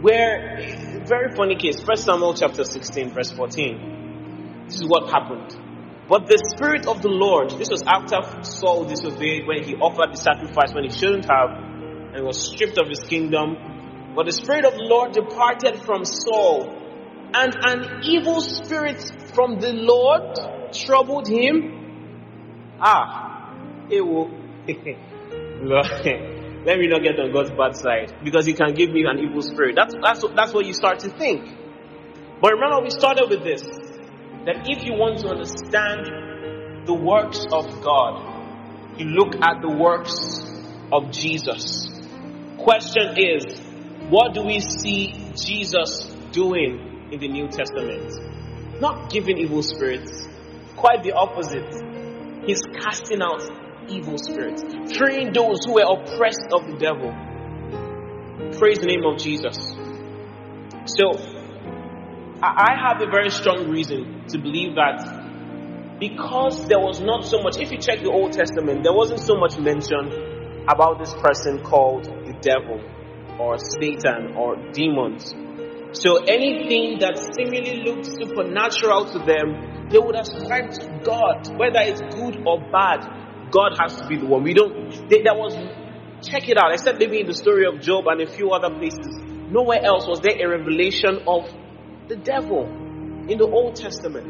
where, 0.00 1.04
very 1.04 1.34
funny 1.36 1.56
case, 1.56 1.82
First 1.82 2.04
Samuel 2.04 2.32
chapter 2.34 2.64
16, 2.64 3.10
verse 3.10 3.30
14. 3.32 4.64
This 4.66 4.76
is 4.76 4.86
what 4.86 5.10
happened. 5.10 5.69
But 6.10 6.26
the 6.26 6.42
Spirit 6.56 6.88
of 6.88 7.02
the 7.02 7.08
Lord, 7.08 7.50
this 7.50 7.70
was 7.70 7.84
after 7.86 8.18
Saul 8.42 8.84
disobeyed 8.84 9.46
when 9.46 9.62
he 9.62 9.76
offered 9.76 10.10
the 10.10 10.18
sacrifice 10.18 10.74
when 10.74 10.82
he 10.82 10.90
shouldn't 10.90 11.30
have, 11.30 11.54
and 12.12 12.26
was 12.26 12.50
stripped 12.50 12.78
of 12.78 12.88
his 12.88 12.98
kingdom. 12.98 13.54
But 14.16 14.26
the 14.26 14.32
Spirit 14.32 14.64
of 14.64 14.74
the 14.74 14.82
Lord 14.90 15.12
departed 15.12 15.80
from 15.86 16.04
Saul 16.04 16.74
and 17.32 17.54
an 17.62 18.02
evil 18.02 18.40
spirit 18.40 19.00
from 19.34 19.60
the 19.60 19.72
Lord 19.72 20.34
troubled 20.74 21.28
him. 21.28 21.78
Ah, 22.80 23.54
it 23.88 24.00
will. 24.00 24.34
Let 26.66 26.78
me 26.78 26.88
not 26.88 27.02
get 27.02 27.18
on 27.20 27.32
God's 27.32 27.52
bad 27.52 27.76
side 27.76 28.12
because 28.24 28.46
He 28.46 28.54
can 28.54 28.74
give 28.74 28.90
me 28.90 29.04
an 29.06 29.18
evil 29.18 29.42
spirit. 29.42 29.76
That's 29.76 29.94
that's 30.02 30.24
that's 30.34 30.52
what 30.52 30.66
you 30.66 30.74
start 30.74 30.98
to 31.00 31.08
think. 31.08 31.48
But 32.40 32.52
remember, 32.52 32.82
we 32.82 32.90
started 32.90 33.30
with 33.30 33.44
this: 33.44 33.62
that 34.46 34.68
if 34.68 34.84
you 34.84 34.94
want 34.94 35.18
to 35.20 35.28
understand 35.28 36.86
the 36.86 36.94
works 36.94 37.44
of 37.52 37.80
God, 37.82 38.98
you 38.98 39.06
look 39.06 39.36
at 39.42 39.60
the 39.62 39.70
works 39.70 40.44
of 40.92 41.10
Jesus. 41.10 41.86
Question 42.58 43.16
is, 43.16 43.58
what 44.08 44.34
do 44.34 44.42
we 44.42 44.60
see 44.60 45.12
Jesus 45.34 46.10
doing 46.32 46.90
in 47.10 47.20
the 47.20 47.28
New 47.28 47.48
Testament. 47.48 48.80
Not 48.80 49.10
giving 49.10 49.38
evil 49.38 49.62
spirits, 49.62 50.28
quite 50.76 51.02
the 51.02 51.12
opposite. 51.12 52.46
He's 52.46 52.62
casting 52.62 53.20
out 53.20 53.42
evil 53.88 54.16
spirits, 54.16 54.62
freeing 54.96 55.32
those 55.32 55.64
who 55.64 55.74
were 55.74 55.86
oppressed 55.88 56.48
of 56.52 56.66
the 56.66 56.76
devil. 56.78 57.12
Praise 58.58 58.78
the 58.78 58.86
name 58.86 59.04
of 59.04 59.18
Jesus. 59.18 59.56
So, 60.86 61.39
I 62.42 62.72
have 62.80 63.02
a 63.02 63.10
very 63.10 63.28
strong 63.28 63.68
reason 63.68 64.24
to 64.28 64.38
believe 64.38 64.74
that 64.76 65.98
because 66.00 66.66
there 66.68 66.80
was 66.80 66.98
not 66.98 67.26
so 67.26 67.42
much, 67.42 67.58
if 67.58 67.70
you 67.70 67.76
check 67.76 68.00
the 68.00 68.10
Old 68.10 68.32
Testament, 68.32 68.82
there 68.82 68.94
wasn't 68.94 69.20
so 69.20 69.36
much 69.36 69.58
mention 69.58 70.64
about 70.66 70.98
this 70.98 71.12
person 71.20 71.60
called 71.60 72.04
the 72.04 72.32
devil 72.40 72.80
or 73.38 73.58
Satan 73.58 74.32
or 74.40 74.56
demons. 74.72 75.34
So 75.92 76.24
anything 76.24 77.00
that 77.00 77.20
seemingly 77.36 77.84
looked 77.84 78.06
supernatural 78.06 79.04
to 79.12 79.18
them, 79.18 79.90
they 79.90 79.98
would 79.98 80.16
ascribe 80.16 80.72
to 80.80 81.00
God, 81.04 81.44
whether 81.58 81.80
it's 81.84 82.00
good 82.00 82.40
or 82.46 82.56
bad. 82.72 83.50
God 83.50 83.76
has 83.82 84.00
to 84.00 84.06
be 84.06 84.16
the 84.16 84.24
one. 84.24 84.44
We 84.44 84.54
don't. 84.54 84.88
They, 85.10 85.20
that 85.28 85.36
was 85.36 85.52
check 86.24 86.48
it 86.48 86.56
out. 86.56 86.72
Except 86.72 86.98
maybe 86.98 87.20
in 87.20 87.26
the 87.26 87.34
story 87.34 87.66
of 87.66 87.82
Job 87.82 88.06
and 88.06 88.22
a 88.22 88.26
few 88.26 88.52
other 88.52 88.70
places. 88.72 89.12
Nowhere 89.50 89.84
else 89.84 90.06
was 90.06 90.20
there 90.20 90.38
a 90.38 90.48
revelation 90.56 91.26
of 91.26 91.50
the 92.10 92.16
devil 92.16 92.66
in 93.30 93.38
the 93.38 93.46
Old 93.46 93.76
Testament. 93.76 94.26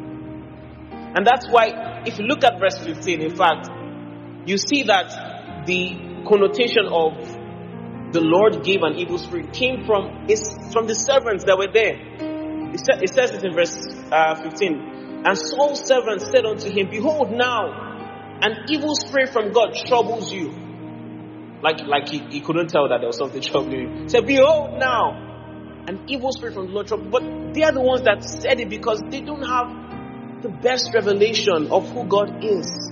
And 0.92 1.26
that's 1.26 1.48
why, 1.50 2.04
if 2.06 2.18
you 2.18 2.26
look 2.26 2.44
at 2.44 2.60
verse 2.60 2.78
15, 2.78 3.22
in 3.22 3.34
fact, 3.34 3.68
you 4.44 4.58
see 4.58 4.84
that 4.84 5.64
the 5.66 6.22
connotation 6.28 6.86
of 6.92 7.16
the 8.12 8.20
Lord 8.20 8.62
gave 8.64 8.82
an 8.82 8.96
evil 8.96 9.18
spirit 9.18 9.52
came 9.52 9.86
from 9.86 10.26
is 10.28 10.42
from 10.72 10.86
the 10.86 10.94
servants 10.94 11.44
that 11.44 11.56
were 11.56 11.72
there. 11.72 11.96
It, 12.74 12.80
sa- 12.80 13.00
it 13.00 13.14
says 13.14 13.30
it 13.32 13.44
in 13.44 13.54
verse 13.54 13.74
uh, 14.12 14.34
15. 14.42 15.24
And 15.24 15.38
Saul's 15.38 15.80
servants 15.86 16.26
said 16.26 16.44
unto 16.44 16.70
him, 16.70 16.90
Behold, 16.90 17.32
now 17.32 18.38
an 18.42 18.66
evil 18.68 18.94
spirit 18.94 19.30
from 19.30 19.52
God 19.52 19.74
troubles 19.86 20.32
you, 20.32 20.52
like 21.62 21.80
like 21.86 22.08
he, 22.08 22.18
he 22.18 22.40
couldn't 22.40 22.68
tell 22.68 22.88
that 22.88 22.98
there 23.00 23.08
was 23.08 23.18
something 23.18 23.42
troubling 23.50 23.88
him. 23.88 24.02
He 24.04 24.08
said, 24.08 24.26
Behold 24.26 24.78
now, 24.78 25.29
an 25.88 26.04
evil 26.08 26.32
spirit 26.32 26.54
from 26.54 26.66
the 26.66 26.72
Lord 26.72 26.86
trouble. 26.86 27.10
But 27.10 27.54
they 27.54 27.62
are 27.62 27.72
the 27.72 27.80
ones 27.80 28.02
that 28.02 28.24
said 28.24 28.60
it 28.60 28.68
because 28.68 29.02
they 29.10 29.20
don't 29.20 29.42
have 29.42 30.42
the 30.42 30.48
best 30.48 30.92
revelation 30.94 31.68
of 31.70 31.90
who 31.90 32.04
God 32.04 32.44
is. 32.44 32.90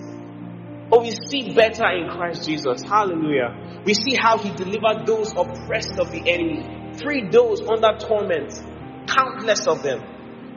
But 0.91 1.03
we 1.03 1.11
see 1.11 1.55
better 1.55 1.89
in 1.91 2.09
Christ 2.11 2.49
Jesus. 2.49 2.83
Hallelujah. 2.83 3.83
We 3.85 3.95
see 3.95 4.15
how 4.15 4.39
he 4.39 4.51
delivered 4.51 5.07
those 5.07 5.33
oppressed 5.33 5.99
of 5.99 6.11
the 6.11 6.23
enemy, 6.27 6.95
freed 7.03 7.31
those 7.31 7.61
under 7.61 7.99
torment, 7.99 8.53
countless 9.07 9.67
of 9.67 9.83
them. 9.83 10.03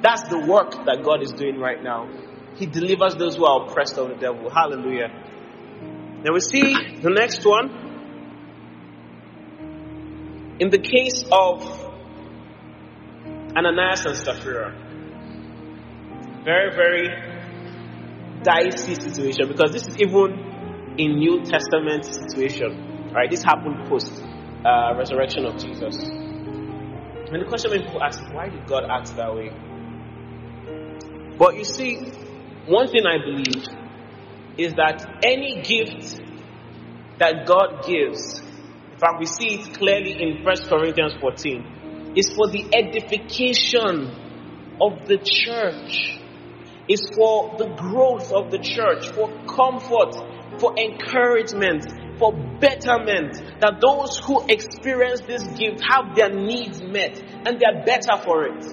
That's 0.02 0.24
the 0.30 0.40
work 0.40 0.72
that 0.86 1.04
God 1.04 1.22
is 1.22 1.32
doing 1.32 1.60
right 1.60 1.82
now. 1.82 2.10
He 2.56 2.66
delivers 2.66 3.16
those 3.16 3.36
who 3.36 3.46
are 3.46 3.68
oppressed 3.68 3.98
of 3.98 4.10
the 4.10 4.16
devil. 4.16 4.50
Hallelujah. 4.50 5.10
Then 6.24 6.34
we 6.34 6.40
see 6.40 6.74
the 7.02 7.10
next 7.10 7.46
one. 7.46 7.90
In 10.60 10.70
the 10.70 10.78
case 10.78 11.24
of 11.32 11.81
Ananias 13.56 14.06
and 14.06 14.16
Sapphira, 14.16 14.74
very, 16.44 16.72
very 16.76 17.10
dicey 18.44 18.96
situation 18.96 19.48
because 19.48 19.72
this 19.72 19.88
is 19.88 19.98
even 20.00 20.96
in 20.98 21.18
New 21.18 21.44
Testament 21.44 22.06
situation. 22.06 23.12
Right? 23.14 23.30
This 23.30 23.44
happened 23.44 23.90
post 23.90 24.24
uh, 24.66 24.96
resurrection 24.98 25.46
of 25.46 25.58
Jesus. 25.58 25.96
And 27.32 27.42
the 27.42 27.46
question 27.48 27.72
many 27.72 27.84
people 27.84 28.04
ask, 28.04 28.22
why 28.34 28.50
did 28.50 28.66
God 28.68 28.84
act 28.90 29.16
that 29.16 29.34
way? 29.34 29.52
But 31.38 31.56
you 31.56 31.64
see, 31.64 31.96
one 32.68 32.88
thing 32.88 33.06
I 33.06 33.18
believe 33.18 33.66
is 34.58 34.74
that 34.74 35.20
any 35.24 35.62
gift 35.62 36.22
that 37.20 37.46
God 37.46 37.86
gives, 37.86 38.40
in 38.40 38.98
fact, 38.98 39.20
we 39.20 39.26
see 39.26 39.56
it 39.56 39.74
clearly 39.74 40.22
in 40.22 40.44
1 40.44 40.56
Corinthians 40.68 41.14
14, 41.20 41.81
is 42.16 42.34
for 42.34 42.50
the 42.50 42.66
edification 42.74 44.10
of 44.82 45.08
the 45.08 45.18
church, 45.18 46.20
is 46.90 47.10
for 47.16 47.56
the 47.58 47.70
growth 47.76 48.32
of 48.34 48.52
the 48.52 48.60
church, 48.60 49.08
for 49.10 49.30
comfort, 49.46 50.16
for 50.60 50.78
encouragement, 50.78 51.86
for 52.20 52.34
betterment. 52.60 53.42
That 53.62 53.80
those 53.80 54.20
who 54.20 54.46
experience 54.48 55.22
this 55.22 55.44
gift 55.58 55.84
have 55.88 56.16
their 56.16 56.30
needs 56.30 56.82
met 56.82 57.22
and 57.46 57.60
they 57.60 57.66
are 57.66 57.86
better 57.86 58.18
for 58.24 58.46
it. 58.46 58.66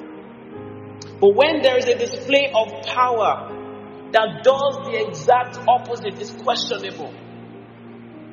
But 1.21 1.35
when 1.35 1.63
there 1.63 1.77
is 1.77 1.87
a 1.89 1.99
display 1.99 2.53
of 2.55 2.85
power 2.87 3.55
that 4.13 4.43
does 4.43 4.77
the 4.87 5.07
exact 5.07 5.59
opposite, 5.69 6.21
it's 6.21 6.33
questionable. 6.43 7.13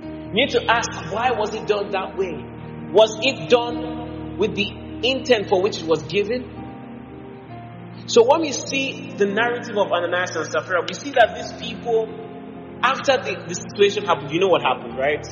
You 0.02 0.34
need 0.34 0.50
to 0.52 0.66
ask 0.70 0.90
why 1.14 1.32
was 1.32 1.54
it 1.54 1.68
done 1.68 1.92
that 1.92 2.18
way? 2.18 2.34
Was 2.92 3.18
it 3.22 3.50
done 3.50 4.38
with 4.38 4.56
the 4.56 4.85
intent 5.12 5.50
for 5.50 5.62
which 5.62 5.78
it 5.80 5.88
was 5.88 6.04
given? 6.04 6.64
So 8.08 8.24
when 8.24 8.42
we 8.42 8.52
see 8.52 9.14
the 9.18 9.26
narrative 9.26 9.78
of 9.78 9.92
Ananias 9.92 10.36
and 10.36 10.46
Sapphira, 10.46 10.86
we 10.88 10.94
see 10.94 11.12
that 11.12 11.34
these 11.36 11.54
people, 11.54 12.08
after 12.84 13.18
the, 13.18 13.46
the 13.48 13.56
situation 13.56 14.06
happened, 14.06 14.32
you 14.32 14.40
know 14.40 14.50
what 14.50 14.62
happened, 14.62 14.98
right? 14.98 15.26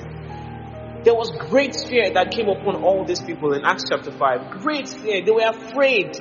There 1.03 1.13
was 1.13 1.31
great 1.49 1.75
fear 1.75 2.11
that 2.13 2.31
came 2.31 2.47
upon 2.47 2.81
all 2.81 3.05
these 3.05 3.21
people 3.21 3.53
in 3.53 3.63
Acts 3.65 3.83
chapter 3.89 4.11
5. 4.11 4.61
Great 4.61 4.87
fear. 4.89 5.23
They 5.23 5.31
were 5.31 5.49
afraid. 5.49 6.15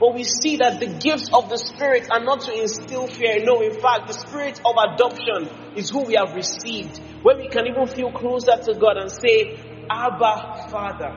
But 0.00 0.14
we 0.14 0.24
see 0.24 0.56
that 0.56 0.80
the 0.80 0.86
gifts 0.86 1.30
of 1.32 1.48
the 1.50 1.58
Spirit 1.58 2.08
are 2.10 2.22
not 2.22 2.42
to 2.42 2.52
instill 2.52 3.08
fear. 3.08 3.44
No, 3.44 3.60
in 3.60 3.72
fact, 3.72 4.06
the 4.06 4.14
Spirit 4.14 4.60
of 4.64 4.74
adoption 4.76 5.50
is 5.76 5.90
who 5.90 6.04
we 6.04 6.14
have 6.14 6.34
received. 6.34 7.00
Where 7.22 7.36
we 7.36 7.48
can 7.48 7.66
even 7.66 7.86
feel 7.86 8.12
closer 8.12 8.56
to 8.56 8.74
God 8.78 8.98
and 8.98 9.10
say, 9.10 9.58
Abba, 9.90 10.68
Father. 10.70 11.12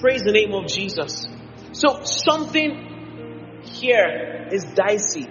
Praise 0.00 0.22
the 0.22 0.32
name 0.32 0.52
of 0.54 0.66
Jesus. 0.66 1.26
So 1.72 2.02
something 2.04 3.62
here 3.62 4.48
is 4.52 4.64
dicey. 4.74 5.28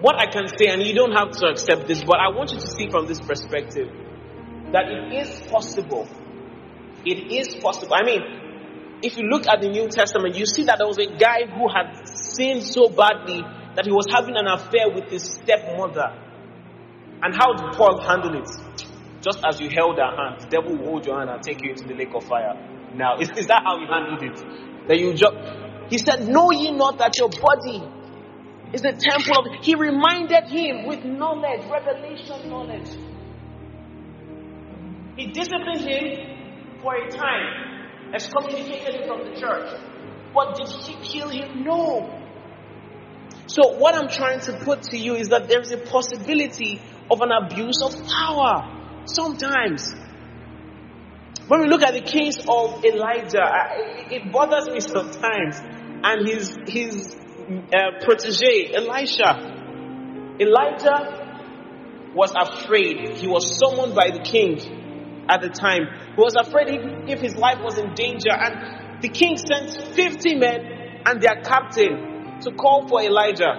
What 0.00 0.16
I 0.16 0.26
can 0.26 0.46
say, 0.48 0.66
and 0.66 0.82
you 0.82 0.94
don't 0.94 1.12
have 1.12 1.30
to 1.40 1.46
accept 1.48 1.88
this, 1.88 2.04
but 2.04 2.18
I 2.20 2.28
want 2.28 2.52
you 2.52 2.60
to 2.60 2.66
see 2.66 2.88
from 2.88 3.06
this 3.06 3.20
perspective 3.20 3.88
that 4.72 4.86
it 4.88 5.12
is 5.14 5.40
possible. 5.48 6.06
It 7.04 7.32
is 7.32 7.56
possible. 7.56 7.94
I 7.94 8.04
mean, 8.04 8.20
if 9.02 9.16
you 9.16 9.24
look 9.24 9.46
at 9.46 9.60
the 9.60 9.68
New 9.68 9.88
Testament, 9.88 10.36
you 10.36 10.46
see 10.46 10.64
that 10.64 10.78
there 10.78 10.86
was 10.86 10.98
a 10.98 11.06
guy 11.16 11.46
who 11.46 11.68
had 11.68 12.06
sinned 12.08 12.62
so 12.62 12.88
badly 12.88 13.42
that 13.74 13.84
he 13.84 13.92
was 13.92 14.06
having 14.10 14.36
an 14.36 14.46
affair 14.46 14.88
with 14.92 15.10
his 15.10 15.22
stepmother. 15.24 16.12
And 17.22 17.34
how 17.34 17.52
did 17.54 17.76
Paul 17.76 18.00
handle 18.00 18.34
it? 18.40 18.48
Just 19.26 19.40
as 19.44 19.60
you 19.60 19.68
held 19.68 19.96
her 19.98 20.06
hand, 20.06 20.40
the 20.40 20.46
devil 20.46 20.76
will 20.76 20.86
hold 20.86 21.06
your 21.06 21.18
hand 21.18 21.30
and 21.30 21.42
take 21.42 21.60
you 21.60 21.70
into 21.70 21.82
the 21.82 21.94
lake 21.94 22.14
of 22.14 22.22
fire. 22.22 22.54
Now, 22.94 23.18
is, 23.18 23.28
is 23.30 23.48
that 23.48 23.64
how 23.64 23.76
he 23.80 23.86
handled 23.86 24.22
it? 24.22 24.86
That 24.86 25.00
you 25.00 25.14
just, 25.14 25.34
he 25.90 25.98
said, 25.98 26.28
Know 26.28 26.52
ye 26.52 26.70
not 26.70 26.98
that 26.98 27.18
your 27.18 27.28
body 27.28 27.82
is 28.72 28.82
the 28.82 28.92
temple 28.92 29.36
of. 29.36 29.64
He 29.64 29.74
reminded 29.74 30.44
him 30.44 30.86
with 30.86 31.04
knowledge, 31.04 31.68
revelation 31.68 32.48
knowledge. 32.48 32.88
He 35.16 35.26
disciplined 35.32 35.80
him 35.80 36.78
for 36.80 36.94
a 36.94 37.10
time, 37.10 38.14
excommunicated 38.14 38.94
him 38.94 39.08
from 39.08 39.24
the 39.24 39.40
church. 39.40 39.74
But 40.32 40.54
did 40.54 40.68
he 40.68 40.94
kill 41.02 41.30
him? 41.30 41.64
No. 41.64 42.22
So, 43.48 43.76
what 43.76 43.96
I'm 43.96 44.08
trying 44.08 44.38
to 44.42 44.52
put 44.64 44.82
to 44.94 44.96
you 44.96 45.16
is 45.16 45.30
that 45.30 45.48
there 45.48 45.62
is 45.62 45.72
a 45.72 45.78
possibility 45.78 46.80
of 47.10 47.20
an 47.22 47.32
abuse 47.32 47.82
of 47.82 47.92
power 48.06 48.75
sometimes. 49.06 49.94
When 51.48 51.60
we 51.60 51.68
look 51.68 51.82
at 51.82 51.94
the 51.94 52.00
case 52.00 52.38
of 52.38 52.84
Elijah, 52.84 53.46
it 54.10 54.32
bothers 54.32 54.68
me 54.68 54.80
sometimes, 54.80 55.60
and 56.02 56.26
his 56.26 56.56
his 56.66 57.14
uh, 57.14 58.04
protege 58.04 58.74
Elisha. 58.74 59.54
Elijah 60.40 62.12
was 62.14 62.32
afraid. 62.34 63.16
He 63.18 63.28
was 63.28 63.58
summoned 63.58 63.94
by 63.94 64.10
the 64.10 64.20
king 64.20 64.58
at 65.28 65.40
the 65.40 65.50
time. 65.50 65.86
He 66.16 66.20
was 66.20 66.34
afraid 66.34 66.68
if 67.08 67.20
his 67.20 67.36
life 67.36 67.58
was 67.62 67.78
in 67.78 67.94
danger, 67.94 68.32
and 68.32 69.02
the 69.02 69.08
king 69.08 69.36
sent 69.36 69.94
50 69.94 70.34
men 70.34 71.02
and 71.06 71.20
their 71.20 71.42
captain 71.42 72.40
to 72.40 72.50
call 72.52 72.88
for 72.88 73.02
Elijah. 73.02 73.54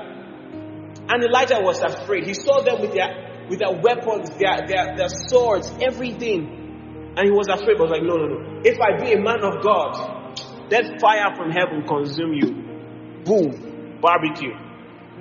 And 1.09 1.23
Elijah 1.23 1.61
was 1.61 1.81
afraid. 1.81 2.25
He 2.25 2.33
saw 2.33 2.61
them 2.63 2.81
with 2.81 2.93
their 2.93 3.27
with 3.49 3.59
their 3.59 3.71
weapons, 3.71 4.29
their, 4.37 4.67
their, 4.67 4.95
their 4.95 5.09
swords, 5.09 5.71
everything. 5.81 7.13
And 7.15 7.25
he 7.25 7.31
was 7.31 7.47
afraid, 7.47 7.77
but 7.77 7.89
was 7.89 7.91
like, 7.91 8.03
no, 8.03 8.15
no, 8.15 8.27
no. 8.27 8.61
If 8.63 8.79
I 8.79 9.01
be 9.01 9.13
a 9.13 9.19
man 9.19 9.43
of 9.43 9.63
God, 9.63 10.39
let 10.69 10.99
fire 10.99 11.33
from 11.35 11.51
heaven 11.51 11.87
consume 11.87 12.33
you. 12.33 13.23
Boom. 13.23 13.99
Barbecue. 14.01 14.53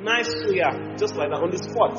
Nice 0.02 0.28
suya. 0.28 0.98
Just 0.98 1.16
like 1.16 1.30
that 1.30 1.40
on 1.40 1.50
the 1.50 1.58
spot. 1.58 1.96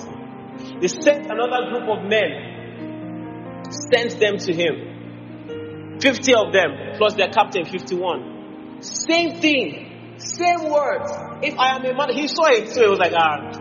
They 0.81 0.87
sent 0.87 1.25
another 1.25 1.69
group 1.69 1.89
of 1.89 2.03
men, 2.09 3.63
sent 3.91 4.19
them 4.19 4.37
to 4.37 4.53
him. 4.53 5.99
50 5.99 6.33
of 6.35 6.53
them, 6.53 6.97
plus 6.97 7.15
their 7.15 7.29
captain, 7.29 7.65
51. 7.65 8.81
Same 8.81 9.39
thing. 9.39 10.15
Same 10.17 10.69
words. 10.69 11.11
If 11.41 11.57
I 11.57 11.75
am 11.75 11.85
a 11.85 11.93
man, 11.93 12.13
he 12.13 12.27
saw 12.27 12.45
it, 12.49 12.69
so 12.69 12.81
he 12.81 12.89
was 12.89 12.99
like, 12.99 13.13
ah, 13.15 13.51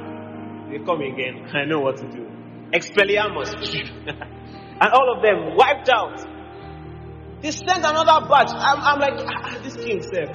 they 0.71 0.79
come 0.85 1.01
again. 1.01 1.49
I 1.55 1.65
know 1.65 1.81
what 1.81 1.97
to 1.99 2.09
do. 2.09 2.36
Expelliarmus. 2.73 3.55
and 4.81 4.93
all 4.93 5.17
of 5.17 5.23
them 5.23 5.57
wiped 5.57 5.89
out. 5.89 6.21
They 7.43 7.51
sent 7.51 7.85
another 7.85 8.27
batch. 8.29 8.51
I'm, 8.51 8.81
I'm 8.81 8.99
like, 8.99 9.27
ah, 9.29 9.59
this 9.63 9.77
king 9.77 10.03
said, 10.03 10.35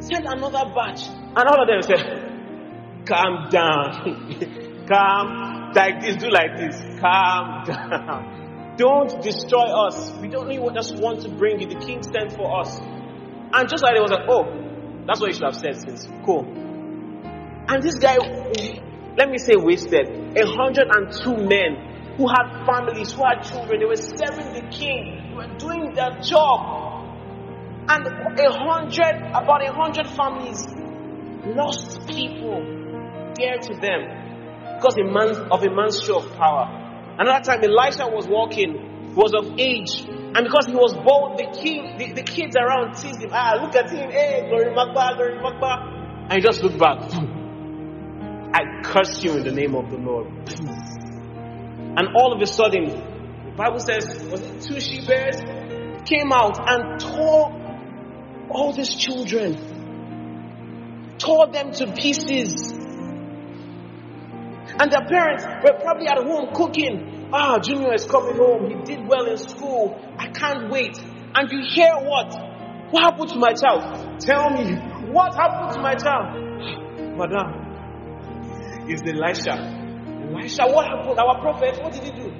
sent 0.00 0.26
another 0.26 0.72
batch. 0.74 1.08
And 1.08 1.48
all 1.48 1.60
of 1.60 1.68
them 1.68 1.82
said, 1.82 3.04
calm 3.06 3.48
down. 3.50 4.86
calm, 4.88 5.72
like 5.74 6.00
this, 6.00 6.16
do 6.16 6.30
like 6.30 6.56
this. 6.56 6.80
Calm 7.00 7.64
down. 7.66 8.74
Don't 8.76 9.22
destroy 9.22 9.86
us. 9.86 10.12
We 10.20 10.28
don't 10.28 10.50
just 10.74 10.96
want 10.96 11.22
to 11.22 11.28
bring 11.28 11.60
you. 11.60 11.68
The 11.68 11.84
king 11.84 12.02
sent 12.02 12.32
for 12.32 12.60
us. 12.60 12.78
And 12.78 13.68
just 13.68 13.84
like 13.84 13.94
they 13.94 14.00
was 14.00 14.10
like, 14.10 14.26
oh, 14.28 14.44
that's 15.06 15.20
what 15.20 15.28
you 15.28 15.34
should 15.34 15.44
have 15.44 15.54
said 15.54 15.76
since. 15.80 16.08
Cool. 16.24 16.44
And 17.68 17.82
this 17.82 17.94
guy, 17.96 18.16
let 19.16 19.30
me 19.30 19.38
say 19.38 19.54
wasted, 19.56 20.08
102 20.34 21.36
men 21.36 22.16
who 22.16 22.26
had 22.28 22.66
families, 22.66 23.12
who 23.12 23.22
had 23.24 23.42
children, 23.42 23.80
they 23.80 23.86
were 23.86 23.96
serving 23.96 24.52
the 24.54 24.66
king, 24.70 25.30
they 25.30 25.34
were 25.36 25.56
doing 25.58 25.92
their 25.94 26.18
job. 26.20 26.82
And 27.88 28.06
a 28.06 28.50
hundred, 28.50 29.16
about 29.30 29.62
a 29.62 29.72
hundred 29.72 30.08
families 30.08 30.66
lost 31.46 32.06
people 32.08 32.64
dear 33.34 33.58
to 33.58 33.74
them 33.74 34.24
because 34.76 34.96
a 34.98 35.04
man, 35.04 35.52
of 35.52 35.62
a 35.62 35.70
man's 35.70 36.02
show 36.02 36.18
of 36.18 36.34
power. 36.36 36.66
Another 37.18 37.44
time 37.44 37.62
Elisha 37.62 38.06
was 38.08 38.26
walking, 38.26 39.14
was 39.14 39.32
of 39.34 39.58
age, 39.58 40.04
and 40.08 40.42
because 40.44 40.66
he 40.66 40.74
was 40.74 40.94
bold, 40.94 41.38
the 41.38 41.46
king, 41.60 41.96
the, 41.98 42.12
the 42.12 42.22
kids 42.22 42.56
around 42.56 42.94
teased 42.94 43.22
him. 43.22 43.30
Ah, 43.32 43.58
look 43.62 43.76
at 43.76 43.90
him, 43.90 44.10
hey, 44.10 44.46
glory 44.48 44.74
Magba, 44.74 45.16
glory 45.16 45.38
Magba. 45.38 46.26
And 46.30 46.32
he 46.32 46.40
just 46.40 46.62
looked 46.62 46.78
back. 46.78 46.98
I 48.56 48.82
curse 48.84 49.24
you 49.24 49.32
in 49.36 49.42
the 49.42 49.50
name 49.50 49.74
of 49.74 49.90
the 49.90 49.96
Lord. 49.96 50.28
And 51.96 52.08
all 52.14 52.32
of 52.32 52.40
a 52.40 52.46
sudden, 52.46 52.86
the 52.86 53.52
Bible 53.56 53.80
says, 53.80 54.06
was 54.30 54.42
it 54.42 54.62
two 54.62 54.78
she 54.78 55.04
bears? 55.04 55.40
Came 56.04 56.32
out 56.32 56.56
and 56.70 57.00
tore 57.00 57.50
all 58.50 58.72
these 58.72 58.94
children, 58.94 59.56
tore 61.18 61.48
them 61.48 61.72
to 61.72 61.92
pieces. 61.94 62.72
And 64.78 64.90
their 64.90 65.04
parents 65.04 65.44
were 65.64 65.76
probably 65.80 66.06
at 66.06 66.18
home 66.18 66.54
cooking. 66.54 67.30
Ah, 67.32 67.58
Junior 67.58 67.94
is 67.94 68.04
coming 68.06 68.36
home. 68.36 68.70
He 68.70 68.76
did 68.94 69.08
well 69.08 69.26
in 69.26 69.36
school. 69.36 70.00
I 70.16 70.28
can't 70.28 70.70
wait. 70.70 70.96
And 71.34 71.50
you 71.50 71.60
hear 71.74 71.92
what? 72.02 72.32
What 72.92 73.02
happened 73.02 73.30
to 73.30 73.36
my 73.38 73.52
child? 73.52 74.20
Tell 74.20 74.50
me, 74.50 74.76
what 75.10 75.34
happened 75.34 75.72
to 75.74 75.80
my 75.80 75.96
child? 75.96 76.36
Madam, 77.16 77.63
it's 78.88 79.02
Elisha. 79.02 79.54
Elisha, 80.30 80.66
what 80.66 80.86
happened? 80.86 81.18
Our 81.18 81.40
prophet, 81.40 81.82
what 81.82 81.92
did 81.92 82.04
he 82.04 82.10
do? 82.10 82.32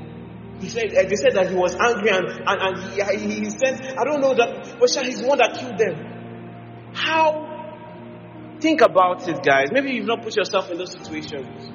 He 0.61 0.69
said, 0.69 0.95
uh, 0.95 1.03
they 1.09 1.17
said 1.17 1.35
that 1.35 1.51
he 1.51 1.55
was 1.57 1.75
angry 1.75 2.11
and, 2.11 2.27
and, 2.27 2.79
and 2.79 3.21
he, 3.21 3.41
he 3.41 3.51
sent, 3.51 3.83
I 3.99 4.05
don't 4.05 4.21
know 4.21 4.35
that, 4.35 4.77
but 4.79 4.91
he's 5.05 5.21
the 5.21 5.27
one 5.29 5.39
that 5.39 5.59
killed 5.59 5.79
them. 5.79 6.93
How? 6.95 8.57
Think 8.61 8.81
about 8.81 9.29
it, 9.29 9.43
guys. 9.43 9.69
Maybe 9.73 9.91
you've 9.93 10.07
not 10.07 10.23
put 10.23 10.37
yourself 10.37 10.71
in 10.71 10.79
those 10.79 10.93
situations. 10.93 11.71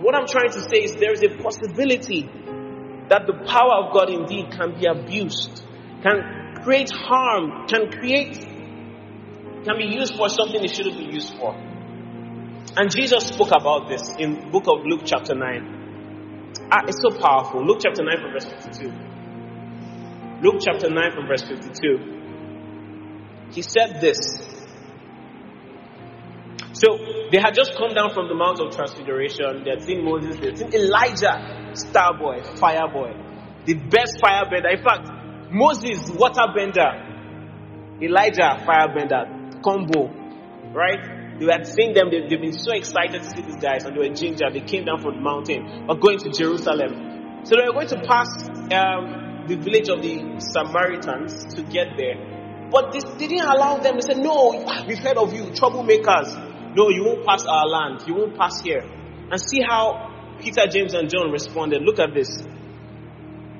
What 0.00 0.14
I'm 0.14 0.26
trying 0.26 0.50
to 0.50 0.60
say 0.60 0.84
is 0.84 0.94
there 0.94 1.12
is 1.12 1.22
a 1.22 1.30
possibility 1.42 2.30
that 3.08 3.26
the 3.26 3.32
power 3.48 3.82
of 3.82 3.92
God 3.92 4.10
indeed 4.10 4.52
can 4.52 4.78
be 4.78 4.86
abused, 4.86 5.64
can 6.02 6.54
create 6.62 6.90
harm, 6.92 7.66
can 7.66 7.90
create, 7.90 8.36
can 9.64 9.76
be 9.78 9.86
used 9.86 10.14
for 10.14 10.28
something 10.28 10.62
it 10.62 10.70
shouldn't 10.70 10.98
be 10.98 11.12
used 11.12 11.34
for. 11.36 11.56
And 12.76 12.90
Jesus 12.90 13.28
spoke 13.28 13.50
about 13.50 13.88
this 13.88 14.14
in 14.18 14.50
book 14.50 14.64
of 14.68 14.84
Luke 14.84 15.02
chapter 15.04 15.34
9. 15.34 16.58
Ah, 16.70 16.82
it's 16.86 17.00
so 17.02 17.10
powerful. 17.18 17.64
Luke 17.64 17.78
chapter 17.82 18.04
9 18.04 18.16
from 18.20 18.32
verse 18.32 18.44
52. 18.44 18.92
Luke 20.42 20.60
chapter 20.60 20.90
9 20.90 21.12
from 21.14 21.26
verse 21.26 21.42
52. 21.42 22.18
He 23.52 23.62
said 23.62 24.00
this. 24.00 24.18
So 26.72 26.98
they 27.32 27.38
had 27.38 27.54
just 27.54 27.74
come 27.74 27.94
down 27.94 28.12
from 28.14 28.28
the 28.28 28.34
Mount 28.34 28.60
of 28.60 28.74
Transfiguration. 28.74 29.64
They 29.64 29.70
had 29.70 29.82
seen 29.82 30.04
Moses, 30.04 30.36
they 30.38 30.46
had 30.48 30.58
seen 30.58 30.72
Elijah, 30.74 31.72
star 31.74 32.16
boy, 32.16 32.42
fire 32.56 32.86
boy, 32.92 33.14
the 33.64 33.74
best 33.74 34.20
firebender. 34.22 34.70
In 34.70 34.84
fact, 34.84 35.08
Moses, 35.50 35.98
waterbender, 36.10 37.02
Elijah, 38.00 38.62
firebender, 38.64 39.60
combo, 39.62 40.12
right? 40.72 41.17
They 41.38 41.46
had 41.46 41.66
seen 41.66 41.94
them, 41.94 42.10
they, 42.10 42.22
have 42.22 42.40
been 42.40 42.58
so 42.58 42.72
excited 42.72 43.22
to 43.22 43.30
see 43.30 43.42
these 43.42 43.62
guys, 43.62 43.84
and 43.84 43.94
they 43.94 44.08
were 44.08 44.14
ginger. 44.14 44.50
They 44.52 44.60
came 44.60 44.84
down 44.84 45.00
from 45.00 45.16
the 45.16 45.20
mountain, 45.22 45.86
but 45.86 46.00
going 46.00 46.18
to 46.18 46.30
Jerusalem. 46.30 47.44
So 47.44 47.54
they 47.54 47.66
were 47.66 47.74
going 47.74 47.88
to 47.94 48.02
pass 48.02 48.28
um, 48.74 49.46
the 49.46 49.54
village 49.54 49.88
of 49.88 50.02
the 50.02 50.40
Samaritans 50.42 51.54
to 51.54 51.62
get 51.62 51.96
there. 51.96 52.68
But 52.70 52.92
this 52.92 53.04
didn't 53.16 53.46
allow 53.46 53.78
them. 53.78 53.94
They 53.94 54.12
said, 54.12 54.18
No, 54.18 54.66
we've 54.86 54.98
heard 54.98 55.16
of 55.16 55.32
you, 55.32 55.44
troublemakers. 55.54 56.74
No, 56.74 56.90
you 56.90 57.04
won't 57.04 57.24
pass 57.24 57.44
our 57.46 57.66
land. 57.66 58.02
You 58.06 58.14
won't 58.14 58.36
pass 58.36 58.60
here. 58.60 58.82
And 59.30 59.40
see 59.40 59.62
how 59.66 60.36
Peter, 60.40 60.66
James, 60.66 60.92
and 60.94 61.08
John 61.08 61.30
responded. 61.30 61.82
Look 61.82 61.98
at 61.98 62.12
this. 62.14 62.28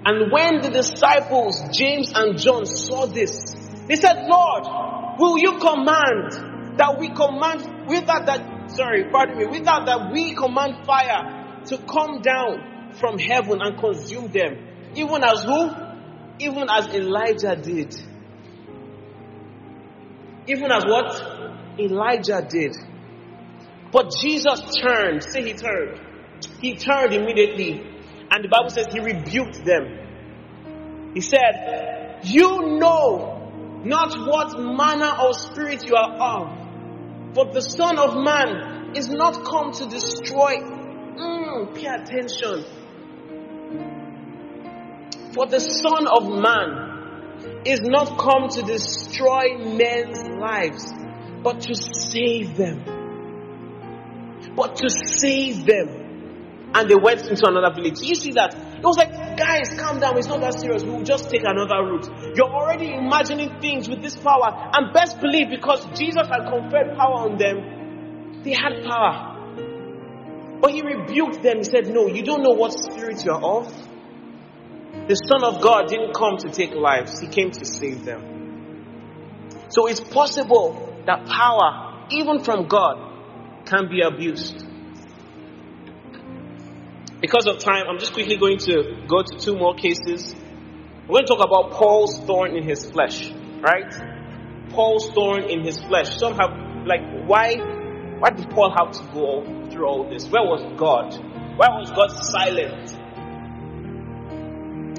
And 0.04 0.30
when 0.32 0.60
the 0.60 0.70
disciples, 0.70 1.62
James 1.72 2.12
and 2.14 2.38
John, 2.38 2.66
saw 2.66 3.06
this, 3.06 3.54
they 3.86 3.96
said, 3.96 4.26
Lord, 4.28 5.18
will 5.18 5.38
you 5.38 5.58
command 5.58 6.47
that 6.78 6.98
we 6.98 7.08
command, 7.08 7.88
without 7.88 8.26
that, 8.26 8.70
sorry, 8.70 9.04
pardon 9.10 9.38
me, 9.38 9.46
without 9.46 9.86
that 9.86 10.10
we 10.12 10.34
command 10.34 10.86
fire 10.86 11.62
to 11.66 11.78
come 11.78 12.22
down 12.22 12.94
from 12.94 13.18
heaven 13.18 13.60
and 13.60 13.78
consume 13.78 14.28
them? 14.28 14.56
Even 14.94 15.22
as 15.22 15.44
who? 15.44 15.70
Even 16.38 16.68
as 16.70 16.86
Elijah 16.94 17.56
did. 17.56 17.94
Even 20.46 20.72
as 20.72 20.84
what? 20.84 21.78
Elijah 21.78 22.46
did. 22.48 22.74
But 23.92 24.12
Jesus 24.20 24.60
turned. 24.80 25.22
Say 25.24 25.42
he 25.42 25.52
turned. 25.52 26.00
He 26.60 26.76
turned 26.76 27.12
immediately. 27.12 27.80
And 28.30 28.44
the 28.44 28.48
Bible 28.48 28.70
says 28.70 28.86
he 28.92 29.00
rebuked 29.00 29.64
them. 29.64 31.12
He 31.14 31.20
said, 31.20 32.20
You 32.24 32.78
know 32.78 33.80
not 33.84 34.12
what 34.26 34.58
manner 34.58 35.12
of 35.20 35.36
spirit 35.36 35.84
you 35.86 35.94
are 35.94 36.14
of. 36.16 36.67
For 37.34 37.52
the 37.52 37.60
Son 37.60 37.98
of 37.98 38.16
Man 38.16 38.96
is 38.96 39.08
not 39.08 39.44
come 39.44 39.72
to 39.72 39.86
destroy. 39.86 40.56
Mm, 40.56 41.74
pay 41.74 41.86
attention. 41.86 42.64
For 45.34 45.46
the 45.46 45.60
Son 45.60 46.06
of 46.06 46.28
Man 46.40 47.62
is 47.64 47.80
not 47.82 48.18
come 48.18 48.48
to 48.48 48.62
destroy 48.62 49.58
men's 49.58 50.28
lives, 50.40 50.92
but 51.42 51.60
to 51.62 51.74
save 51.74 52.56
them 52.56 52.98
but 54.58 54.74
to 54.76 54.90
save 54.90 55.64
them. 55.66 56.70
And 56.74 56.90
they 56.90 56.96
went 56.96 57.26
into 57.28 57.46
another 57.46 57.74
village. 57.74 58.00
You 58.02 58.16
see 58.16 58.32
that? 58.32 58.54
It 58.78 58.84
was 58.84 58.96
like, 58.96 59.36
guys, 59.36 59.74
calm 59.74 59.98
down. 59.98 60.16
It's 60.18 60.28
not 60.28 60.40
that 60.40 60.54
serious. 60.54 60.84
We 60.84 60.90
will 60.90 61.02
just 61.02 61.30
take 61.30 61.42
another 61.42 61.82
route. 61.82 62.06
You're 62.36 62.50
already 62.50 62.94
imagining 62.94 63.60
things 63.60 63.88
with 63.88 64.02
this 64.02 64.16
power. 64.16 64.70
And 64.72 64.92
best 64.92 65.20
believe 65.20 65.50
because 65.50 65.84
Jesus 65.98 66.28
had 66.28 66.46
conferred 66.48 66.96
power 66.96 67.26
on 67.26 67.38
them, 67.38 68.42
they 68.44 68.52
had 68.52 68.84
power. 68.84 69.34
But 70.60 70.70
he 70.70 70.82
rebuked 70.82 71.42
them. 71.42 71.58
He 71.58 71.64
said, 71.64 71.88
No, 71.88 72.06
you 72.06 72.22
don't 72.22 72.42
know 72.42 72.54
what 72.54 72.72
spirit 72.72 73.24
you're 73.24 73.42
of. 73.42 73.66
The 75.08 75.14
Son 75.14 75.42
of 75.42 75.60
God 75.60 75.88
didn't 75.88 76.14
come 76.14 76.36
to 76.38 76.50
take 76.50 76.74
lives, 76.74 77.18
He 77.18 77.26
came 77.26 77.50
to 77.50 77.64
save 77.64 78.04
them. 78.04 79.66
So 79.70 79.86
it's 79.86 80.00
possible 80.00 81.02
that 81.06 81.26
power, 81.26 82.06
even 82.10 82.44
from 82.44 82.68
God, 82.68 83.66
can 83.66 83.88
be 83.88 84.02
abused. 84.02 84.64
Because 87.20 87.46
of 87.46 87.58
time, 87.58 87.86
I'm 87.88 87.98
just 87.98 88.12
quickly 88.12 88.36
going 88.36 88.58
to 88.58 89.04
go 89.08 89.22
to 89.22 89.38
two 89.38 89.56
more 89.56 89.74
cases. 89.74 90.34
We're 91.08 91.14
going 91.14 91.26
to 91.26 91.34
talk 91.34 91.44
about 91.44 91.72
Paul's 91.72 92.16
thorn 92.20 92.56
in 92.56 92.62
his 92.62 92.88
flesh, 92.90 93.32
right? 93.60 93.92
Paul's 94.70 95.10
thorn 95.10 95.44
in 95.44 95.64
his 95.64 95.80
flesh. 95.80 96.16
Some 96.18 96.34
have, 96.34 96.86
like, 96.86 97.00
why, 97.26 97.56
why 98.18 98.30
did 98.30 98.48
Paul 98.50 98.72
have 98.78 98.92
to 98.92 99.12
go 99.12 99.68
through 99.70 99.86
all 99.86 100.08
this? 100.08 100.28
Where 100.28 100.44
was 100.44 100.62
God? 100.76 101.14
Why 101.56 101.68
was 101.70 101.90
God 101.90 102.10
silent? 102.24 102.90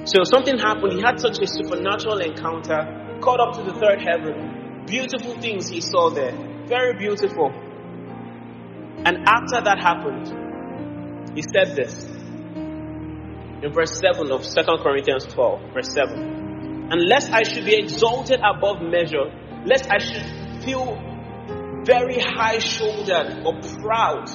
So 0.09 0.23
something 0.23 0.57
happened. 0.57 0.93
He 0.93 1.01
had 1.01 1.19
such 1.21 1.39
a 1.39 1.47
supernatural 1.47 2.19
encounter, 2.19 3.19
caught 3.21 3.39
up 3.39 3.55
to 3.55 3.63
the 3.63 3.79
third 3.79 4.01
heaven. 4.01 4.83
Beautiful 4.85 5.39
things 5.39 5.69
he 5.69 5.79
saw 5.79 6.09
there. 6.09 6.35
Very 6.65 6.97
beautiful. 6.97 7.51
And 9.05 9.25
after 9.25 9.61
that 9.61 9.79
happened, 9.79 10.48
he 11.35 11.41
said 11.41 11.75
this 11.75 12.05
in 13.61 13.73
verse 13.73 13.99
7 13.99 14.31
of 14.31 14.43
2 14.43 14.61
Corinthians 14.81 15.25
12, 15.25 15.73
verse 15.73 15.93
7. 15.93 16.89
Unless 16.91 17.29
I 17.29 17.43
should 17.43 17.65
be 17.65 17.75
exalted 17.75 18.39
above 18.39 18.81
measure, 18.81 19.29
lest 19.65 19.89
I 19.91 19.99
should 19.99 20.63
feel 20.63 20.97
very 21.85 22.19
high 22.19 22.59
shouldered 22.59 23.45
or 23.45 23.59
proud 23.81 24.29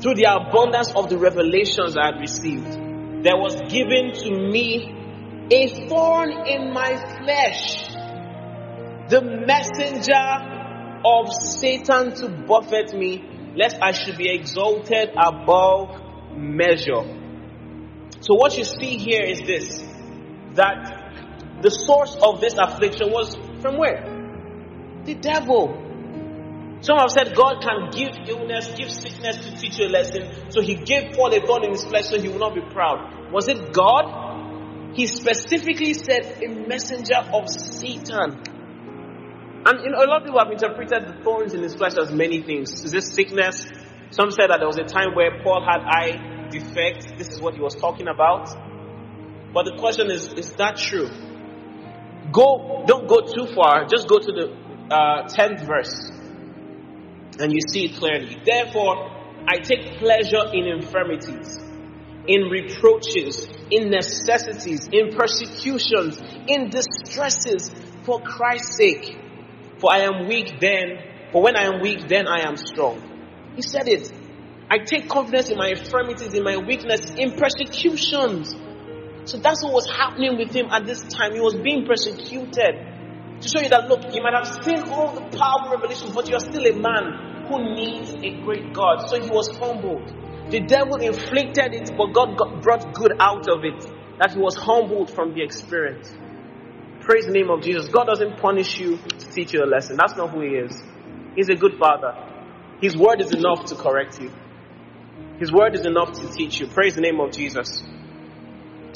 through 0.00 0.14
the 0.14 0.28
abundance 0.30 0.92
of 0.94 1.08
the 1.08 1.18
revelations 1.18 1.96
I 1.96 2.12
had 2.12 2.20
received, 2.20 2.72
there 3.24 3.36
was 3.36 3.60
given 3.68 4.12
to 4.12 4.30
me 4.30 4.94
a 5.50 5.88
thorn 5.88 6.30
in 6.46 6.72
my 6.72 6.96
flesh, 7.18 7.88
the 9.08 9.22
messenger 9.22 10.14
of 11.04 11.32
Satan 11.32 12.14
to 12.14 12.28
buffet 12.46 12.96
me, 12.96 13.37
lest 13.58 13.76
I 13.82 13.90
should 13.90 14.16
be 14.16 14.30
exalted 14.30 15.10
above 15.16 16.00
measure. 16.36 17.02
So, 18.20 18.34
what 18.34 18.56
you 18.56 18.64
see 18.64 18.96
here 18.96 19.24
is 19.24 19.40
this 19.40 19.84
that 20.54 21.60
the 21.60 21.70
source 21.70 22.16
of 22.22 22.40
this 22.40 22.54
affliction 22.56 23.10
was 23.10 23.36
from 23.60 23.76
where? 23.78 24.04
The 25.04 25.14
devil. 25.14 25.84
Some 26.80 26.98
have 26.98 27.10
said 27.10 27.34
God 27.34 27.60
can 27.60 27.90
give 27.90 28.28
illness, 28.28 28.72
give 28.76 28.92
sickness 28.92 29.38
to 29.38 29.56
teach 29.56 29.78
you 29.78 29.86
a 29.86 29.90
lesson. 29.90 30.50
So 30.50 30.60
he 30.60 30.76
gave 30.76 31.16
Paul 31.16 31.34
a 31.34 31.44
thorn 31.44 31.64
in 31.64 31.70
his 31.72 31.84
flesh 31.84 32.06
so 32.06 32.20
he 32.20 32.28
will 32.28 32.38
not 32.38 32.54
be 32.54 32.60
proud. 32.60 33.32
Was 33.32 33.48
it 33.48 33.72
God? 33.72 34.94
He 34.94 35.06
specifically 35.06 35.94
said 35.94 36.40
a 36.42 36.48
messenger 36.68 37.18
of 37.34 37.48
Satan. 37.48 38.40
And 39.66 39.84
you 39.84 39.90
know, 39.90 39.98
a 39.98 40.06
lot 40.06 40.22
of 40.22 40.24
people 40.24 40.38
have 40.38 40.50
interpreted 40.50 41.08
the 41.08 41.24
thorns 41.24 41.54
in 41.54 41.62
his 41.62 41.74
flesh 41.74 41.94
as 42.00 42.12
many 42.12 42.42
things. 42.42 42.84
Is 42.84 42.92
this 42.92 43.12
sickness? 43.12 43.66
Some 44.10 44.30
said 44.30 44.48
that 44.50 44.58
there 44.58 44.66
was 44.66 44.78
a 44.78 44.84
time 44.84 45.14
where 45.14 45.42
Paul 45.42 45.64
had 45.64 45.80
eye 45.82 46.48
defect. 46.50 47.18
This 47.18 47.28
is 47.28 47.40
what 47.40 47.54
he 47.54 47.60
was 47.60 47.74
talking 47.74 48.08
about. 48.08 48.48
But 49.52 49.64
the 49.64 49.76
question 49.78 50.10
is, 50.10 50.32
is 50.34 50.52
that 50.52 50.76
true? 50.76 51.08
Go, 52.32 52.84
don't 52.86 53.08
go 53.08 53.20
too 53.20 53.46
far. 53.54 53.86
Just 53.86 54.08
go 54.08 54.18
to 54.18 54.32
the 54.32 54.56
uh, 54.94 55.28
10th 55.28 55.66
verse. 55.66 56.10
And 57.40 57.52
you 57.52 57.60
see 57.68 57.86
it 57.86 57.96
clearly. 57.96 58.36
Therefore, 58.44 59.10
I 59.46 59.58
take 59.58 59.98
pleasure 59.98 60.44
in 60.52 60.66
infirmities, 60.66 61.58
in 62.26 62.50
reproaches, 62.50 63.48
in 63.70 63.90
necessities, 63.90 64.88
in 64.92 65.14
persecutions, 65.14 66.20
in 66.46 66.68
distresses 66.70 67.70
for 68.04 68.20
Christ's 68.20 68.76
sake. 68.76 69.27
For 69.78 69.92
I 69.92 70.00
am 70.00 70.26
weak 70.26 70.58
then, 70.60 70.98
for 71.32 71.42
when 71.42 71.56
I 71.56 71.64
am 71.64 71.80
weak, 71.80 72.08
then 72.08 72.26
I 72.26 72.48
am 72.48 72.56
strong. 72.56 73.00
He 73.54 73.62
said 73.62 73.88
it. 73.88 74.12
I 74.70 74.78
take 74.78 75.08
confidence 75.08 75.48
in 75.48 75.56
my 75.56 75.68
infirmities, 75.68 76.34
in 76.34 76.42
my 76.42 76.56
weakness, 76.56 77.10
in 77.16 77.32
persecutions. 77.32 78.54
So 79.24 79.38
that's 79.38 79.62
what 79.62 79.72
was 79.72 79.86
happening 79.88 80.36
with 80.36 80.54
him 80.54 80.66
at 80.70 80.86
this 80.86 81.02
time. 81.02 81.32
He 81.32 81.40
was 81.40 81.54
being 81.54 81.86
persecuted. 81.86 82.86
To 83.40 83.48
show 83.48 83.60
you 83.60 83.68
that, 83.68 83.88
look, 83.88 84.12
you 84.14 84.22
might 84.22 84.34
have 84.34 84.64
seen 84.64 84.90
all 84.90 85.14
the 85.14 85.20
powerful 85.36 85.70
revelations, 85.70 86.12
but 86.12 86.28
you're 86.28 86.40
still 86.40 86.66
a 86.66 86.74
man 86.74 87.46
who 87.46 87.74
needs 87.74 88.10
a 88.14 88.42
great 88.42 88.72
God. 88.72 89.08
So 89.08 89.20
he 89.20 89.28
was 89.28 89.48
humbled. 89.56 90.12
The 90.50 90.60
devil 90.60 90.96
inflicted 90.96 91.74
it, 91.74 91.96
but 91.96 92.12
God 92.12 92.36
brought 92.62 92.92
good 92.94 93.12
out 93.20 93.48
of 93.48 93.64
it. 93.64 93.86
That 94.18 94.32
he 94.32 94.40
was 94.40 94.56
humbled 94.56 95.10
from 95.14 95.34
the 95.34 95.42
experience. 95.42 96.12
Praise 97.08 97.24
the 97.24 97.32
name 97.32 97.48
of 97.48 97.62
Jesus. 97.62 97.88
God 97.88 98.04
doesn't 98.04 98.36
punish 98.36 98.78
you 98.78 98.98
to 98.98 99.30
teach 99.30 99.54
you 99.54 99.64
a 99.64 99.66
lesson. 99.66 99.96
That's 99.96 100.14
not 100.14 100.28
who 100.28 100.42
He 100.42 100.56
is. 100.56 100.82
He's 101.34 101.48
a 101.48 101.54
good 101.54 101.78
Father. 101.78 102.12
His 102.82 102.98
word 102.98 103.22
is 103.22 103.32
enough 103.32 103.64
to 103.64 103.76
correct 103.76 104.20
you. 104.20 104.30
His 105.38 105.50
word 105.50 105.74
is 105.74 105.86
enough 105.86 106.12
to 106.20 106.28
teach 106.28 106.60
you. 106.60 106.66
Praise 106.66 106.96
the 106.96 107.00
name 107.00 107.18
of 107.18 107.32
Jesus. 107.32 107.82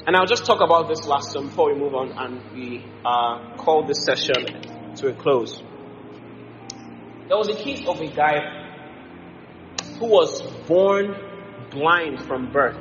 And 0.07 0.15
I'll 0.15 0.27
just 0.27 0.45
talk 0.45 0.61
about 0.61 0.89
this 0.89 1.07
last 1.07 1.35
one 1.35 1.47
before 1.47 1.73
we 1.73 1.81
move 1.81 1.95
on 1.95 2.13
and 2.13 2.53
we 2.53 2.85
uh, 3.03 3.57
call 3.57 3.87
this 3.87 4.05
session 4.05 4.61
to 4.97 5.09
a 5.09 5.15
close. 5.15 5.63
There 7.29 7.39
was 7.39 7.49
a 7.49 7.57
case 7.57 7.83
of 7.89 7.99
a 7.99 8.09
guy 8.09 8.77
who 9.99 10.07
was 10.07 10.43
born 10.69 11.17
blind 11.71 12.27
from 12.27 12.53
birth. 12.53 12.77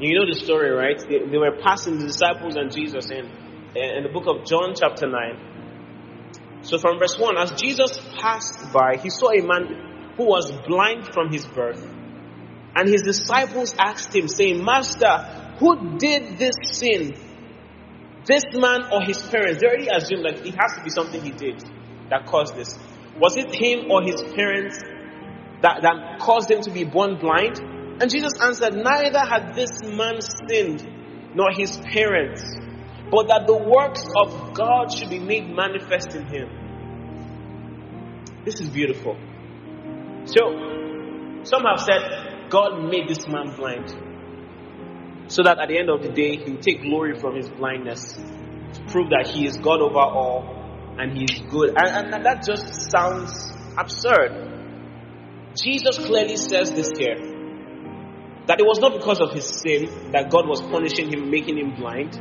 You 0.00 0.18
know 0.18 0.26
the 0.26 0.40
story, 0.42 0.70
right? 0.70 0.98
They, 0.98 1.18
they 1.30 1.36
were 1.36 1.58
passing 1.62 1.98
the 1.98 2.06
disciples 2.06 2.56
and 2.56 2.72
Jesus 2.72 3.10
in 3.10 3.44
in 3.76 4.02
the 4.04 4.08
book 4.08 4.24
of 4.26 4.46
John, 4.46 4.74
chapter 4.74 5.06
9. 5.06 6.62
So, 6.62 6.78
from 6.78 6.98
verse 6.98 7.18
1, 7.18 7.36
as 7.36 7.52
Jesus 7.52 8.00
passed 8.18 8.72
by, 8.72 8.96
he 9.02 9.10
saw 9.10 9.30
a 9.30 9.42
man 9.42 10.14
who 10.16 10.24
was 10.24 10.50
blind 10.66 11.12
from 11.12 11.30
his 11.30 11.46
birth. 11.46 11.84
And 12.74 12.88
his 12.88 13.02
disciples 13.02 13.74
asked 13.78 14.14
him, 14.14 14.28
saying, 14.28 14.64
Master, 14.64 15.54
who 15.58 15.98
did 15.98 16.38
this 16.38 16.54
sin? 16.72 17.14
This 18.24 18.44
man 18.54 18.84
or 18.92 19.02
his 19.02 19.20
parents? 19.28 19.60
They 19.60 19.66
already 19.66 19.88
assumed 19.88 20.24
that 20.24 20.46
it 20.46 20.54
has 20.58 20.74
to 20.76 20.82
be 20.82 20.90
something 20.90 21.22
he 21.22 21.30
did 21.30 21.62
that 22.10 22.26
caused 22.26 22.56
this. 22.56 22.78
Was 23.18 23.36
it 23.36 23.54
him 23.54 23.90
or 23.90 24.02
his 24.02 24.22
parents 24.34 24.80
that, 25.62 25.82
that 25.82 26.18
caused 26.20 26.50
him 26.50 26.62
to 26.62 26.70
be 26.70 26.84
born 26.84 27.18
blind? 27.18 27.60
And 28.00 28.10
Jesus 28.10 28.32
answered, 28.40 28.74
Neither 28.74 29.20
had 29.20 29.54
this 29.54 29.82
man 29.82 30.20
sinned, 30.20 30.86
nor 31.34 31.50
his 31.52 31.76
parents 31.78 32.42
but 33.10 33.28
that 33.28 33.46
the 33.46 33.56
works 33.56 34.04
of 34.16 34.54
God 34.54 34.92
should 34.92 35.10
be 35.10 35.18
made 35.18 35.48
manifest 35.48 36.14
in 36.14 36.26
him. 36.26 36.48
This 38.44 38.60
is 38.60 38.68
beautiful. 38.70 39.16
So, 40.24 41.42
some 41.44 41.62
have 41.62 41.80
said 41.80 42.48
God 42.50 42.82
made 42.90 43.08
this 43.08 43.26
man 43.28 43.54
blind 43.56 43.94
so 45.28 45.42
that 45.42 45.58
at 45.58 45.68
the 45.68 45.78
end 45.78 45.90
of 45.90 46.02
the 46.02 46.08
day 46.08 46.36
he 46.36 46.52
will 46.52 46.60
take 46.60 46.82
glory 46.82 47.18
from 47.18 47.36
his 47.36 47.48
blindness 47.48 48.14
to 48.14 48.82
prove 48.88 49.10
that 49.10 49.28
he 49.32 49.46
is 49.46 49.56
God 49.56 49.80
over 49.80 49.98
all 49.98 50.94
and 50.98 51.16
he 51.16 51.24
is 51.24 51.40
good. 51.50 51.74
And, 51.76 52.14
and 52.14 52.24
that 52.24 52.44
just 52.44 52.90
sounds 52.90 53.52
absurd. 53.76 54.52
Jesus 55.62 55.98
clearly 55.98 56.36
says 56.36 56.72
this 56.72 56.90
here 56.98 57.16
that 58.46 58.60
it 58.60 58.64
was 58.64 58.78
not 58.78 58.92
because 58.92 59.20
of 59.20 59.32
his 59.32 59.44
sin 59.44 60.12
that 60.12 60.30
God 60.30 60.46
was 60.46 60.60
punishing 60.62 61.12
him, 61.12 61.30
making 61.30 61.58
him 61.58 61.74
blind 61.74 62.14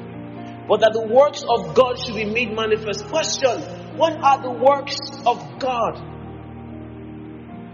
but 0.67 0.81
that 0.81 0.93
the 0.93 1.05
works 1.07 1.43
of 1.43 1.75
God 1.75 1.99
should 1.99 2.15
be 2.15 2.25
made 2.25 2.53
manifest. 2.53 3.05
Question 3.07 3.61
What 3.97 4.13
are 4.23 4.41
the 4.41 4.51
works 4.51 4.97
of 5.25 5.59
God? 5.59 6.15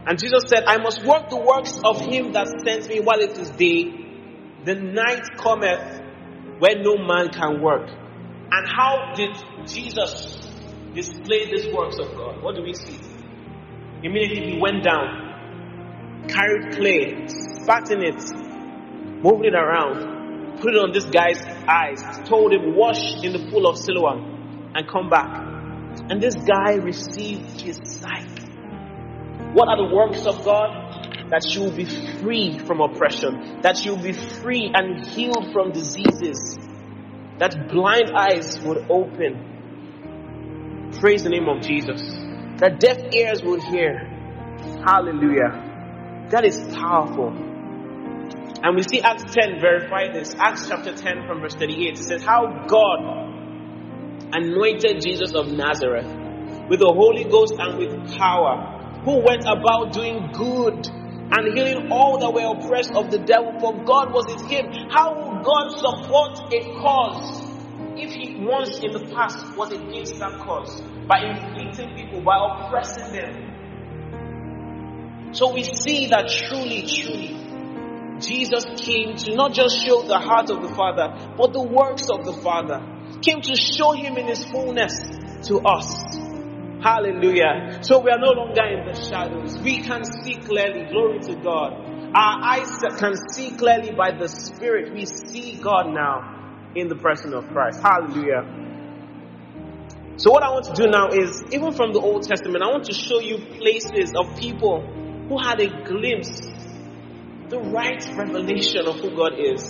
And 0.07 0.19
Jesus 0.19 0.43
said, 0.47 0.63
I 0.65 0.77
must 0.77 1.05
work 1.05 1.29
the 1.29 1.37
works 1.37 1.79
of 1.85 2.01
him 2.01 2.33
that 2.33 2.47
sent 2.65 2.89
me 2.89 2.99
while 2.99 3.19
it 3.19 3.37
is 3.37 3.51
day. 3.51 3.85
The 4.65 4.75
night 4.75 5.23
cometh 5.37 6.01
when 6.59 6.81
no 6.83 6.97
man 6.97 7.29
can 7.29 7.61
work. 7.61 7.87
And 7.89 8.67
how 8.67 9.13
did 9.15 9.35
Jesus 9.67 10.37
display 10.93 11.49
these 11.49 11.73
works 11.73 11.97
of 11.99 12.15
God? 12.17 12.43
What 12.43 12.55
do 12.55 12.63
we 12.63 12.73
see? 12.73 12.99
Immediately 14.03 14.53
he 14.53 14.59
went 14.59 14.83
down, 14.83 16.27
carried 16.27 16.73
clay, 16.75 17.27
spat 17.27 17.91
in 17.91 18.03
it, 18.03 18.21
moved 19.23 19.45
it 19.45 19.53
around, 19.53 20.20
put 20.61 20.75
it 20.75 20.79
on 20.79 20.93
this 20.93 21.05
guy's 21.05 21.41
eyes, 21.67 22.03
told 22.29 22.53
him, 22.53 22.75
wash 22.75 23.01
in 23.23 23.33
the 23.33 23.49
pool 23.51 23.67
of 23.67 23.77
Siloam 23.77 24.71
and 24.75 24.87
come 24.87 25.09
back. 25.09 25.47
And 26.09 26.21
this 26.21 26.35
guy 26.35 26.75
received 26.75 27.61
his 27.61 27.79
sight. 27.83 28.39
What 29.53 29.67
are 29.67 29.77
the 29.77 29.89
works 29.93 30.25
of 30.25 30.45
God? 30.45 30.89
That 31.31 31.43
you 31.55 31.61
will 31.61 31.75
be 31.75 31.85
free 32.19 32.59
from 32.59 32.81
oppression, 32.81 33.61
that 33.61 33.83
you 33.85 33.95
will 33.95 34.03
be 34.03 34.13
free 34.13 34.71
and 34.73 35.07
healed 35.07 35.51
from 35.53 35.71
diseases, 35.71 36.57
that 37.39 37.69
blind 37.69 38.11
eyes 38.15 38.59
would 38.61 38.85
open. 38.89 39.47
Praise 40.99 41.23
the 41.23 41.29
name 41.29 41.47
of 41.47 41.61
Jesus. 41.61 42.01
That 42.59 42.79
deaf 42.79 43.13
ears 43.13 43.41
would 43.43 43.63
hear. 43.63 44.07
Hallelujah. 44.85 46.27
That 46.31 46.45
is 46.45 46.59
powerful. 46.75 47.50
And 48.63 48.75
we 48.75 48.83
see 48.83 49.01
Acts 49.01 49.23
10 49.33 49.59
verify 49.59 50.11
this. 50.13 50.35
Acts 50.37 50.67
chapter 50.67 50.93
10 50.93 51.25
from 51.25 51.41
verse 51.41 51.55
38. 51.55 51.97
It 51.97 52.03
says, 52.03 52.23
How 52.23 52.65
God 52.67 53.31
anointed 54.33 55.01
Jesus 55.01 55.33
of 55.33 55.47
Nazareth 55.47 56.05
with 56.69 56.79
the 56.79 56.93
Holy 56.93 57.23
Ghost 57.23 57.55
and 57.57 57.77
with 57.79 58.15
power, 58.17 59.01
who 59.03 59.23
went 59.25 59.45
about 59.47 59.93
doing 59.93 60.29
good 60.31 60.87
and 61.33 61.57
healing 61.57 61.91
all 61.91 62.19
that 62.19 62.31
were 62.31 62.53
oppressed 62.55 62.93
of 62.93 63.09
the 63.09 63.17
devil, 63.17 63.57
for 63.59 63.73
God 63.83 64.13
was 64.13 64.25
with 64.27 64.45
him. 64.51 64.71
How 64.91 65.15
will 65.15 65.41
God 65.41 65.71
support 65.71 66.53
a 66.53 66.61
cause 66.79 67.41
if 67.97 68.13
he 68.13 68.45
once 68.45 68.79
in 68.79 68.91
the 68.91 69.11
past 69.15 69.57
was 69.57 69.71
against 69.71 70.19
that 70.19 70.37
cause? 70.39 70.81
By 71.07 71.23
inflicting 71.23 71.95
people, 71.95 72.21
by 72.21 72.37
oppressing 72.37 73.11
them. 73.11 73.47
So 75.33 75.51
we 75.53 75.63
see 75.63 76.07
that 76.07 76.27
truly, 76.27 76.83
truly, 76.85 77.50
Jesus 78.21 78.65
came 78.77 79.15
to 79.17 79.35
not 79.35 79.53
just 79.53 79.83
show 79.83 80.01
the 80.01 80.19
heart 80.19 80.49
of 80.49 80.61
the 80.61 80.73
Father, 80.73 81.33
but 81.37 81.53
the 81.53 81.63
works 81.63 82.07
of 82.09 82.25
the 82.25 82.33
Father. 82.41 82.81
Came 83.21 83.41
to 83.41 83.55
show 83.55 83.91
him 83.91 84.17
in 84.17 84.27
his 84.27 84.45
fullness 84.45 84.93
to 85.47 85.59
us. 85.59 86.17
Hallelujah. 86.81 87.79
So 87.83 87.99
we 87.99 88.09
are 88.09 88.19
no 88.19 88.31
longer 88.31 88.63
in 88.63 88.85
the 88.85 88.95
shadows. 88.95 89.59
We 89.59 89.83
can 89.83 90.03
see 90.03 90.35
clearly. 90.35 90.89
Glory 90.91 91.19
to 91.19 91.35
God. 91.35 91.73
Our 92.15 92.43
eyes 92.43 92.81
can 92.97 93.13
see 93.33 93.51
clearly 93.51 93.91
by 93.91 94.11
the 94.11 94.27
Spirit. 94.27 94.93
We 94.93 95.05
see 95.05 95.59
God 95.61 95.93
now 95.93 96.71
in 96.75 96.87
the 96.87 96.95
person 96.95 97.33
of 97.33 97.47
Christ. 97.49 97.81
Hallelujah. 97.81 98.43
So 100.17 100.31
what 100.31 100.43
I 100.43 100.49
want 100.49 100.65
to 100.65 100.73
do 100.73 100.89
now 100.89 101.09
is, 101.09 101.43
even 101.51 101.73
from 101.73 101.93
the 101.93 101.99
Old 101.99 102.23
Testament, 102.23 102.63
I 102.63 102.67
want 102.67 102.85
to 102.85 102.93
show 102.93 103.19
you 103.19 103.37
places 103.57 104.13
of 104.15 104.37
people 104.37 104.81
who 105.29 105.37
had 105.37 105.59
a 105.59 105.83
glimpse 105.85 106.41
the 107.51 107.59
right 107.59 108.01
revelation 108.15 108.87
of 108.87 108.95
who 108.95 109.13
God 109.13 109.33
is. 109.37 109.69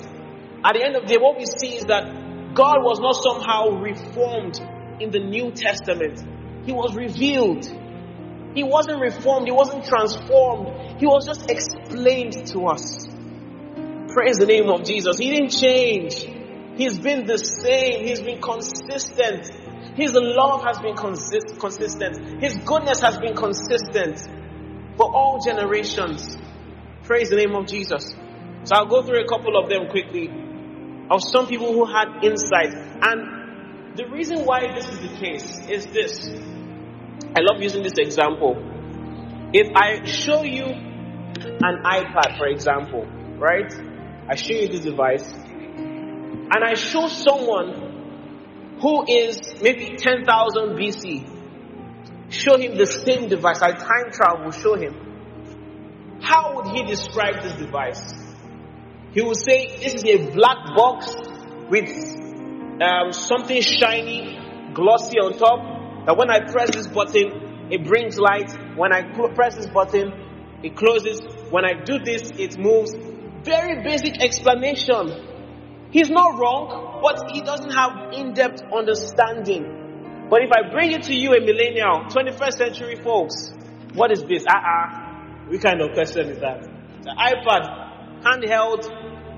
At 0.63 0.77
the 0.77 0.85
end 0.85 0.95
of 0.95 1.01
the 1.01 1.09
day, 1.09 1.17
what 1.17 1.35
we 1.35 1.45
see 1.45 1.81
is 1.81 1.85
that 1.85 2.53
God 2.53 2.77
was 2.85 3.01
not 3.01 3.17
somehow 3.17 3.81
reformed 3.81 4.61
in 5.01 5.09
the 5.09 5.17
New 5.17 5.49
Testament. 5.49 6.21
He 6.63 6.71
was 6.71 6.95
revealed. 6.95 7.65
He 8.53 8.61
wasn't 8.61 9.01
reformed. 9.01 9.47
He 9.47 9.51
wasn't 9.51 9.85
transformed. 9.85 11.01
He 11.01 11.07
was 11.07 11.25
just 11.25 11.49
explained 11.49 12.45
to 12.53 12.69
us. 12.69 13.09
Praise 14.13 14.37
the 14.37 14.45
name 14.45 14.69
of 14.69 14.83
Jesus. 14.83 15.17
He 15.17 15.31
didn't 15.31 15.49
change. 15.49 16.21
He's 16.77 16.99
been 16.99 17.25
the 17.25 17.39
same. 17.39 18.05
He's 18.05 18.21
been 18.21 18.41
consistent. 18.41 19.49
His 19.97 20.13
love 20.13 20.61
has 20.65 20.77
been 20.77 20.95
consist- 20.95 21.57
consistent. 21.57 22.43
His 22.43 22.57
goodness 22.57 23.01
has 23.01 23.17
been 23.17 23.33
consistent 23.33 24.21
for 24.97 25.09
all 25.09 25.41
generations. 25.43 26.37
Praise 27.03 27.29
the 27.29 27.35
name 27.35 27.55
of 27.55 27.65
Jesus. 27.65 28.13
So 28.63 28.75
I'll 28.75 28.85
go 28.85 29.01
through 29.01 29.21
a 29.21 29.27
couple 29.27 29.57
of 29.57 29.69
them 29.69 29.89
quickly 29.89 30.29
of 31.09 31.19
some 31.21 31.47
people 31.47 31.73
who 31.73 31.85
had 31.85 32.23
insight. 32.23 32.73
And 33.01 33.97
the 33.97 34.07
reason 34.07 34.45
why 34.45 34.73
this 34.75 34.87
is 34.87 34.99
the 34.99 35.17
case 35.17 35.67
is 35.67 35.85
this. 35.87 36.29
I 37.35 37.41
love 37.41 37.61
using 37.61 37.81
this 37.83 37.97
example. 37.97 38.55
If 39.51 39.75
I 39.75 40.05
show 40.05 40.43
you 40.43 40.65
an 40.65 41.83
iPad, 41.83 42.37
for 42.37 42.47
example, 42.47 43.05
right? 43.37 43.73
I 44.29 44.35
show 44.35 44.53
you 44.53 44.67
this 44.67 44.81
device, 44.81 45.29
and 45.33 46.63
I 46.63 46.75
show 46.75 47.07
someone 47.07 48.77
who 48.79 49.05
is 49.07 49.59
maybe 49.61 49.95
10,000 49.97 50.77
BC, 50.77 52.31
show 52.31 52.57
him 52.57 52.77
the 52.77 52.85
same 52.85 53.27
device, 53.27 53.61
I 53.61 53.71
time 53.71 54.11
travel, 54.11 54.51
show 54.51 54.75
him 54.75 55.10
how 56.31 56.55
would 56.55 56.67
he 56.67 56.83
describe 56.83 57.43
this 57.43 57.53
device? 57.53 58.13
He 59.11 59.21
would 59.21 59.35
say, 59.35 59.77
This 59.77 59.95
is 59.95 60.05
a 60.05 60.31
black 60.31 60.73
box 60.75 61.13
with 61.69 61.89
um, 62.81 63.11
something 63.11 63.61
shiny, 63.61 64.39
glossy 64.73 65.17
on 65.19 65.37
top. 65.37 66.05
That 66.05 66.17
when 66.17 66.31
I 66.31 66.39
press 66.49 66.73
this 66.73 66.87
button, 66.87 67.67
it 67.69 67.83
brings 67.85 68.17
light. 68.17 68.49
When 68.77 68.93
I 68.93 69.01
press 69.35 69.57
this 69.57 69.67
button, 69.67 70.13
it 70.63 70.77
closes. 70.77 71.19
When 71.49 71.65
I 71.65 71.73
do 71.83 71.99
this, 71.99 72.31
it 72.37 72.57
moves. 72.57 72.95
Very 73.43 73.83
basic 73.83 74.21
explanation. 74.23 75.27
He's 75.91 76.09
not 76.09 76.39
wrong, 76.39 77.01
but 77.03 77.29
he 77.31 77.41
doesn't 77.41 77.71
have 77.71 78.13
in 78.13 78.33
depth 78.33 78.63
understanding. 78.73 80.27
But 80.29 80.43
if 80.43 80.51
I 80.53 80.71
bring 80.71 80.93
it 80.93 81.03
to 81.03 81.13
you, 81.13 81.33
a 81.33 81.41
millennial, 81.41 82.05
21st 82.07 82.53
century 82.53 82.95
folks, 83.03 83.51
what 83.93 84.11
is 84.11 84.23
this? 84.23 84.45
Ah, 84.47 84.55
uh-uh. 84.55 85.00
What 85.51 85.61
kind 85.61 85.81
of 85.81 85.91
question 85.91 86.29
is 86.29 86.39
that? 86.39 86.63
The 87.03 87.11
iPad, 87.11 88.23
handheld, 88.23 88.87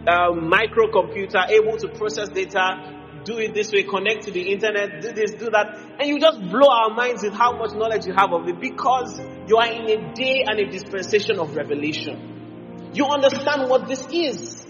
um, 0.05 0.45
microcomputer, 0.45 1.49
able 1.49 1.75
to 1.77 1.87
process 1.97 2.29
data, 2.29 3.01
do 3.25 3.39
it 3.39 3.55
this 3.55 3.71
way, 3.71 3.81
connect 3.81 4.25
to 4.25 4.31
the 4.31 4.51
internet, 4.51 5.01
do 5.01 5.11
this, 5.11 5.31
do 5.31 5.49
that. 5.49 5.75
And 5.99 6.07
you 6.07 6.19
just 6.19 6.39
blow 6.39 6.69
our 6.69 6.93
minds 6.93 7.23
with 7.23 7.33
how 7.33 7.57
much 7.57 7.71
knowledge 7.73 8.05
you 8.05 8.13
have 8.13 8.31
of 8.31 8.47
it 8.47 8.61
because 8.61 9.19
you 9.47 9.57
are 9.57 9.65
in 9.65 9.89
a 9.89 10.13
day 10.13 10.45
and 10.45 10.59
a 10.59 10.69
dispensation 10.69 11.39
of 11.39 11.55
revelation. 11.55 12.91
You 12.93 13.07
understand 13.07 13.67
what 13.67 13.87
this 13.87 14.05
is. 14.13 14.67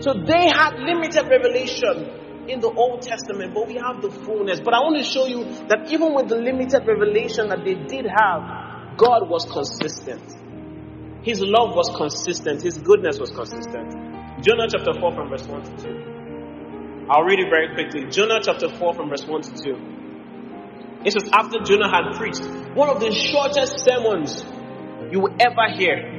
So 0.00 0.14
they 0.14 0.50
had 0.50 0.80
limited 0.82 1.30
revelation 1.30 2.48
in 2.48 2.58
the 2.58 2.70
Old 2.70 3.02
Testament, 3.02 3.54
but 3.54 3.68
we 3.68 3.74
have 3.76 4.02
the 4.02 4.10
fullness. 4.10 4.58
But 4.58 4.74
I 4.74 4.80
want 4.80 4.98
to 4.98 5.04
show 5.04 5.26
you 5.26 5.44
that 5.68 5.92
even 5.92 6.12
with 6.12 6.26
the 6.28 6.36
limited 6.38 6.82
revelation 6.88 7.50
that 7.50 7.62
they 7.64 7.74
did 7.74 8.06
have, 8.10 8.67
God 8.98 9.30
was 9.30 9.46
consistent. 9.46 10.26
His 11.22 11.40
love 11.40 11.76
was 11.76 11.88
consistent. 11.96 12.62
His 12.62 12.78
goodness 12.78 13.20
was 13.20 13.30
consistent. 13.30 13.94
Jonah 14.42 14.66
chapter 14.68 14.92
4 14.98 15.14
from 15.14 15.28
verse 15.30 15.46
1 15.46 15.62
to 15.62 15.82
2. 15.82 17.06
I'll 17.08 17.22
read 17.22 17.38
it 17.38 17.48
very 17.48 17.74
quickly. 17.74 18.10
Jonah 18.10 18.40
chapter 18.42 18.68
4 18.68 18.94
from 18.94 19.08
verse 19.08 19.24
1 19.24 19.42
to 19.42 19.50
2. 19.62 19.98
It 21.04 21.12
says, 21.12 21.30
after 21.32 21.60
Jonah 21.62 21.88
had 21.88 22.18
preached, 22.18 22.42
one 22.74 22.88
of 22.90 22.98
the 22.98 23.12
shortest 23.12 23.84
sermons 23.86 24.44
you 25.12 25.20
will 25.20 25.36
ever 25.38 25.70
hear. 25.78 26.18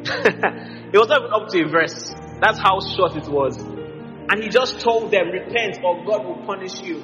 it 0.00 0.96
was 0.96 1.08
not 1.08 1.20
even 1.20 1.32
up 1.36 1.48
to 1.48 1.64
a 1.64 1.68
verse. 1.68 2.14
That's 2.40 2.58
how 2.58 2.80
short 2.80 3.14
it 3.16 3.28
was. 3.28 3.58
And 3.58 4.42
he 4.42 4.48
just 4.48 4.80
told 4.80 5.10
them, 5.10 5.28
repent 5.28 5.84
or 5.84 6.02
God 6.06 6.24
will 6.24 6.46
punish 6.46 6.80
you. 6.80 7.02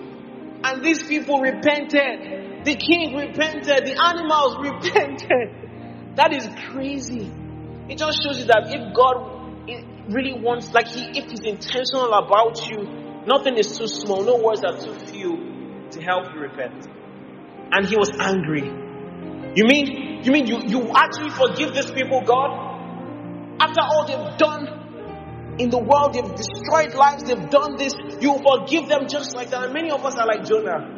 And 0.65 0.83
these 0.83 1.03
people 1.03 1.41
repented. 1.41 2.46
The 2.67 2.75
king 2.75 3.15
repented. 3.15 3.87
The 3.87 3.95
animals 3.95 4.59
repented. 4.59 6.17
That 6.17 6.33
is 6.35 6.49
crazy. 6.73 7.31
It 7.89 7.97
just 7.97 8.19
shows 8.25 8.41
you 8.41 8.47
that 8.47 8.67
if 8.75 8.93
God 8.93 10.11
really 10.11 10.35
wants, 10.35 10.73
like 10.73 10.89
he, 10.89 11.07
if 11.15 11.31
he's 11.31 11.47
intentional 11.47 12.13
about 12.13 12.59
you, 12.67 13.23
nothing 13.25 13.57
is 13.57 13.79
too 13.79 13.87
small, 13.87 14.25
no 14.25 14.43
words 14.43 14.65
are 14.65 14.75
too 14.83 14.99
few 15.07 15.87
to 15.93 16.03
help 16.03 16.35
you 16.35 16.41
repent. 16.41 16.89
And 17.71 17.87
he 17.87 17.95
was 17.95 18.11
angry. 18.19 18.67
You 19.55 19.65
mean, 19.65 20.25
you 20.25 20.33
mean 20.33 20.49
you, 20.49 20.59
you 20.67 20.91
actually 20.91 21.31
forgive 21.31 21.73
these 21.73 21.93
people, 21.93 22.23
God? 22.27 22.51
After 23.61 23.81
all 23.81 24.07
they've 24.11 24.39
done 24.39 25.55
in 25.61 25.71
the 25.71 25.79
world, 25.79 26.15
they've 26.15 26.35
destroyed 26.35 26.95
lives, 26.99 27.23
they've 27.23 27.49
done 27.49 27.77
this. 27.77 27.95
You 28.21 28.43
forgive 28.43 28.89
them 28.89 29.07
just 29.07 29.37
like 29.37 29.51
that. 29.51 29.63
And 29.63 29.73
many 29.73 29.93
of 29.93 30.05
us 30.05 30.17
are 30.17 30.27
like 30.27 30.45
Jonah. 30.45 30.96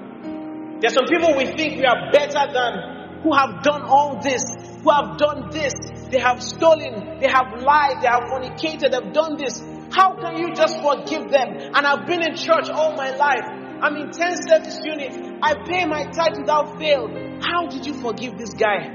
There's 0.80 0.94
some 0.94 1.06
people 1.06 1.36
we 1.36 1.46
think 1.46 1.78
we 1.78 1.84
are 1.84 2.10
better 2.12 2.52
than 2.52 3.20
who 3.22 3.34
have 3.34 3.62
done 3.62 3.82
all 3.82 4.20
this, 4.22 4.42
who 4.82 4.90
have 4.90 5.18
done 5.18 5.50
this. 5.50 5.74
They 6.10 6.20
have 6.20 6.42
stolen, 6.42 7.18
they 7.20 7.28
have 7.28 7.60
lied, 7.60 8.00
they 8.00 8.08
have 8.08 8.28
fornicated, 8.30 8.92
they've 8.92 9.12
done 9.12 9.36
this. 9.36 9.60
How 9.90 10.14
can 10.14 10.36
you 10.36 10.54
just 10.54 10.80
forgive 10.80 11.30
them? 11.30 11.48
And 11.74 11.86
I've 11.86 12.06
been 12.06 12.22
in 12.22 12.36
church 12.36 12.70
all 12.70 12.94
my 12.94 13.10
life. 13.16 13.44
I'm 13.82 13.96
in 13.96 14.10
10 14.10 14.36
service 14.46 14.78
units. 14.84 15.16
I 15.42 15.54
pay 15.64 15.84
my 15.84 16.04
tithe 16.04 16.38
without 16.38 16.78
fail. 16.78 17.08
How 17.40 17.66
did 17.66 17.86
you 17.86 17.94
forgive 17.94 18.38
this 18.38 18.54
guy? 18.54 18.86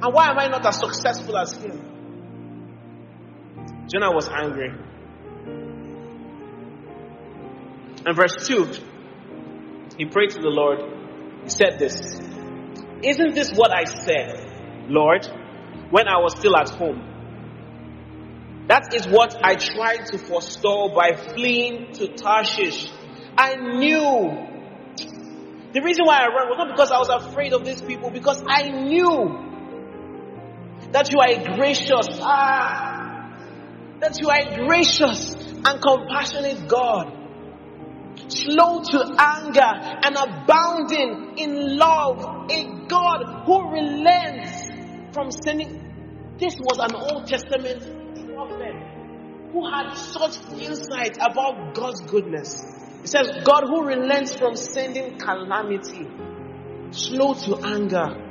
And 0.00 0.14
why 0.14 0.30
am 0.30 0.38
I 0.38 0.48
not 0.48 0.64
as 0.66 0.78
successful 0.78 1.36
as 1.36 1.52
him? 1.56 1.80
Jonah 3.88 4.12
was 4.12 4.28
angry. 4.28 4.70
And 8.06 8.16
verse 8.16 8.46
2, 8.46 8.68
he 9.96 10.04
prayed 10.06 10.30
to 10.30 10.40
the 10.40 10.48
Lord. 10.48 10.97
Said 11.48 11.78
this 11.78 12.20
Isn't 13.02 13.34
this 13.34 13.52
what 13.52 13.72
I 13.72 13.84
said, 13.84 14.86
Lord, 14.88 15.26
when 15.90 16.06
I 16.06 16.18
was 16.18 16.36
still 16.38 16.56
at 16.56 16.68
home? 16.68 17.02
That 18.68 18.92
is 18.94 19.06
what 19.08 19.34
I 19.42 19.54
tried 19.56 20.06
to 20.06 20.18
forestall 20.18 20.94
by 20.94 21.16
fleeing 21.16 21.92
to 21.94 22.08
Tarshish. 22.08 22.90
I 23.36 23.56
knew. 23.56 24.46
The 25.72 25.80
reason 25.82 26.04
why 26.04 26.18
I 26.18 26.26
ran 26.26 26.48
was 26.48 26.58
not 26.58 26.68
because 26.68 26.90
I 26.92 26.98
was 26.98 27.08
afraid 27.08 27.52
of 27.54 27.64
these 27.64 27.80
people, 27.80 28.10
because 28.10 28.42
I 28.46 28.68
knew 28.68 29.46
that 30.92 31.12
you 31.12 31.18
are 31.20 31.56
gracious, 31.56 32.08
ah, 32.20 33.32
that 34.00 34.20
you 34.20 34.28
are 34.28 34.66
gracious 34.66 35.34
and 35.34 35.80
compassionate 35.80 36.68
God 36.68 37.17
slow 38.28 38.82
to 38.82 39.14
anger, 39.18 39.72
and 40.04 40.16
abounding 40.16 41.38
in 41.38 41.76
love, 41.78 42.50
a 42.50 42.86
God 42.86 43.44
who 43.44 43.70
relents 43.70 44.68
from 45.12 45.30
sinning. 45.30 46.36
This 46.38 46.54
was 46.58 46.78
an 46.78 46.94
Old 46.94 47.26
Testament 47.26 47.82
prophet 48.32 48.74
who 49.52 49.68
had 49.68 49.94
such 49.94 50.36
insight 50.60 51.16
about 51.16 51.74
God's 51.74 52.00
goodness. 52.02 52.62
It 53.02 53.08
says, 53.08 53.28
God 53.44 53.64
who 53.66 53.84
relents 53.84 54.34
from 54.34 54.54
sending 54.56 55.18
calamity, 55.18 56.06
slow 56.90 57.34
to 57.34 57.56
anger. 57.64 58.24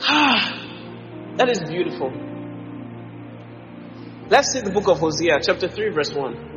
Ah, 0.00 1.36
that 1.36 1.48
is 1.48 1.60
beautiful. 1.68 2.10
Let's 4.28 4.52
see 4.52 4.60
the 4.60 4.70
book 4.70 4.88
of 4.88 4.98
Hosea, 4.98 5.38
chapter 5.42 5.68
3, 5.68 5.90
verse 5.90 6.12
1. 6.12 6.55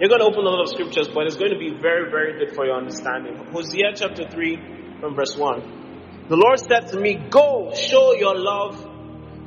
You're 0.00 0.08
going 0.08 0.20
to 0.20 0.26
open 0.26 0.46
a 0.46 0.48
lot 0.48 0.62
of 0.62 0.68
scriptures, 0.68 1.08
but 1.12 1.26
it's 1.26 1.34
going 1.34 1.50
to 1.50 1.58
be 1.58 1.70
very, 1.70 2.08
very 2.08 2.38
good 2.38 2.54
for 2.54 2.64
your 2.64 2.76
understanding. 2.76 3.34
Hosea 3.50 3.94
chapter 3.96 4.28
3 4.28 5.00
from 5.00 5.16
verse 5.16 5.36
1. 5.36 6.26
The 6.28 6.36
Lord 6.36 6.60
said 6.60 6.92
to 6.92 7.00
me, 7.00 7.14
Go 7.28 7.74
show 7.74 8.14
your 8.14 8.38
love 8.38 8.78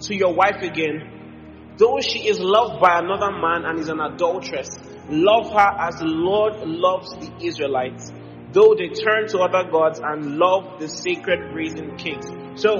to 0.01 0.13
your 0.13 0.33
wife 0.33 0.61
again. 0.61 1.75
Though 1.77 2.01
she 2.01 2.27
is 2.27 2.41
loved 2.41 2.81
by 2.81 2.99
another 2.99 3.31
man 3.31 3.63
and 3.63 3.79
is 3.79 3.87
an 3.87 4.01
adulteress, 4.01 4.67
love 5.07 5.53
her 5.53 5.71
as 5.87 5.99
the 5.99 6.05
Lord 6.05 6.59
loves 6.67 7.15
the 7.15 7.31
Israelites. 7.45 8.11
Though 8.51 8.75
they 8.75 8.89
turn 8.89 9.29
to 9.29 9.39
other 9.39 9.71
gods 9.71 10.01
and 10.03 10.35
love 10.35 10.81
the 10.81 10.89
sacred 10.89 11.53
brazen 11.53 11.95
kings. 11.95 12.25
So, 12.61 12.75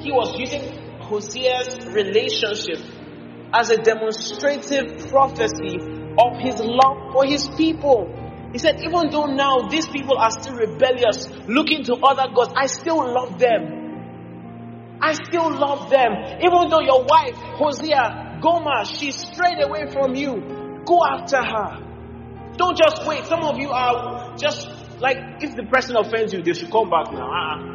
he 0.00 0.10
was 0.10 0.34
using 0.40 0.98
Hosea's 0.98 1.86
relationship 1.86 2.82
as 3.52 3.70
a 3.70 3.76
demonstrative 3.76 5.08
prophecy 5.08 6.02
of 6.18 6.38
his 6.38 6.60
love 6.60 7.12
for 7.12 7.24
his 7.24 7.48
people. 7.56 8.10
He 8.52 8.58
said, 8.58 8.80
even 8.82 9.10
though 9.10 9.26
now 9.26 9.68
these 9.68 9.88
people 9.88 10.16
are 10.16 10.30
still 10.30 10.54
rebellious, 10.54 11.28
looking 11.48 11.84
to 11.84 11.96
other 11.96 12.32
gods, 12.34 12.52
I 12.56 12.66
still 12.66 13.12
love 13.12 13.38
them. 13.38 14.98
I 15.02 15.12
still 15.14 15.50
love 15.50 15.90
them. 15.90 16.12
Even 16.40 16.70
though 16.70 16.80
your 16.80 17.04
wife, 17.04 17.34
Hosea, 17.58 18.38
Gomer, 18.40 18.84
she's 18.84 19.16
strayed 19.16 19.60
away 19.60 19.90
from 19.90 20.14
you, 20.14 20.82
go 20.86 21.00
after 21.04 21.42
her. 21.42 21.80
Don't 22.56 22.78
just 22.78 23.04
wait. 23.06 23.26
Some 23.26 23.42
of 23.42 23.58
you 23.58 23.70
are 23.70 24.36
just 24.36 24.68
like, 25.00 25.18
if 25.42 25.56
the 25.56 25.64
person 25.64 25.96
offends 25.96 26.32
you, 26.32 26.42
they 26.42 26.52
should 26.54 26.70
come 26.70 26.88
back 26.88 27.12
now. 27.12 27.26
Uh-uh. 27.26 27.74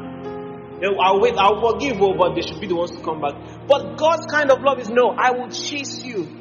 I'll 1.04 1.20
wait, 1.20 1.36
I'll 1.38 1.60
forgive, 1.60 1.98
you, 1.98 2.16
but 2.18 2.36
they 2.36 2.42
should 2.42 2.62
be 2.62 2.68
the 2.68 2.76
ones 2.76 2.92
to 2.92 3.04
come 3.04 3.20
back. 3.20 3.36
But 3.68 3.98
God's 3.98 4.28
kind 4.32 4.50
of 4.50 4.62
love 4.62 4.80
is 4.80 4.90
no, 4.90 5.10
I 5.10 5.32
will 5.32 5.50
chase 5.50 6.02
you. 6.02 6.39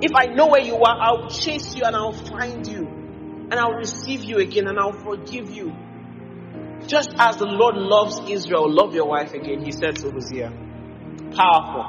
If 0.00 0.12
I 0.14 0.26
know 0.26 0.46
where 0.46 0.62
you 0.62 0.76
are, 0.76 0.96
I'll 1.00 1.28
chase 1.28 1.74
you 1.74 1.82
and 1.84 1.96
I'll 1.96 2.12
find 2.12 2.66
you. 2.66 2.86
And 3.50 3.54
I'll 3.54 3.72
receive 3.72 4.22
you 4.22 4.38
again 4.38 4.68
and 4.68 4.78
I'll 4.78 4.92
forgive 4.92 5.50
you. 5.50 5.72
Just 6.86 7.10
as 7.18 7.36
the 7.36 7.46
Lord 7.46 7.74
loves 7.76 8.20
Israel, 8.30 8.70
love 8.72 8.94
your 8.94 9.06
wife 9.06 9.34
again, 9.34 9.64
he 9.64 9.72
said 9.72 9.96
to 9.96 10.10
Hosea. 10.10 10.52
Powerful. 11.34 11.84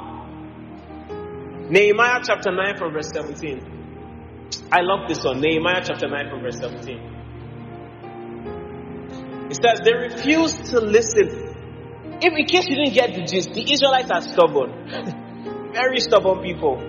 Nehemiah 1.70 2.22
chapter 2.26 2.51
9 2.51 2.78
from 2.78 2.93
verse 2.93 3.12
17. 3.14 3.62
I 4.72 4.82
love 4.82 5.07
this 5.07 5.24
one. 5.24 5.39
Nehemiah 5.39 5.84
chapter 5.86 6.07
9 6.07 6.30
from 6.32 6.41
verse 6.41 6.57
17. 6.57 7.18
It 9.51 9.55
says, 9.55 9.82
They 9.86 9.93
refused 9.93 10.66
to 10.72 10.80
listen. 10.80 11.30
If 12.22 12.34
in 12.34 12.45
case 12.45 12.66
you 12.68 12.76
didn't 12.76 12.93
get 12.95 13.14
the 13.14 13.22
gist, 13.22 13.53
the 13.53 13.72
Israelites 13.72 14.10
are 14.12 14.22
stubborn. 14.22 15.72
Very 15.74 15.99
stubborn 15.99 16.41
people. 16.41 16.82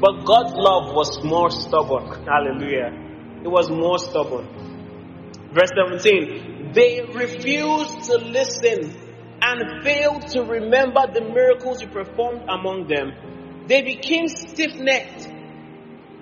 But 0.00 0.24
God's 0.24 0.52
love 0.54 0.94
was 0.94 1.22
more 1.24 1.50
stubborn. 1.50 2.24
Hallelujah. 2.24 2.92
It 3.44 3.48
was 3.48 3.70
more 3.70 3.98
stubborn. 3.98 4.46
Verse 5.52 5.70
17. 5.74 6.72
They 6.74 7.00
refused 7.14 8.04
to 8.10 8.18
listen 8.18 8.94
and 9.40 9.82
failed 9.82 10.26
to 10.28 10.42
remember 10.42 11.06
the 11.12 11.22
miracles 11.22 11.80
you 11.80 11.88
performed 11.88 12.42
among 12.48 12.88
them. 12.88 13.64
They 13.66 13.82
became 13.82 14.28
stiff 14.28 14.74
necked 14.76 15.28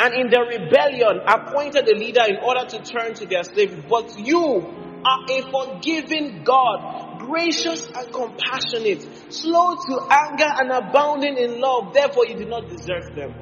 and 0.00 0.14
in 0.14 0.30
their 0.30 0.44
rebellion 0.44 1.20
appointed 1.26 1.88
a 1.88 1.96
leader 1.96 2.22
in 2.28 2.36
order 2.36 2.66
to 2.66 2.82
turn 2.82 3.14
to 3.14 3.26
their 3.26 3.42
slavery. 3.44 3.82
But 3.88 4.18
you 4.18 4.60
are 5.04 5.20
a 5.30 5.42
forgiving 5.50 6.42
God, 6.44 7.20
gracious 7.20 7.86
and 7.86 8.12
compassionate, 8.12 9.32
slow 9.32 9.74
to 9.74 10.06
anger 10.10 10.48
and 10.48 10.70
abounding 10.70 11.38
in 11.38 11.60
love. 11.60 11.94
Therefore, 11.94 12.26
you 12.26 12.36
do 12.36 12.46
not 12.46 12.68
deserve 12.68 13.14
them. 13.14 13.34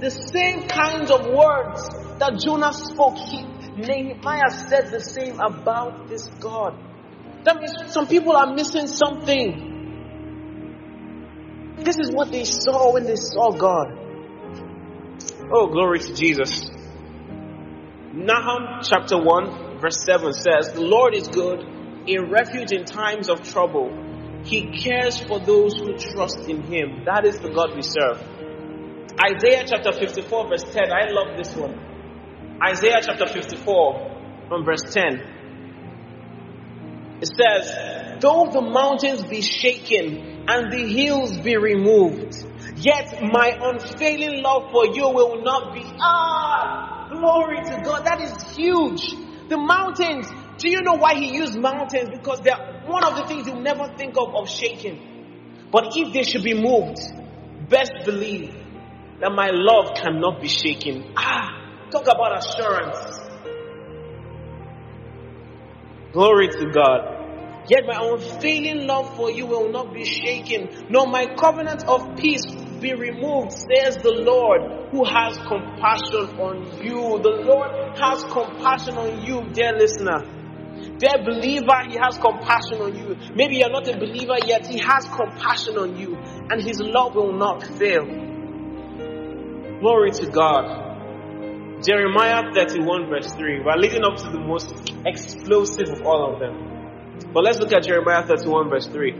The 0.00 0.10
same 0.10 0.66
kinds 0.68 1.10
of 1.10 1.26
words 1.26 1.88
that 2.18 2.40
Jonah 2.44 2.72
spoke, 2.72 3.16
he, 3.16 3.44
Nehemiah 3.76 4.50
said 4.50 4.90
the 4.90 5.00
same 5.00 5.40
about 5.40 6.08
this 6.08 6.26
God. 6.40 6.78
That 7.44 7.56
means 7.56 7.92
some 7.92 8.06
people 8.06 8.36
are 8.36 8.54
missing 8.54 8.86
something. 8.86 9.72
This 11.78 11.98
is 11.98 12.10
what 12.12 12.32
they 12.32 12.44
saw 12.44 12.92
when 12.94 13.04
they 13.04 13.16
saw 13.16 13.50
God. 13.50 13.98
Oh, 15.52 15.68
glory 15.68 16.00
to 16.00 16.14
Jesus. 16.14 16.70
Nahum 18.12 18.80
chapter 18.82 19.18
1, 19.18 19.80
verse 19.80 20.04
7 20.04 20.32
says, 20.32 20.72
The 20.72 20.80
Lord 20.80 21.14
is 21.14 21.28
good, 21.28 21.60
a 22.08 22.18
refuge 22.20 22.72
in 22.72 22.84
times 22.84 23.28
of 23.28 23.42
trouble. 23.42 23.92
He 24.44 24.78
cares 24.82 25.20
for 25.20 25.40
those 25.40 25.76
who 25.76 25.96
trust 25.98 26.48
in 26.48 26.62
Him. 26.62 27.04
That 27.04 27.26
is 27.26 27.38
the 27.40 27.50
God 27.50 27.74
we 27.74 27.82
serve. 27.82 28.33
Isaiah 29.20 29.64
chapter 29.66 29.92
54, 29.92 30.48
verse 30.48 30.64
10. 30.72 30.92
I 30.92 31.10
love 31.10 31.36
this 31.36 31.54
one. 31.54 31.78
Isaiah 32.66 33.00
chapter 33.00 33.26
54, 33.26 34.46
from 34.48 34.64
verse 34.64 34.82
10. 34.92 35.20
It 37.22 37.28
says, 37.38 38.20
Though 38.20 38.50
the 38.52 38.60
mountains 38.60 39.24
be 39.24 39.40
shaken 39.40 40.44
and 40.48 40.72
the 40.72 40.86
hills 40.86 41.38
be 41.38 41.56
removed, 41.56 42.34
yet 42.76 43.22
my 43.22 43.56
unfailing 43.60 44.42
love 44.42 44.70
for 44.72 44.86
you 44.86 45.08
will 45.10 45.42
not 45.42 45.72
be. 45.74 45.82
Ah, 46.00 47.08
glory 47.10 47.58
to 47.64 47.82
God. 47.84 48.04
That 48.04 48.20
is 48.20 48.32
huge. 48.56 49.14
The 49.48 49.56
mountains. 49.58 50.26
Do 50.58 50.70
you 50.70 50.82
know 50.82 50.94
why 50.94 51.14
he 51.14 51.34
used 51.34 51.56
mountains? 51.58 52.10
Because 52.10 52.40
they're 52.40 52.82
one 52.86 53.04
of 53.04 53.16
the 53.16 53.26
things 53.26 53.46
you 53.46 53.54
never 53.60 53.88
think 53.96 54.16
of 54.18 54.34
of 54.34 54.48
shaking. 54.48 55.66
But 55.70 55.92
if 55.94 56.12
they 56.12 56.22
should 56.22 56.42
be 56.42 56.54
moved, 56.54 56.98
best 57.68 57.92
believe 58.04 58.54
that 59.24 59.32
my 59.32 59.48
love 59.50 59.94
cannot 59.94 60.38
be 60.38 60.48
shaken. 60.48 61.14
Ah, 61.16 61.88
talk 61.90 62.04
about 62.04 62.36
assurance. 62.36 63.24
Glory 66.12 66.48
to 66.48 66.66
God. 66.70 67.64
Yet 67.66 67.84
my 67.86 67.96
unfailing 68.04 68.86
love 68.86 69.16
for 69.16 69.30
you 69.30 69.46
will 69.46 69.72
not 69.72 69.94
be 69.94 70.04
shaken, 70.04 70.68
nor 70.90 71.06
my 71.06 71.24
covenant 71.24 71.88
of 71.88 72.16
peace 72.18 72.44
be 72.82 72.92
removed, 72.92 73.52
says 73.52 73.96
the 73.96 74.12
Lord, 74.12 74.90
who 74.90 75.04
has 75.04 75.38
compassion 75.38 76.36
on 76.36 76.84
you. 76.84 77.18
The 77.24 77.48
Lord 77.48 77.96
has 77.96 78.24
compassion 78.24 78.98
on 78.98 79.24
you, 79.24 79.48
dear 79.54 79.72
listener. 79.72 80.20
Dear 80.98 81.24
believer, 81.24 81.80
He 81.88 81.96
has 81.96 82.18
compassion 82.18 82.82
on 82.82 82.94
you. 82.94 83.16
Maybe 83.34 83.56
you're 83.56 83.72
not 83.72 83.88
a 83.88 83.96
believer 83.96 84.36
yet, 84.44 84.66
He 84.66 84.78
has 84.80 85.08
compassion 85.08 85.78
on 85.78 85.96
you, 85.96 86.14
and 86.50 86.60
His 86.60 86.78
love 86.78 87.14
will 87.14 87.32
not 87.32 87.64
fail. 87.64 88.33
Glory 89.84 90.12
to 90.12 90.30
God. 90.30 91.84
Jeremiah 91.84 92.54
31, 92.54 93.10
verse 93.10 93.30
3. 93.34 93.60
We're 93.66 93.76
leading 93.76 94.02
up 94.02 94.16
to 94.16 94.30
the 94.30 94.40
most 94.40 94.72
explosive 95.04 95.90
of 95.90 96.06
all 96.06 96.32
of 96.32 96.40
them. 96.40 97.20
But 97.34 97.44
let's 97.44 97.58
look 97.58 97.70
at 97.70 97.82
Jeremiah 97.82 98.26
31, 98.26 98.70
verse 98.70 98.86
3. 98.86 99.12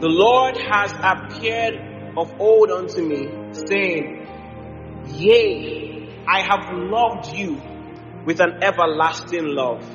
The 0.00 0.08
Lord 0.08 0.56
has 0.56 0.90
appeared 1.00 1.76
of 2.16 2.34
old 2.40 2.72
unto 2.72 3.02
me, 3.02 3.28
saying, 3.68 4.26
Yea, 5.14 6.24
I 6.26 6.40
have 6.40 6.76
loved 6.76 7.36
you 7.36 7.62
with 8.26 8.40
an 8.40 8.64
everlasting 8.64 9.46
love. 9.46 9.88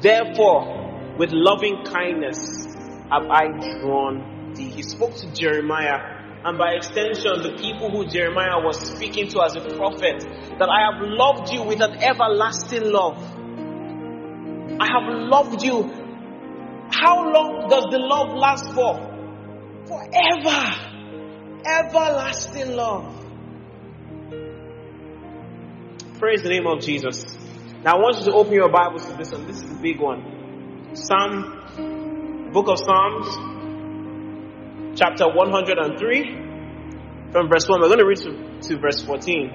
Therefore, 0.00 1.16
with 1.18 1.32
loving 1.32 1.84
kindness 1.84 2.64
have 3.10 3.26
I 3.28 3.48
drawn 3.82 4.33
He 4.56 4.82
spoke 4.82 5.16
to 5.16 5.32
Jeremiah 5.32 6.14
and 6.44 6.58
by 6.58 6.72
extension, 6.72 7.42
the 7.42 7.56
people 7.58 7.90
who 7.90 8.06
Jeremiah 8.06 8.60
was 8.62 8.78
speaking 8.78 9.28
to 9.28 9.42
as 9.42 9.56
a 9.56 9.62
prophet, 9.76 10.20
that 10.58 10.68
I 10.68 10.92
have 10.92 11.00
loved 11.00 11.50
you 11.50 11.62
with 11.62 11.80
an 11.80 11.96
everlasting 12.02 12.92
love. 12.92 13.16
I 14.78 14.86
have 14.86 15.08
loved 15.08 15.62
you. 15.62 15.84
How 16.90 17.32
long 17.32 17.68
does 17.70 17.86
the 17.90 17.98
love 17.98 18.36
last 18.36 18.70
for? 18.74 19.00
Forever. 19.86 20.90
Everlasting 21.64 22.76
love. 22.76 23.24
Praise 26.18 26.42
the 26.42 26.50
name 26.50 26.66
of 26.66 26.80
Jesus. 26.80 27.24
Now 27.82 27.96
I 27.96 28.00
want 28.00 28.18
you 28.18 28.24
to 28.26 28.32
open 28.34 28.52
your 28.52 28.68
Bibles 28.68 29.06
to 29.06 29.16
this 29.16 29.32
one. 29.32 29.46
This 29.46 29.62
is 29.62 29.68
the 29.70 29.80
big 29.80 29.98
one. 29.98 30.92
Psalm, 30.94 32.50
Book 32.52 32.68
of 32.68 32.78
Psalms, 32.78 33.53
chapter 34.96 35.28
103 35.28 37.32
from 37.32 37.48
verse 37.48 37.68
1. 37.68 37.80
We're 37.80 37.88
going 37.88 37.98
to 37.98 38.06
read 38.06 38.18
to, 38.18 38.60
to 38.68 38.78
verse 38.78 39.02
14. 39.02 39.50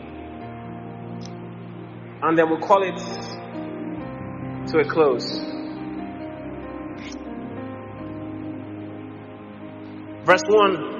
And 2.21 2.37
then 2.37 2.49
we'll 2.49 2.59
call 2.59 2.83
it 2.83 2.97
to 4.67 4.79
a 4.79 4.83
close. 4.85 5.39
Verse 10.25 10.43
1. 10.47 10.97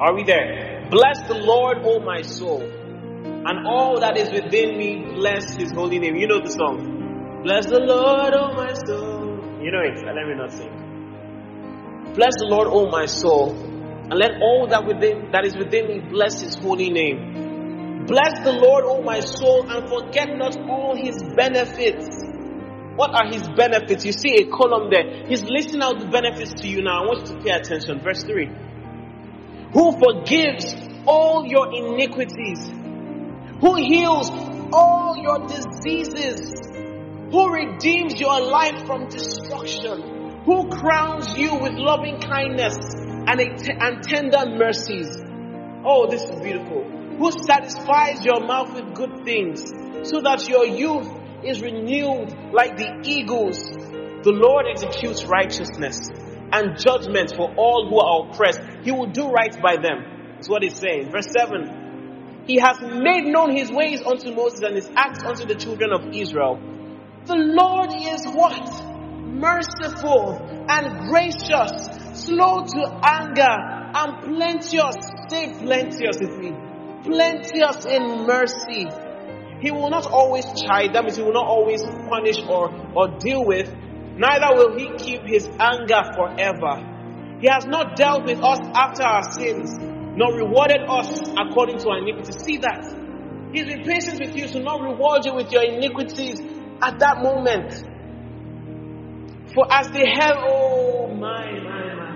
Are 0.00 0.14
we 0.14 0.24
there? 0.24 0.86
Bless 0.90 1.20
the 1.28 1.34
Lord, 1.34 1.78
O 1.84 2.00
my 2.00 2.22
soul, 2.22 2.62
and 2.62 3.66
all 3.66 4.00
that 4.00 4.16
is 4.16 4.30
within 4.30 4.78
me, 4.78 5.04
bless 5.14 5.54
his 5.54 5.70
holy 5.72 5.98
name. 5.98 6.16
You 6.16 6.28
know 6.28 6.40
the 6.40 6.50
song. 6.50 7.42
Bless 7.42 7.66
the 7.66 7.80
Lord, 7.80 8.32
O 8.32 8.54
my 8.54 8.72
soul. 8.72 9.38
You 9.60 9.70
know 9.70 9.80
it. 9.80 10.02
Let 10.04 10.26
me 10.26 10.34
not 10.34 10.50
sing. 10.52 10.87
Bless 12.18 12.34
the 12.40 12.46
Lord, 12.46 12.66
O 12.66 12.90
my 12.90 13.06
soul, 13.06 13.54
and 13.54 14.18
let 14.18 14.42
all 14.42 14.66
that 14.70 14.84
within 14.84 15.30
that 15.30 15.46
is 15.46 15.56
within 15.56 15.86
me 15.86 16.00
bless 16.00 16.42
his 16.42 16.56
holy 16.56 16.90
name. 16.90 18.06
Bless 18.08 18.42
the 18.42 18.50
Lord, 18.50 18.82
O 18.86 19.02
my 19.02 19.20
soul, 19.20 19.70
and 19.70 19.88
forget 19.88 20.26
not 20.36 20.58
all 20.68 20.96
his 20.96 21.22
benefits. 21.36 22.08
What 22.96 23.14
are 23.14 23.30
his 23.30 23.48
benefits? 23.48 24.04
You 24.04 24.10
see 24.10 24.34
a 24.34 24.50
column 24.50 24.90
there. 24.90 25.28
He's 25.28 25.44
listing 25.44 25.80
out 25.80 26.00
the 26.00 26.08
benefits 26.08 26.54
to 26.54 26.66
you 26.66 26.82
now. 26.82 27.04
I 27.04 27.06
want 27.06 27.28
you 27.28 27.36
to 27.36 27.40
pay 27.40 27.50
attention. 27.50 28.00
Verse 28.00 28.24
3. 28.24 28.50
Who 29.74 29.92
forgives 30.02 30.74
all 31.06 31.46
your 31.46 31.70
iniquities, 31.72 32.66
who 33.60 33.76
heals 33.76 34.28
all 34.72 35.14
your 35.22 35.46
diseases, 35.46 36.50
who 37.30 37.54
redeems 37.54 38.18
your 38.18 38.40
life 38.40 38.84
from 38.86 39.06
destruction 39.06 40.17
who 40.48 40.66
crowns 40.70 41.36
you 41.36 41.54
with 41.56 41.74
loving 41.74 42.18
kindness 42.20 42.74
and, 42.94 43.38
and 43.38 44.02
tender 44.02 44.46
mercies. 44.56 45.14
Oh, 45.84 46.08
this 46.08 46.22
is 46.22 46.40
beautiful. 46.40 46.84
Who 47.18 47.30
satisfies 47.30 48.24
your 48.24 48.40
mouth 48.40 48.72
with 48.72 48.94
good 48.94 49.26
things 49.26 49.60
so 50.08 50.22
that 50.22 50.48
your 50.48 50.64
youth 50.64 51.06
is 51.44 51.60
renewed 51.60 52.32
like 52.54 52.78
the 52.78 53.02
eagles. 53.04 53.58
The 53.58 54.32
Lord 54.32 54.64
executes 54.70 55.26
righteousness 55.26 56.08
and 56.50 56.78
judgment 56.78 57.34
for 57.36 57.52
all 57.54 57.86
who 57.90 58.00
are 58.00 58.30
oppressed. 58.30 58.62
He 58.84 58.90
will 58.90 59.10
do 59.10 59.28
right 59.28 59.54
by 59.60 59.76
them. 59.76 60.32
That's 60.36 60.48
what 60.48 60.62
he's 60.62 60.78
saying. 60.78 61.10
Verse 61.10 61.28
7. 61.30 62.44
He 62.46 62.58
has 62.58 62.80
made 62.80 63.26
known 63.26 63.54
his 63.54 63.70
ways 63.70 64.00
unto 64.00 64.34
Moses 64.34 64.62
and 64.62 64.76
his 64.76 64.88
acts 64.96 65.22
unto 65.22 65.44
the 65.44 65.56
children 65.56 65.92
of 65.92 66.14
Israel. 66.14 66.58
The 67.26 67.36
Lord 67.36 67.90
is 67.92 68.24
what? 68.24 68.87
Merciful 69.38 70.36
and 70.68 71.08
gracious, 71.08 71.72
slow 72.24 72.64
to 72.64 73.00
anger, 73.02 73.56
and 73.94 74.22
plenteous. 74.24 74.96
Say 75.30 75.54
plenteous 75.54 76.18
with 76.20 76.36
me. 76.38 76.52
Plenteous 77.04 77.86
in 77.86 78.26
mercy. 78.26 78.86
He 79.60 79.70
will 79.70 79.90
not 79.90 80.06
always 80.06 80.44
chide, 80.62 80.94
that 80.94 81.04
means 81.04 81.16
he 81.16 81.22
will 81.22 81.32
not 81.32 81.46
always 81.46 81.82
punish 81.82 82.38
or, 82.48 82.70
or 82.94 83.18
deal 83.18 83.44
with. 83.44 83.74
Neither 84.16 84.54
will 84.54 84.78
he 84.78 84.88
keep 84.98 85.22
his 85.22 85.48
anger 85.58 86.02
forever. 86.14 87.38
He 87.40 87.48
has 87.48 87.66
not 87.66 87.96
dealt 87.96 88.24
with 88.24 88.42
us 88.42 88.58
after 88.74 89.02
our 89.04 89.22
sins, 89.32 89.76
nor 89.78 90.34
rewarded 90.34 90.82
us 90.88 91.20
according 91.36 91.78
to 91.78 91.88
our 91.88 91.98
iniquities. 91.98 92.36
See 92.44 92.58
that? 92.58 92.84
He's 93.52 93.64
been 93.64 93.84
patient 93.84 94.20
with 94.20 94.36
you 94.36 94.46
to 94.48 94.60
not 94.60 94.80
reward 94.80 95.24
you 95.24 95.34
with 95.34 95.50
your 95.52 95.62
iniquities 95.62 96.40
at 96.82 96.98
that 96.98 97.22
moment. 97.22 97.72
For 99.54 99.66
as 99.70 99.88
the 99.88 100.06
heaven, 100.06 100.42
oh 100.46 101.14
my, 101.14 101.58
my, 101.60 101.94
my. 101.94 102.14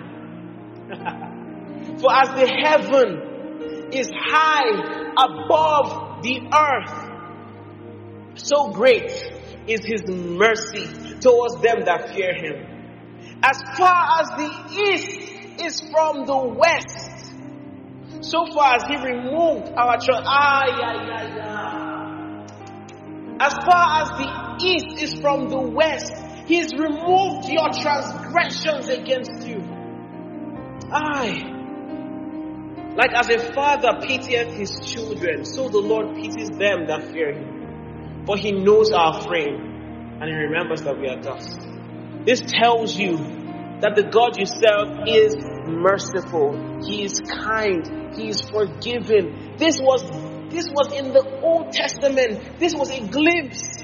For 1.99 2.13
as 2.13 2.29
the 2.29 2.47
heaven 2.47 3.91
is 3.93 4.11
high 4.15 4.71
above 5.17 6.23
the 6.23 6.41
earth. 6.53 7.11
So 8.35 8.71
great 8.73 9.11
is 9.67 9.85
his 9.85 10.07
mercy 10.09 10.87
towards 11.21 11.61
them 11.63 11.85
that 11.87 12.11
fear 12.15 12.35
him. 12.35 12.67
As 13.43 13.61
far 13.77 14.21
as 14.21 14.29
the 14.37 14.51
east 14.91 15.33
is 15.65 15.81
from 15.91 16.27
the 16.27 16.37
west, 16.37 17.11
so 18.21 18.47
far 18.55 18.77
as 18.77 18.85
he 18.85 18.97
removed 18.97 19.73
our 19.77 19.99
tra- 19.99 20.23
ah, 20.25 20.65
yeah, 20.67 21.07
yeah, 21.07 21.37
yeah. 21.37 22.47
As 23.41 23.53
far 23.55 24.03
as 24.03 24.09
the 24.19 24.67
east 24.67 25.03
is 25.03 25.21
from 25.21 25.49
the 25.49 25.61
west, 25.61 26.13
he's 26.53 26.75
removed 26.75 27.49
your 27.49 27.71
transgressions 27.73 28.89
against 28.91 29.47
you. 29.49 29.61
Aye. 30.93 31.49
Like 32.95 33.13
as 33.15 33.31
a 33.31 33.53
father 33.55 34.01
pitieth 34.07 34.53
his 34.53 34.79
children, 34.85 35.47
so 35.47 35.71
the 35.71 35.79
Lord 35.79 36.15
pities 36.15 36.51
them 36.51 36.89
that 36.89 37.11
fear 37.11 37.33
him. 37.33 38.25
For 38.27 38.37
he 38.37 38.53
knows 38.53 38.93
our 38.93 39.23
frame, 39.23 40.19
and 40.21 40.25
he 40.25 40.35
remembers 40.35 40.83
that 40.83 40.99
we 41.01 41.09
are 41.09 41.21
dust. 41.21 41.59
This 42.27 42.43
tells 42.47 42.95
you 42.95 43.17
that 43.81 43.97
the 43.97 44.05
God 44.05 44.39
you 44.39 44.45
serve 44.45 45.09
is 45.09 45.35
merciful. 45.67 46.83
He 46.87 47.03
is 47.03 47.19
kind. 47.21 48.15
He 48.15 48.29
is 48.29 48.43
forgiving. 48.43 49.57
This 49.57 49.81
was, 49.81 50.03
this 50.53 50.69
was 50.69 50.93
in 50.93 51.13
the 51.15 51.41
Old 51.43 51.73
Testament. 51.73 52.59
This 52.59 52.75
was 52.75 52.91
a 52.91 53.01
glimpse. 53.01 53.82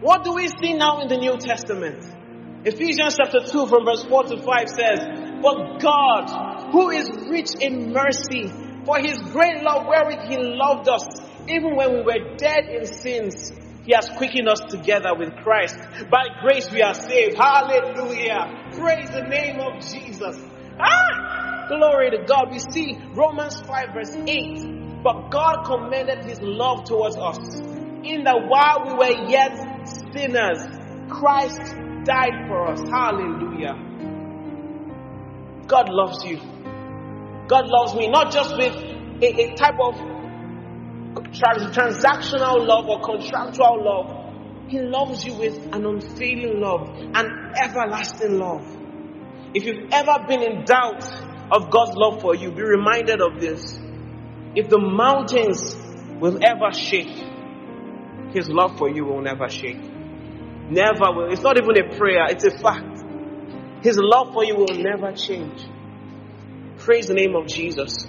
What 0.00 0.22
do 0.22 0.34
we 0.34 0.46
see 0.46 0.74
now 0.74 1.00
in 1.00 1.08
the 1.08 1.16
New 1.16 1.38
Testament? 1.38 2.04
Ephesians 2.64 3.16
chapter 3.16 3.40
2 3.40 3.66
from 3.66 3.84
verse 3.84 4.04
4 4.04 4.24
to 4.24 4.38
5 4.38 4.68
says, 4.68 4.98
But 5.42 5.80
God, 5.80 6.70
who 6.70 6.90
is 6.90 7.10
rich 7.28 7.50
in 7.60 7.92
mercy, 7.92 8.46
for 8.86 8.98
his 8.98 9.18
great 9.18 9.62
love 9.62 9.86
wherewith 9.86 10.30
he 10.30 10.38
loved 10.38 10.88
us, 10.88 11.04
even 11.48 11.74
when 11.74 11.94
we 11.94 12.02
were 12.02 12.36
dead 12.36 12.66
in 12.66 12.86
sins, 12.86 13.50
he 13.84 13.92
has 13.92 14.08
quickened 14.16 14.48
us 14.48 14.60
together 14.68 15.16
with 15.18 15.34
Christ. 15.42 15.76
By 16.10 16.26
grace 16.42 16.70
we 16.70 16.80
are 16.82 16.94
saved. 16.94 17.36
Hallelujah. 17.36 18.70
Praise 18.74 19.10
the 19.10 19.22
name 19.22 19.58
of 19.58 19.80
Jesus. 19.80 20.38
Ah! 20.78 21.66
Glory 21.68 22.10
to 22.10 22.24
God. 22.24 22.52
We 22.52 22.60
see 22.60 22.98
Romans 23.14 23.60
5 23.62 23.88
verse 23.94 24.14
8. 24.14 25.02
But 25.02 25.30
God 25.30 25.64
commended 25.64 26.24
his 26.24 26.40
love 26.40 26.84
towards 26.84 27.16
us 27.16 27.60
in 28.04 28.24
that 28.24 28.46
while 28.46 28.84
we 28.86 28.94
were 28.94 29.28
yet 29.28 29.77
sinners, 30.12 30.58
Christ 31.08 31.74
died 32.04 32.46
for 32.48 32.68
us. 32.68 32.80
Hallelujah. 32.90 33.74
God 35.66 35.88
loves 35.90 36.24
you. 36.24 36.38
God 37.48 37.66
loves 37.66 37.94
me, 37.94 38.08
not 38.08 38.32
just 38.32 38.56
with 38.56 38.74
a, 38.74 39.26
a 39.26 39.54
type 39.54 39.78
of 39.80 39.94
trans- 41.32 41.76
transactional 41.76 42.66
love 42.66 42.86
or 42.86 43.00
contractual 43.00 43.84
love. 43.84 44.68
He 44.68 44.80
loves 44.80 45.24
you 45.24 45.34
with 45.34 45.74
an 45.74 45.86
unfailing 45.86 46.60
love, 46.60 46.88
an 47.14 47.52
everlasting 47.62 48.38
love. 48.38 48.66
If 49.54 49.64
you've 49.64 49.90
ever 49.92 50.24
been 50.28 50.42
in 50.42 50.64
doubt 50.64 51.04
of 51.50 51.70
God's 51.70 51.96
love 51.96 52.20
for 52.20 52.34
you, 52.34 52.50
be 52.50 52.62
reminded 52.62 53.22
of 53.22 53.40
this. 53.40 53.78
If 54.54 54.68
the 54.68 54.78
mountains 54.78 55.74
will 56.20 56.38
ever 56.44 56.72
shake, 56.72 57.27
His 58.32 58.48
love 58.48 58.78
for 58.78 58.88
you 58.88 59.04
will 59.04 59.22
never 59.22 59.48
shake. 59.48 59.80
Never 60.70 61.12
will. 61.12 61.32
It's 61.32 61.42
not 61.42 61.56
even 61.56 61.78
a 61.78 61.96
prayer, 61.96 62.26
it's 62.28 62.44
a 62.44 62.50
fact. 62.50 63.02
His 63.82 63.98
love 64.00 64.32
for 64.32 64.44
you 64.44 64.56
will 64.56 64.74
never 64.74 65.12
change. 65.12 65.66
Praise 66.78 67.06
the 67.08 67.14
name 67.14 67.34
of 67.34 67.46
Jesus. 67.46 68.06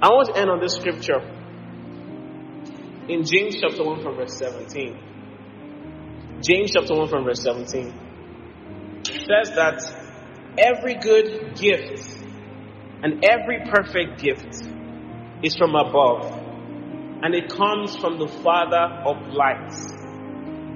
I 0.00 0.08
want 0.08 0.34
to 0.34 0.40
end 0.40 0.50
on 0.50 0.60
this 0.60 0.74
scripture 0.74 1.20
in 3.08 3.24
James 3.24 3.56
chapter 3.60 3.84
1 3.84 4.02
from 4.02 4.16
verse 4.16 4.36
17. 4.38 4.98
James 6.42 6.72
chapter 6.72 6.94
1 6.94 7.08
from 7.08 7.24
verse 7.24 7.42
17 7.42 7.92
says 9.04 9.54
that 9.54 9.80
every 10.58 10.94
good 10.94 11.54
gift 11.56 12.16
and 13.02 13.24
every 13.24 13.60
perfect 13.70 14.20
gift 14.20 14.66
is 15.42 15.56
from 15.56 15.74
above 15.74 16.41
and 17.22 17.34
it 17.34 17.48
comes 17.48 17.96
from 17.96 18.18
the 18.18 18.26
Father 18.26 19.02
of 19.06 19.32
lights 19.32 19.92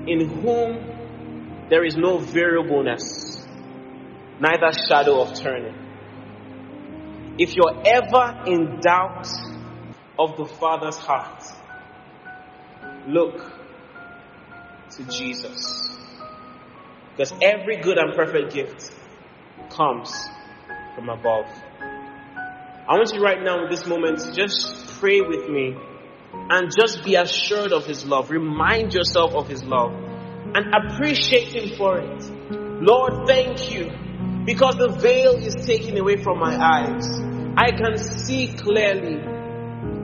in 0.07 0.29
whom 0.29 1.67
there 1.69 1.85
is 1.85 1.97
no 1.97 2.19
variableness, 2.19 3.45
neither 4.39 4.71
shadow 4.89 5.23
of 5.23 5.35
turning. 5.35 5.75
If 7.39 7.57
you're 7.57 7.83
ever 7.85 8.45
in 8.47 8.79
doubt 8.81 9.27
of 10.19 10.37
the 10.37 10.47
Father's 10.47 10.97
heart, 10.97 11.43
look 13.09 13.53
to 14.91 15.05
Jesus. 15.05 15.83
Because 17.11 17.33
every 17.43 17.79
good 17.79 17.99
and 17.99 18.15
perfect 18.15 18.55
gift 18.55 18.95
comes 19.71 20.15
from 20.95 21.09
above. 21.09 21.47
I 22.89 22.95
want 22.95 23.13
you 23.13 23.21
right 23.21 23.43
now 23.43 23.65
in 23.65 23.71
this 23.71 23.85
moment 23.87 24.21
to 24.21 24.33
just 24.33 25.01
pray 25.01 25.21
with 25.21 25.49
me 25.49 25.77
and 26.51 26.71
just 26.77 27.05
be 27.05 27.17
assured 27.17 27.73
of 27.73 27.87
His 27.87 28.05
love. 28.07 28.31
Remind 28.31 28.95
yourself 28.95 29.35
of 29.35 29.49
His 29.49 29.65
love 29.65 29.93
and 29.93 30.75
appreciate 30.75 31.55
Him 31.55 31.77
for 31.77 31.99
it. 31.99 32.23
Lord, 32.83 33.27
thank 33.27 33.73
you 33.73 33.91
because 34.45 34.77
the 34.77 34.89
veil 34.89 35.33
is 35.33 35.55
taken 35.67 35.99
away 35.99 36.17
from 36.23 36.39
my 36.39 36.57
eyes. 36.57 37.07
I 37.57 37.73
can 37.73 37.97
see 37.97 38.53
clearly. 38.53 39.21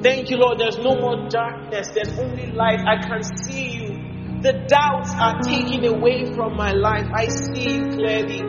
Thank 0.03 0.30
you, 0.30 0.39
Lord. 0.39 0.59
There's 0.59 0.78
no 0.78 0.97
more 0.97 1.28
darkness. 1.28 1.91
There's 1.95 2.18
only 2.18 2.51
light. 2.51 2.80
I 2.80 3.07
can 3.07 3.22
see 3.22 3.68
you. 3.76 4.41
The 4.43 4.64
doubts 4.66 5.12
are 5.14 5.41
taken 5.43 5.85
away 5.85 6.33
from 6.35 6.57
my 6.57 6.72
life. 6.72 7.07
I 7.14 7.28
see 7.28 7.74
you 7.74 7.91
clearly. 7.91 8.43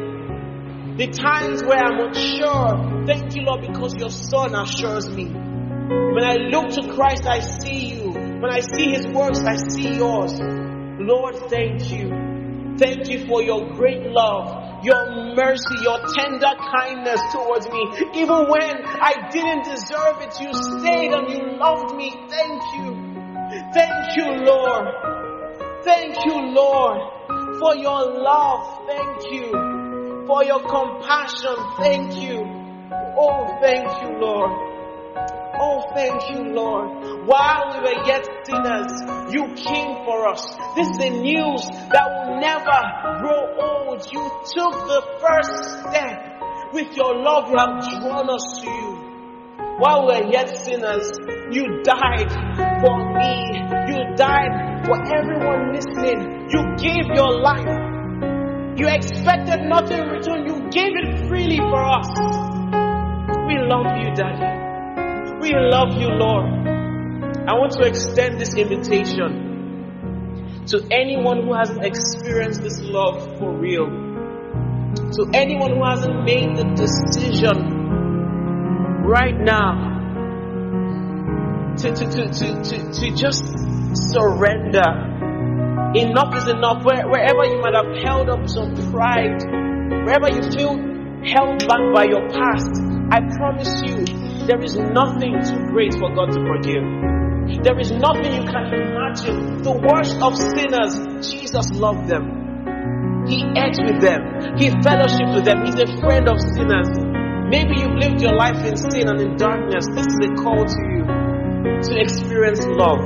The 0.96 1.08
times 1.08 1.64
where 1.64 1.78
I'm 1.84 2.00
unsure, 2.08 3.06
thank 3.06 3.36
you, 3.36 3.44
Lord, 3.44 3.62
because 3.62 3.94
your 3.96 4.10
Son 4.10 4.56
assures 4.56 5.10
me. 5.10 5.43
When 5.90 6.24
I 6.24 6.36
look 6.36 6.70
to 6.76 6.94
Christ, 6.94 7.26
I 7.26 7.40
see 7.40 7.96
you. 7.96 8.12
When 8.12 8.50
I 8.52 8.60
see 8.60 8.92
His 8.92 9.08
works, 9.08 9.40
I 9.40 9.56
see 9.56 9.96
yours. 9.98 10.34
Lord, 10.40 11.36
thank 11.50 11.92
you. 11.92 12.10
Thank 12.78 13.10
you 13.10 13.28
for 13.28 13.44
your 13.44 13.74
great 13.76 14.02
love, 14.02 14.84
your 14.84 15.36
mercy, 15.36 15.76
your 15.84 16.00
tender 16.16 16.54
kindness 16.72 17.20
towards 17.32 17.70
me. 17.70 17.84
Even 18.16 18.48
when 18.50 18.84
I 18.86 19.30
didn't 19.32 19.64
deserve 19.66 20.22
it, 20.22 20.40
you 20.42 20.54
stayed 20.54 21.14
and 21.14 21.30
you 21.30 21.58
loved 21.58 21.96
me. 21.96 22.12
Thank 22.30 22.64
you. 22.78 23.14
Thank 23.74 24.18
you, 24.18 24.46
Lord. 24.46 24.88
Thank 25.84 26.16
you, 26.26 26.54
Lord, 26.54 27.00
for 27.60 27.76
your 27.76 28.22
love. 28.22 28.88
Thank 28.88 29.32
you. 29.32 29.52
For 30.26 30.44
your 30.46 30.62
compassion. 30.62 31.56
Thank 31.78 32.16
you. 32.16 32.40
Oh, 33.18 33.58
thank 33.62 33.88
you, 34.02 34.18
Lord. 34.20 34.73
Oh, 35.16 35.92
thank 35.94 36.30
you, 36.32 36.54
Lord. 36.54 37.28
While 37.28 37.74
we 37.74 37.80
were 37.82 38.06
yet 38.06 38.26
sinners, 38.46 38.92
you 39.32 39.46
came 39.54 40.04
for 40.06 40.28
us. 40.28 40.42
This 40.76 40.90
is 40.90 40.98
the 40.98 41.10
news 41.10 41.62
that 41.94 42.06
will 42.10 42.42
never 42.42 42.80
grow 43.22 43.54
old. 43.62 44.02
You 44.12 44.24
took 44.54 44.74
the 44.88 45.02
first 45.22 45.90
step. 45.90 46.30
With 46.74 46.98
your 46.98 47.16
love, 47.22 47.52
you 47.52 47.58
have 47.58 48.02
drawn 48.02 48.30
us 48.30 48.62
to 48.62 48.70
you. 48.70 48.94
While 49.78 50.08
we 50.08 50.14
were 50.14 50.32
yet 50.32 50.50
sinners, 50.58 51.12
you 51.52 51.84
died 51.84 52.32
for 52.82 52.98
me. 53.14 53.62
You 53.94 54.16
died 54.16 54.86
for 54.86 54.98
everyone 55.14 55.74
listening. 55.74 56.50
You 56.50 56.76
gave 56.78 57.14
your 57.14 57.40
life. 57.40 57.94
You 58.76 58.88
expected 58.88 59.62
nothing 59.70 60.00
in 60.00 60.08
return. 60.10 60.46
You 60.48 60.68
gave 60.72 60.94
it 60.96 61.28
freely 61.28 61.58
for 61.58 61.84
us. 61.84 62.10
We 63.46 63.60
love 63.60 63.86
you, 64.02 64.16
Daddy. 64.16 64.63
We 65.44 65.52
love 65.54 66.00
you, 66.00 66.08
Lord. 66.08 66.46
I 67.50 67.54
want 67.60 67.74
to 67.74 67.84
extend 67.84 68.40
this 68.40 68.56
invitation 68.56 70.64
to 70.68 70.88
anyone 70.90 71.44
who 71.44 71.54
hasn't 71.54 71.84
experienced 71.84 72.62
this 72.62 72.80
love 72.80 73.38
for 73.38 73.52
real. 73.52 73.90
To 74.96 75.30
anyone 75.34 75.76
who 75.76 75.84
hasn't 75.84 76.24
made 76.24 76.56
the 76.56 76.64
decision 76.80 77.58
right 79.04 79.38
now 79.38 79.92
to, 81.76 81.92
to, 81.92 82.06
to, 82.06 82.32
to, 82.32 82.64
to, 82.64 82.92
to 82.94 83.12
just 83.12 83.44
surrender. 84.14 84.88
Enough 85.94 86.38
is 86.38 86.48
enough. 86.48 86.86
Where, 86.86 87.06
wherever 87.10 87.44
you 87.44 87.60
might 87.60 87.76
have 87.76 87.94
held 88.02 88.30
up 88.30 88.48
some 88.48 88.76
pride, 88.94 89.44
wherever 90.06 90.30
you 90.32 90.42
feel 90.56 90.78
held 91.28 91.68
back 91.68 91.84
by 91.94 92.06
your 92.06 92.30
past, 92.30 92.93
I 93.12 93.20
promise 93.38 93.82
you, 93.86 94.06
there 94.48 94.62
is 94.62 94.76
nothing 94.78 95.40
too 95.44 95.62
great 95.72 95.94
for 95.94 96.14
God 96.14 96.32
to 96.32 96.40
forgive. 96.46 96.84
There 97.64 97.80
is 97.80 97.92
nothing 97.92 98.44
you 98.44 98.46
can 98.50 98.66
imagine. 98.74 99.62
The 99.64 99.74
worst 99.74 100.18
of 100.22 100.36
sinners, 100.38 100.96
Jesus 101.32 101.72
loved 101.72 102.08
them. 102.08 103.26
He 103.28 103.44
ate 103.56 103.80
with 103.84 104.02
them. 104.02 104.58
He 104.58 104.70
fellowshiped 104.70 105.36
with 105.36 105.46
them. 105.46 105.66
He's 105.66 105.80
a 105.80 105.88
friend 106.02 106.28
of 106.28 106.40
sinners. 106.40 106.90
Maybe 107.50 107.80
you've 107.82 107.96
lived 108.00 108.22
your 108.22 108.36
life 108.36 108.58
in 108.66 108.76
sin 108.76 109.08
and 109.08 109.20
in 109.22 109.36
darkness. 109.38 109.86
This 109.96 110.08
is 110.08 110.20
a 110.24 110.34
call 110.42 110.66
to 110.66 110.82
you. 110.92 111.04
to 111.84 112.00
experience 112.00 112.66
love. 112.66 113.00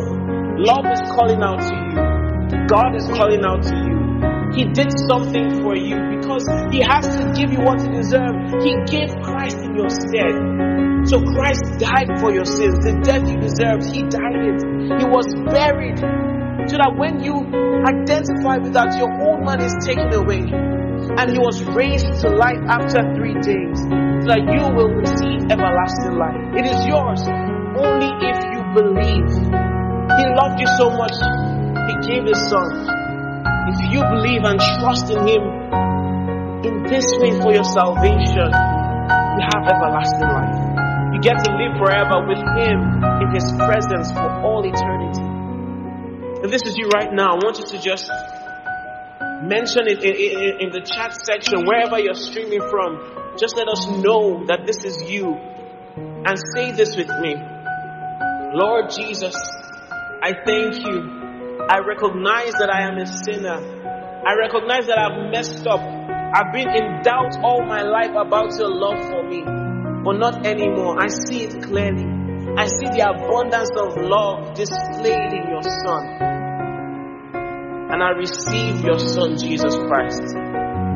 Love 0.57 0.85
is 0.91 1.01
calling 1.11 1.41
out 1.41 1.59
to 1.61 1.75
you. 1.75 2.67
God 2.67 2.95
is 2.95 3.05
calling 3.07 3.43
out 3.45 3.63
to 3.63 3.75
you. 3.75 4.06
He 4.55 4.65
did 4.65 4.91
something 5.07 5.61
for 5.61 5.75
you 5.75 5.97
because 6.17 6.45
He 6.71 6.79
has 6.81 7.05
to 7.07 7.31
give 7.35 7.51
you 7.51 7.59
what 7.59 7.81
you 7.83 7.91
deserve. 7.91 8.35
He 8.63 8.77
gave 8.87 9.11
Christ 9.21 9.57
in 9.59 9.75
your 9.75 9.89
stead. 9.89 10.35
So 11.07 11.21
Christ 11.23 11.63
died 11.79 12.19
for 12.19 12.31
your 12.31 12.45
sins. 12.45 12.79
The 12.83 12.99
death 13.03 13.27
you 13.27 13.37
deserved, 13.37 13.85
He 13.87 14.03
died 14.07 14.39
it. 14.43 14.59
He 14.99 15.05
was 15.05 15.27
buried 15.51 15.99
so 16.67 16.75
that 16.75 16.95
when 16.97 17.23
you 17.23 17.47
identify 17.87 18.57
with 18.59 18.73
that, 18.73 18.97
your 18.97 19.07
old 19.23 19.45
man 19.45 19.61
is 19.61 19.71
taken 19.85 20.11
away. 20.11 20.43
And 20.43 21.31
He 21.31 21.39
was 21.39 21.63
raised 21.75 22.21
to 22.23 22.29
life 22.29 22.59
after 22.67 23.03
three 23.15 23.35
days 23.39 23.79
so 23.79 24.35
that 24.35 24.43
you 24.43 24.63
will 24.75 24.91
receive 24.91 25.47
everlasting 25.47 26.17
life. 26.17 26.39
It 26.59 26.65
is 26.67 26.81
yours 26.87 27.23
only 27.77 28.11
if 28.25 28.37
you 28.51 28.59
believe. 28.73 29.31
He 30.17 30.23
loved 30.33 30.59
you 30.59 30.67
so 30.75 30.89
much, 30.91 31.15
He 31.87 31.93
gave 32.09 32.25
His 32.25 32.41
Son. 32.49 32.96
If 33.67 33.91
you 33.91 34.01
believe 34.01 34.43
and 34.43 34.59
trust 34.79 35.11
in 35.11 35.27
Him 35.27 35.43
in 36.63 36.83
this 36.83 37.05
way 37.19 37.31
for 37.39 37.51
your 37.53 37.63
salvation, 37.63 38.49
you 38.49 39.43
have 39.43 39.63
everlasting 39.67 40.27
life. 40.27 40.59
You 41.13 41.19
get 41.21 41.43
to 41.45 41.51
live 41.55 41.77
forever 41.77 42.25
with 42.27 42.41
Him 42.59 43.03
in 43.21 43.27
His 43.33 43.45
presence 43.57 44.11
for 44.11 44.29
all 44.43 44.63
eternity. 44.65 45.23
If 46.43 46.51
this 46.51 46.63
is 46.63 46.77
you 46.77 46.87
right 46.89 47.11
now, 47.11 47.33
I 47.33 47.39
want 47.43 47.59
you 47.59 47.65
to 47.65 47.77
just 47.79 48.09
mention 49.41 49.87
it 49.87 50.03
in, 50.03 50.15
in, 50.15 50.61
in 50.67 50.69
the 50.71 50.81
chat 50.81 51.13
section, 51.13 51.65
wherever 51.65 51.99
you're 51.99 52.13
streaming 52.13 52.61
from. 52.69 53.35
Just 53.37 53.55
let 53.55 53.67
us 53.67 53.87
know 53.87 54.45
that 54.47 54.65
this 54.65 54.83
is 54.83 55.09
you. 55.09 55.37
And 55.97 56.37
say 56.55 56.71
this 56.71 56.95
with 56.95 57.09
me 57.21 57.35
Lord 58.53 58.89
Jesus, 58.89 59.35
I 60.23 60.33
thank 60.45 60.75
you 60.85 61.16
I 61.69 61.79
recognize 61.79 62.53
that 62.63 62.71
I 62.71 62.87
am 62.87 62.97
a 62.97 63.05
sinner. 63.05 63.59
I 63.59 64.35
recognize 64.39 64.87
that 64.87 64.97
I've 64.97 65.31
messed 65.31 65.67
up. 65.67 65.81
I've 65.83 66.53
been 66.53 66.69
in 66.69 67.01
doubt 67.03 67.35
all 67.43 67.59
my 67.65 67.83
life 67.83 68.15
about 68.15 68.55
your 68.55 68.71
love 68.71 69.03
for 69.11 69.23
me, 69.27 69.43
but 70.03 70.15
not 70.15 70.45
anymore. 70.47 70.95
I 70.95 71.07
see 71.07 71.43
it 71.43 71.61
clearly. 71.63 72.07
I 72.55 72.67
see 72.67 72.87
the 72.87 73.03
abundance 73.03 73.71
of 73.75 73.99
love 73.99 74.55
displayed 74.55 75.33
in 75.35 75.43
your 75.51 75.63
Son. 75.63 76.03
And 77.91 78.01
I 78.01 78.15
receive 78.15 78.85
your 78.87 78.99
Son, 78.99 79.35
Jesus 79.37 79.75
Christ, 79.75 80.23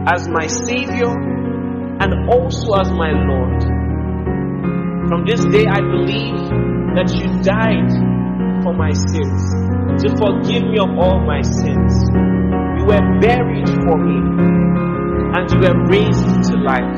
as 0.07 0.27
my 0.30 0.48
Savior 0.48 1.11
and 1.99 2.31
also 2.31 2.80
as 2.80 2.89
my 2.95 3.11
Lord. 3.11 3.60
From 5.11 5.26
this 5.27 5.43
day, 5.52 5.68
I 5.68 5.81
believe 5.84 6.39
that 6.95 7.11
you 7.11 7.27
died 7.43 7.91
for 8.64 8.74
my 8.74 8.92
sins 8.94 9.42
to 10.04 10.10
forgive 10.18 10.64
me 10.64 10.78
of 10.80 10.90
all 10.98 11.20
my 11.20 11.42
sins. 11.42 11.94
You 12.80 12.86
were 12.86 13.20
buried 13.20 13.68
for 13.68 13.98
me 13.98 14.18
and 15.36 15.52
you 15.52 15.60
were 15.60 15.88
raised 15.88 16.50
to 16.52 16.58
life. 16.58 16.98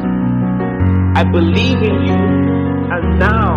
I 1.16 1.24
believe 1.24 1.78
in 1.78 2.06
you 2.08 2.22
and 2.94 3.20
now 3.20 3.56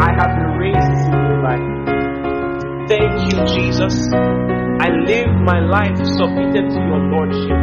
I 0.00 0.12
have 0.18 0.32
been 0.36 0.58
raised 0.58 0.92
to 1.06 1.10
new 1.10 1.42
life. 1.42 2.88
Thank 2.88 3.32
you, 3.32 3.44
Jesus. 3.54 4.08
I 4.12 4.88
live 5.06 5.28
my 5.44 5.60
life 5.60 5.96
submitted 5.96 6.70
to 6.70 6.78
your 6.80 6.98
Lordship. 7.12 7.58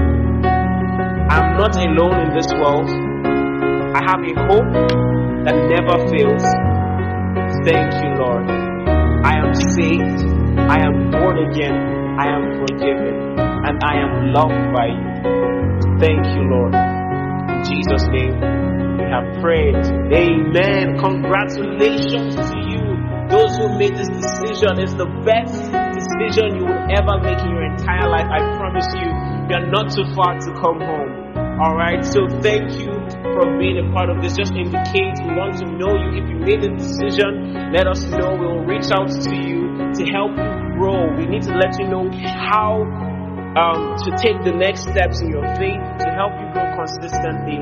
I'm 1.29 1.57
not 1.57 1.75
alone 1.75 2.27
in 2.27 2.35
this 2.35 2.47
world. 2.53 2.89
I 2.89 4.01
have 4.05 4.21
a 4.21 4.33
hope 4.47 4.71
that 5.45 5.55
never 5.67 6.07
fails. 6.09 6.43
Thank 7.65 7.93
you, 8.03 8.23
Lord. 8.23 8.66
I 9.27 9.35
am 9.43 9.53
saved 9.75 10.37
I 10.67 10.83
am 10.83 11.11
born 11.11 11.37
again, 11.47 11.75
I 12.19 12.27
am 12.27 12.59
forgiven, 12.59 13.39
and 13.39 13.79
I 13.87 14.03
am 14.03 14.33
loved 14.33 14.73
by 14.75 14.91
you. 14.91 15.11
Thank 15.95 16.27
you, 16.35 16.43
Lord. 16.43 16.75
In 16.75 17.63
Jesus' 17.63 18.03
name, 18.11 18.35
we 18.99 19.07
have 19.07 19.39
prayed. 19.39 19.79
Amen. 20.11 20.99
Congratulations 20.99 22.35
to 22.35 22.57
you. 22.67 22.83
Those 23.31 23.55
who 23.55 23.79
made 23.79 23.95
this 23.95 24.09
decision 24.09 24.83
is 24.83 24.91
the 24.95 25.07
best 25.23 25.55
decision 25.95 26.59
you 26.59 26.65
will 26.67 26.83
ever 26.91 27.23
make 27.23 27.39
in 27.39 27.51
your 27.55 27.63
entire 27.63 28.09
life. 28.11 28.27
I 28.27 28.43
promise 28.59 28.91
you, 28.91 29.07
you're 29.47 29.71
not 29.71 29.87
too 29.95 30.03
far 30.15 30.35
to 30.35 30.51
come 30.59 30.83
home. 30.83 31.26
Alright, 31.57 32.05
so 32.05 32.27
thank 32.41 32.77
you 32.77 32.93
for 33.33 33.57
being 33.57 33.81
a 33.81 33.91
part 33.91 34.11
of 34.11 34.21
this. 34.21 34.37
Just 34.37 34.53
indicate 34.53 35.17
we 35.25 35.33
want 35.33 35.57
to 35.57 35.65
know 35.65 35.89
you. 35.89 36.21
If 36.21 36.29
you 36.29 36.37
made 36.37 36.63
a 36.63 36.69
decision, 36.69 37.73
let 37.73 37.87
us 37.87 38.03
know. 38.03 38.35
We 38.35 38.45
will 38.45 38.63
reach 38.63 38.91
out 38.93 39.09
to 39.09 39.35
you 39.35 39.73
to 39.97 40.05
help 40.05 40.37
you 40.37 40.77
grow. 40.77 41.09
We 41.17 41.25
need 41.25 41.41
to 41.49 41.57
let 41.57 41.79
you 41.79 41.87
know 41.87 42.11
how 42.13 42.85
um, 43.57 43.97
to 44.05 44.11
take 44.21 44.37
the 44.43 44.51
next 44.51 44.83
steps 44.83 45.19
in 45.21 45.31
your 45.31 45.47
faith 45.55 45.81
to 46.05 46.13
help 46.13 46.37
you 46.37 46.45
grow 46.53 46.77
consistently 46.77 47.57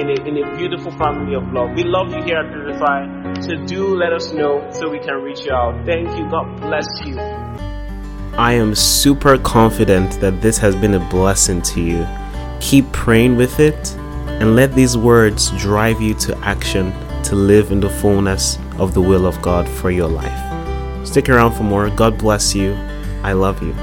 in 0.00 0.08
a, 0.08 0.16
in 0.24 0.40
a 0.40 0.56
beautiful 0.56 0.90
family 0.92 1.34
of 1.34 1.44
love. 1.52 1.76
We 1.76 1.84
love 1.84 2.08
you 2.16 2.22
here 2.24 2.38
at 2.38 2.48
Vivify. 2.56 3.04
So 3.42 3.66
do 3.66 3.96
let 3.96 4.14
us 4.14 4.32
know 4.32 4.66
so 4.72 4.88
we 4.88 4.98
can 4.98 5.16
reach 5.16 5.44
you 5.44 5.52
out. 5.52 5.84
Thank 5.84 6.08
you. 6.16 6.24
God 6.30 6.58
bless 6.62 6.88
you. 7.04 7.18
I 8.38 8.54
am 8.54 8.74
super 8.74 9.36
confident 9.36 10.18
that 10.22 10.40
this 10.40 10.56
has 10.56 10.74
been 10.74 10.94
a 10.94 11.10
blessing 11.10 11.60
to 11.76 11.82
you. 11.82 12.06
Keep 12.60 12.92
praying 12.92 13.36
with 13.36 13.58
it 13.58 13.96
and 14.40 14.54
let 14.54 14.74
these 14.74 14.96
words 14.96 15.50
drive 15.58 16.00
you 16.00 16.14
to 16.14 16.36
action 16.38 16.92
to 17.24 17.34
live 17.34 17.72
in 17.72 17.80
the 17.80 17.90
fullness 17.90 18.58
of 18.78 18.94
the 18.94 19.00
will 19.00 19.26
of 19.26 19.40
God 19.42 19.68
for 19.68 19.90
your 19.90 20.08
life. 20.08 21.06
Stick 21.06 21.28
around 21.28 21.52
for 21.52 21.64
more. 21.64 21.90
God 21.90 22.18
bless 22.18 22.54
you. 22.54 22.74
I 23.22 23.32
love 23.32 23.62
you. 23.62 23.74